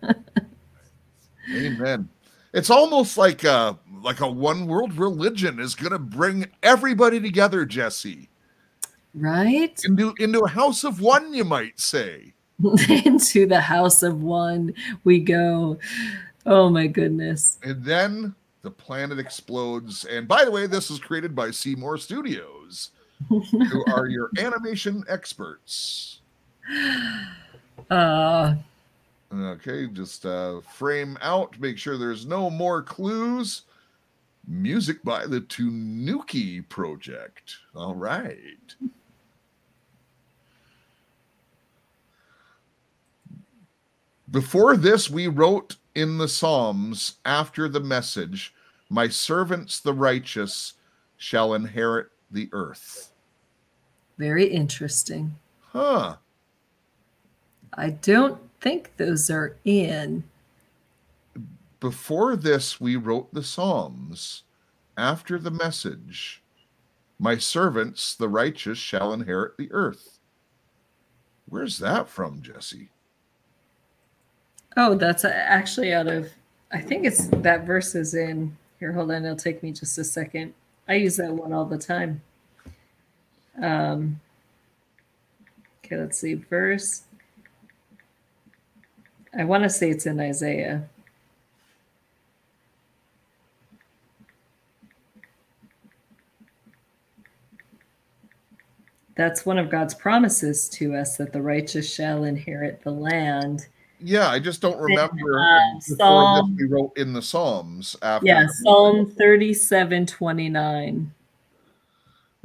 Amen. 1.55 2.09
It's 2.55 2.71
almost 2.71 3.19
like 3.19 3.45
a 3.45 3.79
like 4.03 4.21
a 4.21 4.31
one 4.31 4.67
world 4.67 4.95
religion 4.95 5.61
is 5.61 5.75
going 5.75 5.93
to 5.93 5.99
bring 5.99 6.47
everybody 6.63 7.21
together, 7.21 7.67
Jesse, 7.67 8.31
right? 9.15 9.81
into 9.85 10.15
into 10.19 10.41
a 10.41 10.49
house 10.49 10.85
of 10.85 11.01
one, 11.01 11.33
you 11.35 11.45
might 11.45 11.79
say. 11.79 12.33
Into 12.89 13.47
the 13.47 13.61
house 13.61 14.05
of 14.05 14.23
one 14.23 14.73
we 15.03 15.19
go. 15.19 15.79
Oh 16.47 16.71
my 16.71 16.87
goodness. 16.87 17.59
And 17.65 17.83
then 17.83 18.37
the 18.63 18.71
planet 18.71 19.19
explodes. 19.19 20.05
And 20.05 20.29
by 20.29 20.45
the 20.45 20.51
way, 20.53 20.69
this 20.69 20.89
is 20.89 21.01
created 21.01 21.35
by 21.35 21.51
Seymour 21.51 21.99
Studios, 21.99 22.91
who 23.29 23.85
are 23.93 24.07
your 24.07 24.31
animation 24.39 25.05
experts. 25.09 26.21
Uh 27.91 28.55
Okay, 29.35 29.87
just 29.87 30.27
uh, 30.27 30.61
frame 30.61 31.17
out, 31.23 31.59
make 31.59 31.79
sure 31.79 31.97
there's 31.97 32.27
no 32.27 32.51
more 32.51 32.83
clues. 32.83 33.63
Music 34.47 35.03
by 35.05 35.27
the 35.27 35.41
Tanuki 35.41 36.61
Project. 36.61 37.57
All 37.75 37.95
right. 37.95 38.75
Before 44.33 44.79
this, 44.79 45.11
we 45.11 45.27
wrote 45.29 45.77
in 45.95 46.17
the 46.17 46.27
Psalms 46.27 47.19
after 47.27 47.69
the 47.69 47.81
message, 47.81 48.55
My 48.89 49.07
servants, 49.09 49.79
the 49.79 49.93
righteous, 49.93 50.73
shall 51.19 51.53
inherit 51.53 52.09
the 52.31 52.49
earth. 52.53 53.13
very 54.17 54.47
interesting. 54.47 55.35
Huh. 55.61 56.17
I 57.75 57.91
don't 57.91 58.41
think 58.61 58.97
those 58.97 59.29
are 59.29 59.57
in. 59.65 60.25
Before 61.81 62.35
this, 62.37 62.81
we 62.81 62.97
wrote 62.97 63.33
the 63.35 63.43
Psalms. 63.43 64.45
After 64.97 65.39
the 65.39 65.51
message, 65.51 66.43
My 67.19 67.37
servants, 67.37 68.15
the 68.15 68.31
righteous, 68.31 68.79
shall 68.79 69.13
inherit 69.13 69.59
the 69.59 69.71
earth. 69.73 70.21
Where's 71.47 71.79
that 71.81 72.09
from, 72.09 72.41
Jesse? 72.41 72.89
Oh, 74.77 74.95
that's 74.95 75.25
actually 75.25 75.93
out 75.93 76.07
of, 76.07 76.31
I 76.73 76.81
think 76.81 77.05
it's 77.05 77.27
that 77.29 77.67
verse 77.67 77.95
is 77.95 78.15
in 78.15 78.57
here. 78.79 78.93
Hold 78.93 79.11
on, 79.11 79.25
it'll 79.25 79.37
take 79.37 79.63
me 79.63 79.73
just 79.73 79.99
a 79.99 80.05
second. 80.05 80.55
I 80.89 80.95
use 80.95 81.17
that 81.17 81.33
one 81.33 81.53
all 81.53 81.65
the 81.65 81.79
time. 81.79 82.23
Um, 83.61 84.21
okay, 85.85 85.97
let's 85.97 86.19
see. 86.19 86.35
Verse, 86.35 87.03
I 89.39 89.45
want 89.45 89.63
to 89.65 89.69
say 89.69 89.91
it's 89.91 90.07
in 90.07 90.19
Isaiah. 90.21 90.89
That's 99.15 99.45
one 99.45 99.59
of 99.59 99.69
God's 99.69 99.95
promises 99.95 100.69
to 100.71 100.95
us 100.95 101.19
that 101.19 101.35
the 101.35 101.43
righteous 101.43 101.93
shall 101.93 102.25
inherit 102.25 102.83
the 102.83 102.91
land. 102.91 103.67
Yeah, 104.05 104.29
I 104.29 104.39
just 104.39 104.61
don't 104.61 104.79
remember. 104.79 105.41
uh, 105.41 105.79
Psalm- 105.81 106.57
we 106.59 106.67
wrote 106.67 106.97
in 106.97 107.13
the 107.13 107.23
Psalms. 107.23 107.97
After 108.03 108.27
Yeah, 108.27 108.47
Psalm 108.47 109.11
37 109.11 110.07
29. 110.07 111.13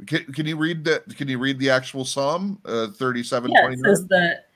Can, 0.06 0.24
can 0.32 0.46
you 0.46 0.56
read 0.56 0.84
that? 0.84 1.16
Can 1.16 1.28
you 1.28 1.38
read 1.38 1.58
the 1.58 1.70
actual 1.70 2.04
Psalm? 2.04 2.60
Uh, 2.64 2.88
thirty-seven 2.88 3.50
Yeah, 3.50 3.60
twenty-nine. 3.62 3.84
says 3.96 4.06
that 4.08 4.46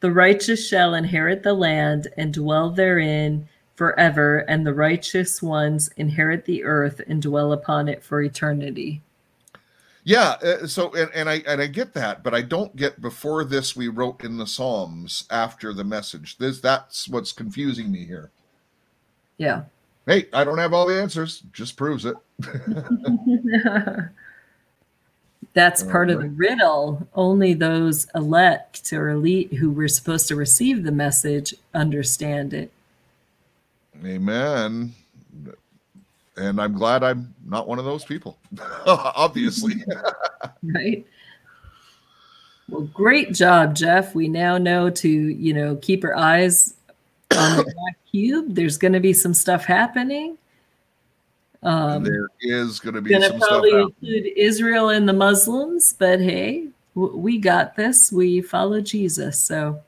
the 0.00 0.12
righteous 0.12 0.66
shall 0.68 0.94
inherit 0.94 1.42
the 1.42 1.54
land 1.54 2.08
and 2.18 2.34
dwell 2.34 2.70
therein 2.70 3.48
forever, 3.76 4.40
and 4.48 4.66
the 4.66 4.74
righteous 4.74 5.40
ones 5.40 5.88
inherit 5.96 6.44
the 6.44 6.64
earth 6.64 7.00
and 7.08 7.22
dwell 7.22 7.52
upon 7.54 7.88
it 7.88 8.02
for 8.04 8.20
eternity. 8.22 9.00
Yeah, 10.04 10.36
uh, 10.42 10.66
so 10.66 10.92
and, 10.94 11.10
and 11.14 11.28
I 11.28 11.42
and 11.46 11.60
I 11.60 11.66
get 11.66 11.92
that, 11.94 12.22
but 12.22 12.34
I 12.34 12.42
don't 12.42 12.74
get 12.74 13.00
before 13.00 13.44
this 13.44 13.76
we 13.76 13.88
wrote 13.88 14.24
in 14.24 14.38
the 14.38 14.46
Psalms 14.46 15.24
after 15.30 15.74
the 15.74 15.84
message. 15.84 16.38
This 16.38 16.60
that's 16.60 17.08
what's 17.08 17.32
confusing 17.32 17.92
me 17.92 18.04
here. 18.04 18.30
Yeah. 19.36 19.64
Hey, 20.06 20.26
I 20.32 20.44
don't 20.44 20.58
have 20.58 20.72
all 20.72 20.86
the 20.86 21.00
answers. 21.00 21.42
Just 21.52 21.76
proves 21.76 22.06
it. 22.06 22.16
That's 25.52 25.82
part 25.82 26.10
of 26.10 26.20
the 26.20 26.28
riddle. 26.28 27.06
Only 27.14 27.54
those 27.54 28.06
elect 28.14 28.92
or 28.92 29.08
elite 29.08 29.54
who 29.54 29.70
were 29.70 29.88
supposed 29.88 30.28
to 30.28 30.36
receive 30.36 30.84
the 30.84 30.92
message 30.92 31.54
understand 31.74 32.54
it. 32.54 32.70
Amen. 34.04 34.94
And 36.40 36.58
I'm 36.58 36.72
glad 36.72 37.04
I'm 37.04 37.34
not 37.44 37.68
one 37.68 37.78
of 37.78 37.84
those 37.84 38.04
people. 38.04 38.38
Obviously. 38.86 39.84
right? 40.62 41.06
Well, 42.70 42.82
great 42.94 43.34
job, 43.34 43.74
Jeff. 43.74 44.14
We 44.14 44.26
now 44.26 44.56
know 44.56 44.88
to, 44.88 45.08
you 45.08 45.52
know, 45.52 45.76
keep 45.76 46.02
our 46.02 46.16
eyes 46.16 46.74
on 47.36 47.56
the 47.58 47.64
black 47.64 47.96
cube. 48.10 48.54
There's 48.54 48.78
going 48.78 48.94
to 48.94 49.00
be 49.00 49.12
some 49.12 49.34
stuff 49.34 49.66
happening. 49.66 50.38
Um, 51.62 52.04
there 52.04 52.28
is 52.40 52.80
going 52.80 52.94
to 52.94 53.02
be 53.02 53.12
some 53.12 53.36
stuff. 53.36 53.48
probably 53.48 53.72
happening. 53.72 53.94
include 54.00 54.32
Israel 54.34 54.88
and 54.88 55.06
the 55.06 55.12
Muslims, 55.12 55.94
but 55.98 56.20
hey, 56.20 56.68
w- 56.94 57.16
we 57.16 57.36
got 57.36 57.76
this. 57.76 58.10
We 58.10 58.40
follow 58.40 58.80
Jesus, 58.80 59.38
so 59.38 59.78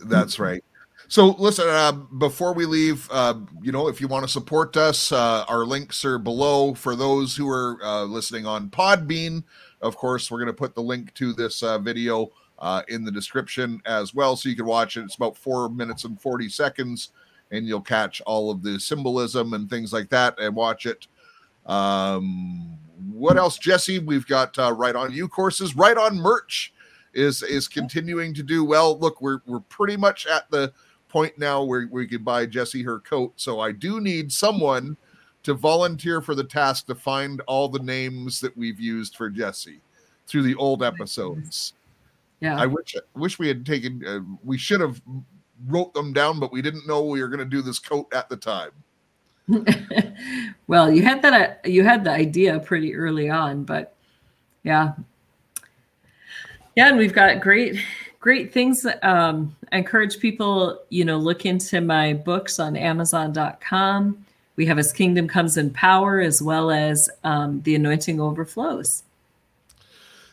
That's 0.00 0.38
right. 0.38 0.64
So 1.08 1.28
listen, 1.38 1.66
uh, 1.68 1.92
before 1.92 2.54
we 2.54 2.64
leave, 2.66 3.08
uh, 3.10 3.34
you 3.62 3.72
know, 3.72 3.88
if 3.88 4.00
you 4.00 4.08
want 4.08 4.24
to 4.24 4.30
support 4.30 4.76
us, 4.76 5.12
uh, 5.12 5.44
our 5.48 5.64
links 5.64 6.04
are 6.04 6.18
below. 6.18 6.74
For 6.74 6.96
those 6.96 7.36
who 7.36 7.48
are 7.48 7.78
uh, 7.82 8.04
listening 8.04 8.46
on 8.46 8.70
Podbean, 8.70 9.44
of 9.82 9.96
course, 9.96 10.30
we're 10.30 10.38
going 10.38 10.46
to 10.46 10.52
put 10.52 10.74
the 10.74 10.82
link 10.82 11.12
to 11.14 11.32
this 11.32 11.62
uh, 11.62 11.78
video 11.78 12.30
uh, 12.58 12.82
in 12.88 13.04
the 13.04 13.12
description 13.12 13.82
as 13.84 14.14
well, 14.14 14.34
so 14.34 14.48
you 14.48 14.56
can 14.56 14.66
watch 14.66 14.96
it. 14.96 15.02
It's 15.02 15.16
about 15.16 15.36
four 15.36 15.68
minutes 15.68 16.04
and 16.04 16.20
forty 16.20 16.48
seconds, 16.48 17.10
and 17.50 17.66
you'll 17.66 17.82
catch 17.82 18.22
all 18.22 18.50
of 18.50 18.62
the 18.62 18.80
symbolism 18.80 19.52
and 19.52 19.68
things 19.68 19.92
like 19.92 20.08
that, 20.08 20.38
and 20.38 20.56
watch 20.56 20.86
it. 20.86 21.06
Um, 21.66 22.78
what 23.12 23.36
else, 23.36 23.58
Jesse? 23.58 23.98
We've 23.98 24.26
got 24.26 24.56
right 24.56 24.96
on 24.96 25.12
you 25.12 25.28
courses, 25.28 25.76
right 25.76 25.96
on 25.96 26.16
merch 26.16 26.72
is 27.12 27.42
is 27.42 27.68
continuing 27.68 28.34
to 28.34 28.42
do 28.42 28.64
well. 28.64 28.98
Look, 28.98 29.20
we're 29.20 29.40
we're 29.46 29.60
pretty 29.60 29.96
much 29.96 30.26
at 30.26 30.50
the 30.50 30.72
point 31.14 31.38
now 31.38 31.62
where 31.62 31.86
we 31.92 32.08
could 32.08 32.24
buy 32.24 32.44
Jesse 32.44 32.82
her 32.82 32.98
coat. 32.98 33.34
So 33.36 33.60
I 33.60 33.70
do 33.70 34.00
need 34.00 34.32
someone 34.32 34.96
to 35.44 35.54
volunteer 35.54 36.20
for 36.20 36.34
the 36.34 36.42
task 36.42 36.88
to 36.88 36.94
find 36.96 37.40
all 37.42 37.68
the 37.68 37.78
names 37.78 38.40
that 38.40 38.56
we've 38.56 38.80
used 38.80 39.14
for 39.14 39.30
Jesse 39.30 39.80
through 40.26 40.42
the 40.42 40.56
old 40.56 40.82
episodes. 40.82 41.74
yeah. 42.40 42.60
I 42.60 42.66
wish 42.66 42.96
wish 43.14 43.38
we 43.38 43.46
had 43.46 43.64
taken 43.64 44.04
uh, 44.04 44.20
we 44.42 44.58
should 44.58 44.80
have 44.80 45.00
wrote 45.68 45.94
them 45.94 46.12
down, 46.12 46.40
but 46.40 46.50
we 46.50 46.60
didn't 46.60 46.88
know 46.88 47.04
we 47.04 47.22
were 47.22 47.28
going 47.28 47.38
to 47.38 47.44
do 47.44 47.62
this 47.62 47.78
coat 47.78 48.12
at 48.12 48.28
the 48.28 48.36
time. 48.36 48.72
well, 50.66 50.90
you 50.90 51.02
had 51.02 51.22
that 51.22 51.60
you 51.64 51.84
had 51.84 52.02
the 52.02 52.10
idea 52.10 52.58
pretty 52.58 52.92
early 52.92 53.30
on, 53.30 53.62
but 53.62 53.94
yeah. 54.64 54.94
Yeah, 56.74 56.88
and 56.88 56.98
we've 56.98 57.12
got 57.12 57.40
great 57.40 57.76
great 58.24 58.54
things 58.54 58.86
um 59.02 59.54
I 59.70 59.76
encourage 59.76 60.18
people, 60.18 60.80
you 60.88 61.04
know, 61.04 61.18
look 61.18 61.44
into 61.44 61.82
my 61.82 62.14
books 62.14 62.58
on 62.58 62.74
amazon.com. 62.74 64.24
We 64.56 64.64
have 64.64 64.78
His 64.78 64.94
Kingdom 64.94 65.28
Comes 65.28 65.58
in 65.58 65.70
Power 65.70 66.20
as 66.20 66.40
well 66.40 66.70
as 66.70 67.10
um, 67.22 67.60
The 67.62 67.74
Anointing 67.74 68.20
Overflows. 68.20 69.02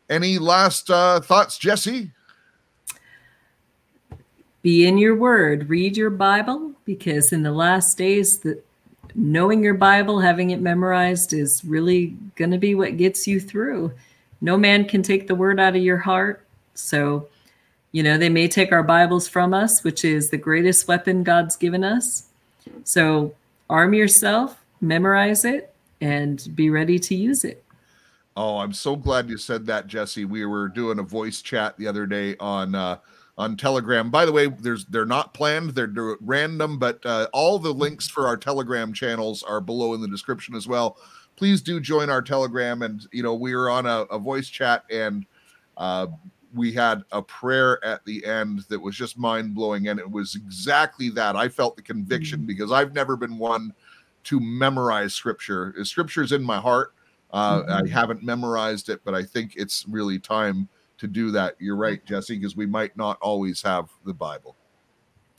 any 0.10 0.38
last 0.40 0.90
uh, 0.90 1.20
thoughts 1.20 1.58
jesse 1.58 2.12
Be 4.68 4.86
in 4.86 4.98
your 4.98 5.16
word, 5.16 5.70
read 5.70 5.96
your 5.96 6.10
Bible 6.10 6.74
because 6.84 7.32
in 7.32 7.42
the 7.42 7.54
last 7.54 7.98
days 7.98 8.40
that 8.40 8.66
knowing 9.16 9.64
your 9.64 9.76
Bible, 9.76 10.20
having 10.20 10.50
it 10.50 10.60
memorized 10.60 11.32
is 11.32 11.64
really 11.64 12.18
going 12.36 12.52
to 12.52 12.58
be 12.58 12.76
what 12.76 12.98
gets 12.98 13.26
you 13.28 13.40
through. 13.40 13.94
No 14.42 14.58
man 14.58 14.84
can 14.86 15.04
take 15.04 15.28
the 15.28 15.36
word 15.36 15.60
out 15.60 15.78
of 15.78 15.82
your 15.82 15.98
heart. 16.00 16.44
So, 16.74 17.30
you 17.94 18.04
know, 18.04 18.18
they 18.18 18.28
may 18.28 18.50
take 18.50 18.74
our 18.74 18.84
Bibles 18.84 19.28
from 19.28 19.54
us, 19.54 19.86
which 19.86 20.04
is 20.04 20.30
the 20.30 20.38
greatest 20.38 20.86
weapon 20.86 21.24
God's 21.24 21.56
given 21.56 21.86
us. 21.86 22.28
So, 22.84 23.34
arm 23.70 23.94
yourself, 23.94 24.64
memorize 24.82 25.46
it, 25.46 25.74
and 26.02 26.48
be 26.56 26.70
ready 26.70 27.00
to 27.00 27.16
use 27.16 27.44
it. 27.44 27.64
Oh, 28.36 28.58
I'm 28.58 28.74
so 28.74 28.96
glad 28.96 29.30
you 29.30 29.38
said 29.38 29.66
that, 29.66 29.88
Jesse. 29.88 30.26
We 30.26 30.46
were 30.46 30.70
doing 30.70 31.00
a 31.00 31.04
voice 31.04 31.42
chat 31.42 31.76
the 31.78 31.88
other 31.88 32.06
day 32.06 32.36
on 32.40 32.76
uh, 32.76 32.98
on 33.36 33.58
Telegram. 33.58 34.12
By 34.12 34.26
the 34.26 34.32
way, 34.32 34.48
there's 34.48 34.86
they're 34.86 35.06
not 35.06 35.34
planned; 35.34 35.72
they're 35.72 35.92
random, 36.22 36.78
but 36.78 37.04
uh, 37.04 37.28
all 37.34 37.58
the 37.58 37.74
links 37.74 38.08
for 38.08 38.28
our 38.28 38.38
Telegram 38.38 38.94
channels 38.94 39.42
are 39.42 39.60
below 39.60 39.96
in 39.96 40.02
the 40.02 40.08
description 40.08 40.54
as 40.54 40.68
well. 40.68 40.98
Please 41.36 41.62
do 41.62 41.80
join 41.80 42.12
our 42.12 42.22
Telegram, 42.22 42.84
and 42.84 43.08
you 43.12 43.24
know 43.24 43.34
we 43.34 43.56
were 43.56 43.72
on 43.72 43.88
a, 43.88 44.02
a 44.12 44.20
voice 44.20 44.50
chat, 44.50 44.84
and 44.92 45.26
uh, 45.78 46.08
we 46.54 46.72
had 46.72 47.04
a 47.12 47.22
prayer 47.22 47.84
at 47.84 48.04
the 48.06 48.26
end 48.26 48.64
that 48.70 48.80
was 48.80 48.96
just 48.96 49.18
mind 49.18 49.54
blowing, 49.54 49.88
and 49.88 50.00
it 50.00 50.10
was 50.10 50.36
exactly 50.36 51.10
that. 51.10 51.36
I 51.36 51.50
felt 51.50 51.76
the 51.76 51.82
conviction 51.82 52.46
because 52.46 52.72
I've 52.72 52.94
never 52.94 53.16
been 53.16 53.38
one 53.38 53.74
to 54.26 54.40
memorize 54.40 55.14
scripture. 55.14 55.74
Scripture 55.84 56.24
is 56.24 56.32
in 56.32 56.44
my 56.44 56.60
heart. 56.60 56.94
Uh, 57.32 57.64
I 57.68 57.88
haven't 57.88 58.24
memorized 58.24 58.90
it, 58.90 59.02
but 59.04 59.14
I 59.14 59.24
think 59.24 59.54
it's 59.56 59.86
really 59.88 60.20
time 60.20 60.68
to 60.98 61.08
do 61.08 61.32
that. 61.32 61.56
You're 61.60 61.76
right, 61.76 62.04
Jesse, 62.06 62.38
because 62.38 62.56
we 62.56 62.66
might 62.66 62.96
not 62.98 63.18
always 63.22 63.62
have 63.62 63.90
the 64.06 64.14
Bible. 64.14 64.56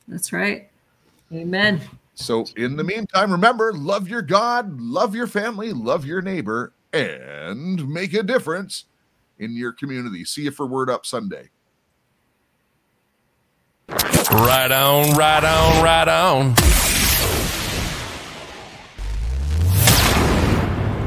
That's 0.07 0.31
right. 0.31 0.69
Amen. 1.31 1.81
So, 2.15 2.45
in 2.57 2.75
the 2.75 2.83
meantime, 2.83 3.31
remember 3.31 3.73
love 3.73 4.09
your 4.09 4.21
God, 4.21 4.79
love 4.79 5.15
your 5.15 5.27
family, 5.27 5.71
love 5.71 6.05
your 6.05 6.21
neighbor, 6.21 6.73
and 6.91 7.87
make 7.87 8.13
a 8.13 8.23
difference 8.23 8.85
in 9.39 9.55
your 9.55 9.71
community. 9.71 10.25
See 10.25 10.43
you 10.43 10.51
for 10.51 10.67
Word 10.67 10.89
Up 10.89 11.05
Sunday. 11.05 11.49
Right 14.31 14.71
on, 14.71 15.17
right 15.17 15.43
on, 15.43 15.83
right 15.83 16.07
on. 16.07 16.55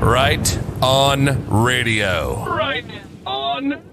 Right 0.00 0.58
on 0.82 1.48
radio. 1.48 2.44
Right 2.44 2.84
on 3.24 3.91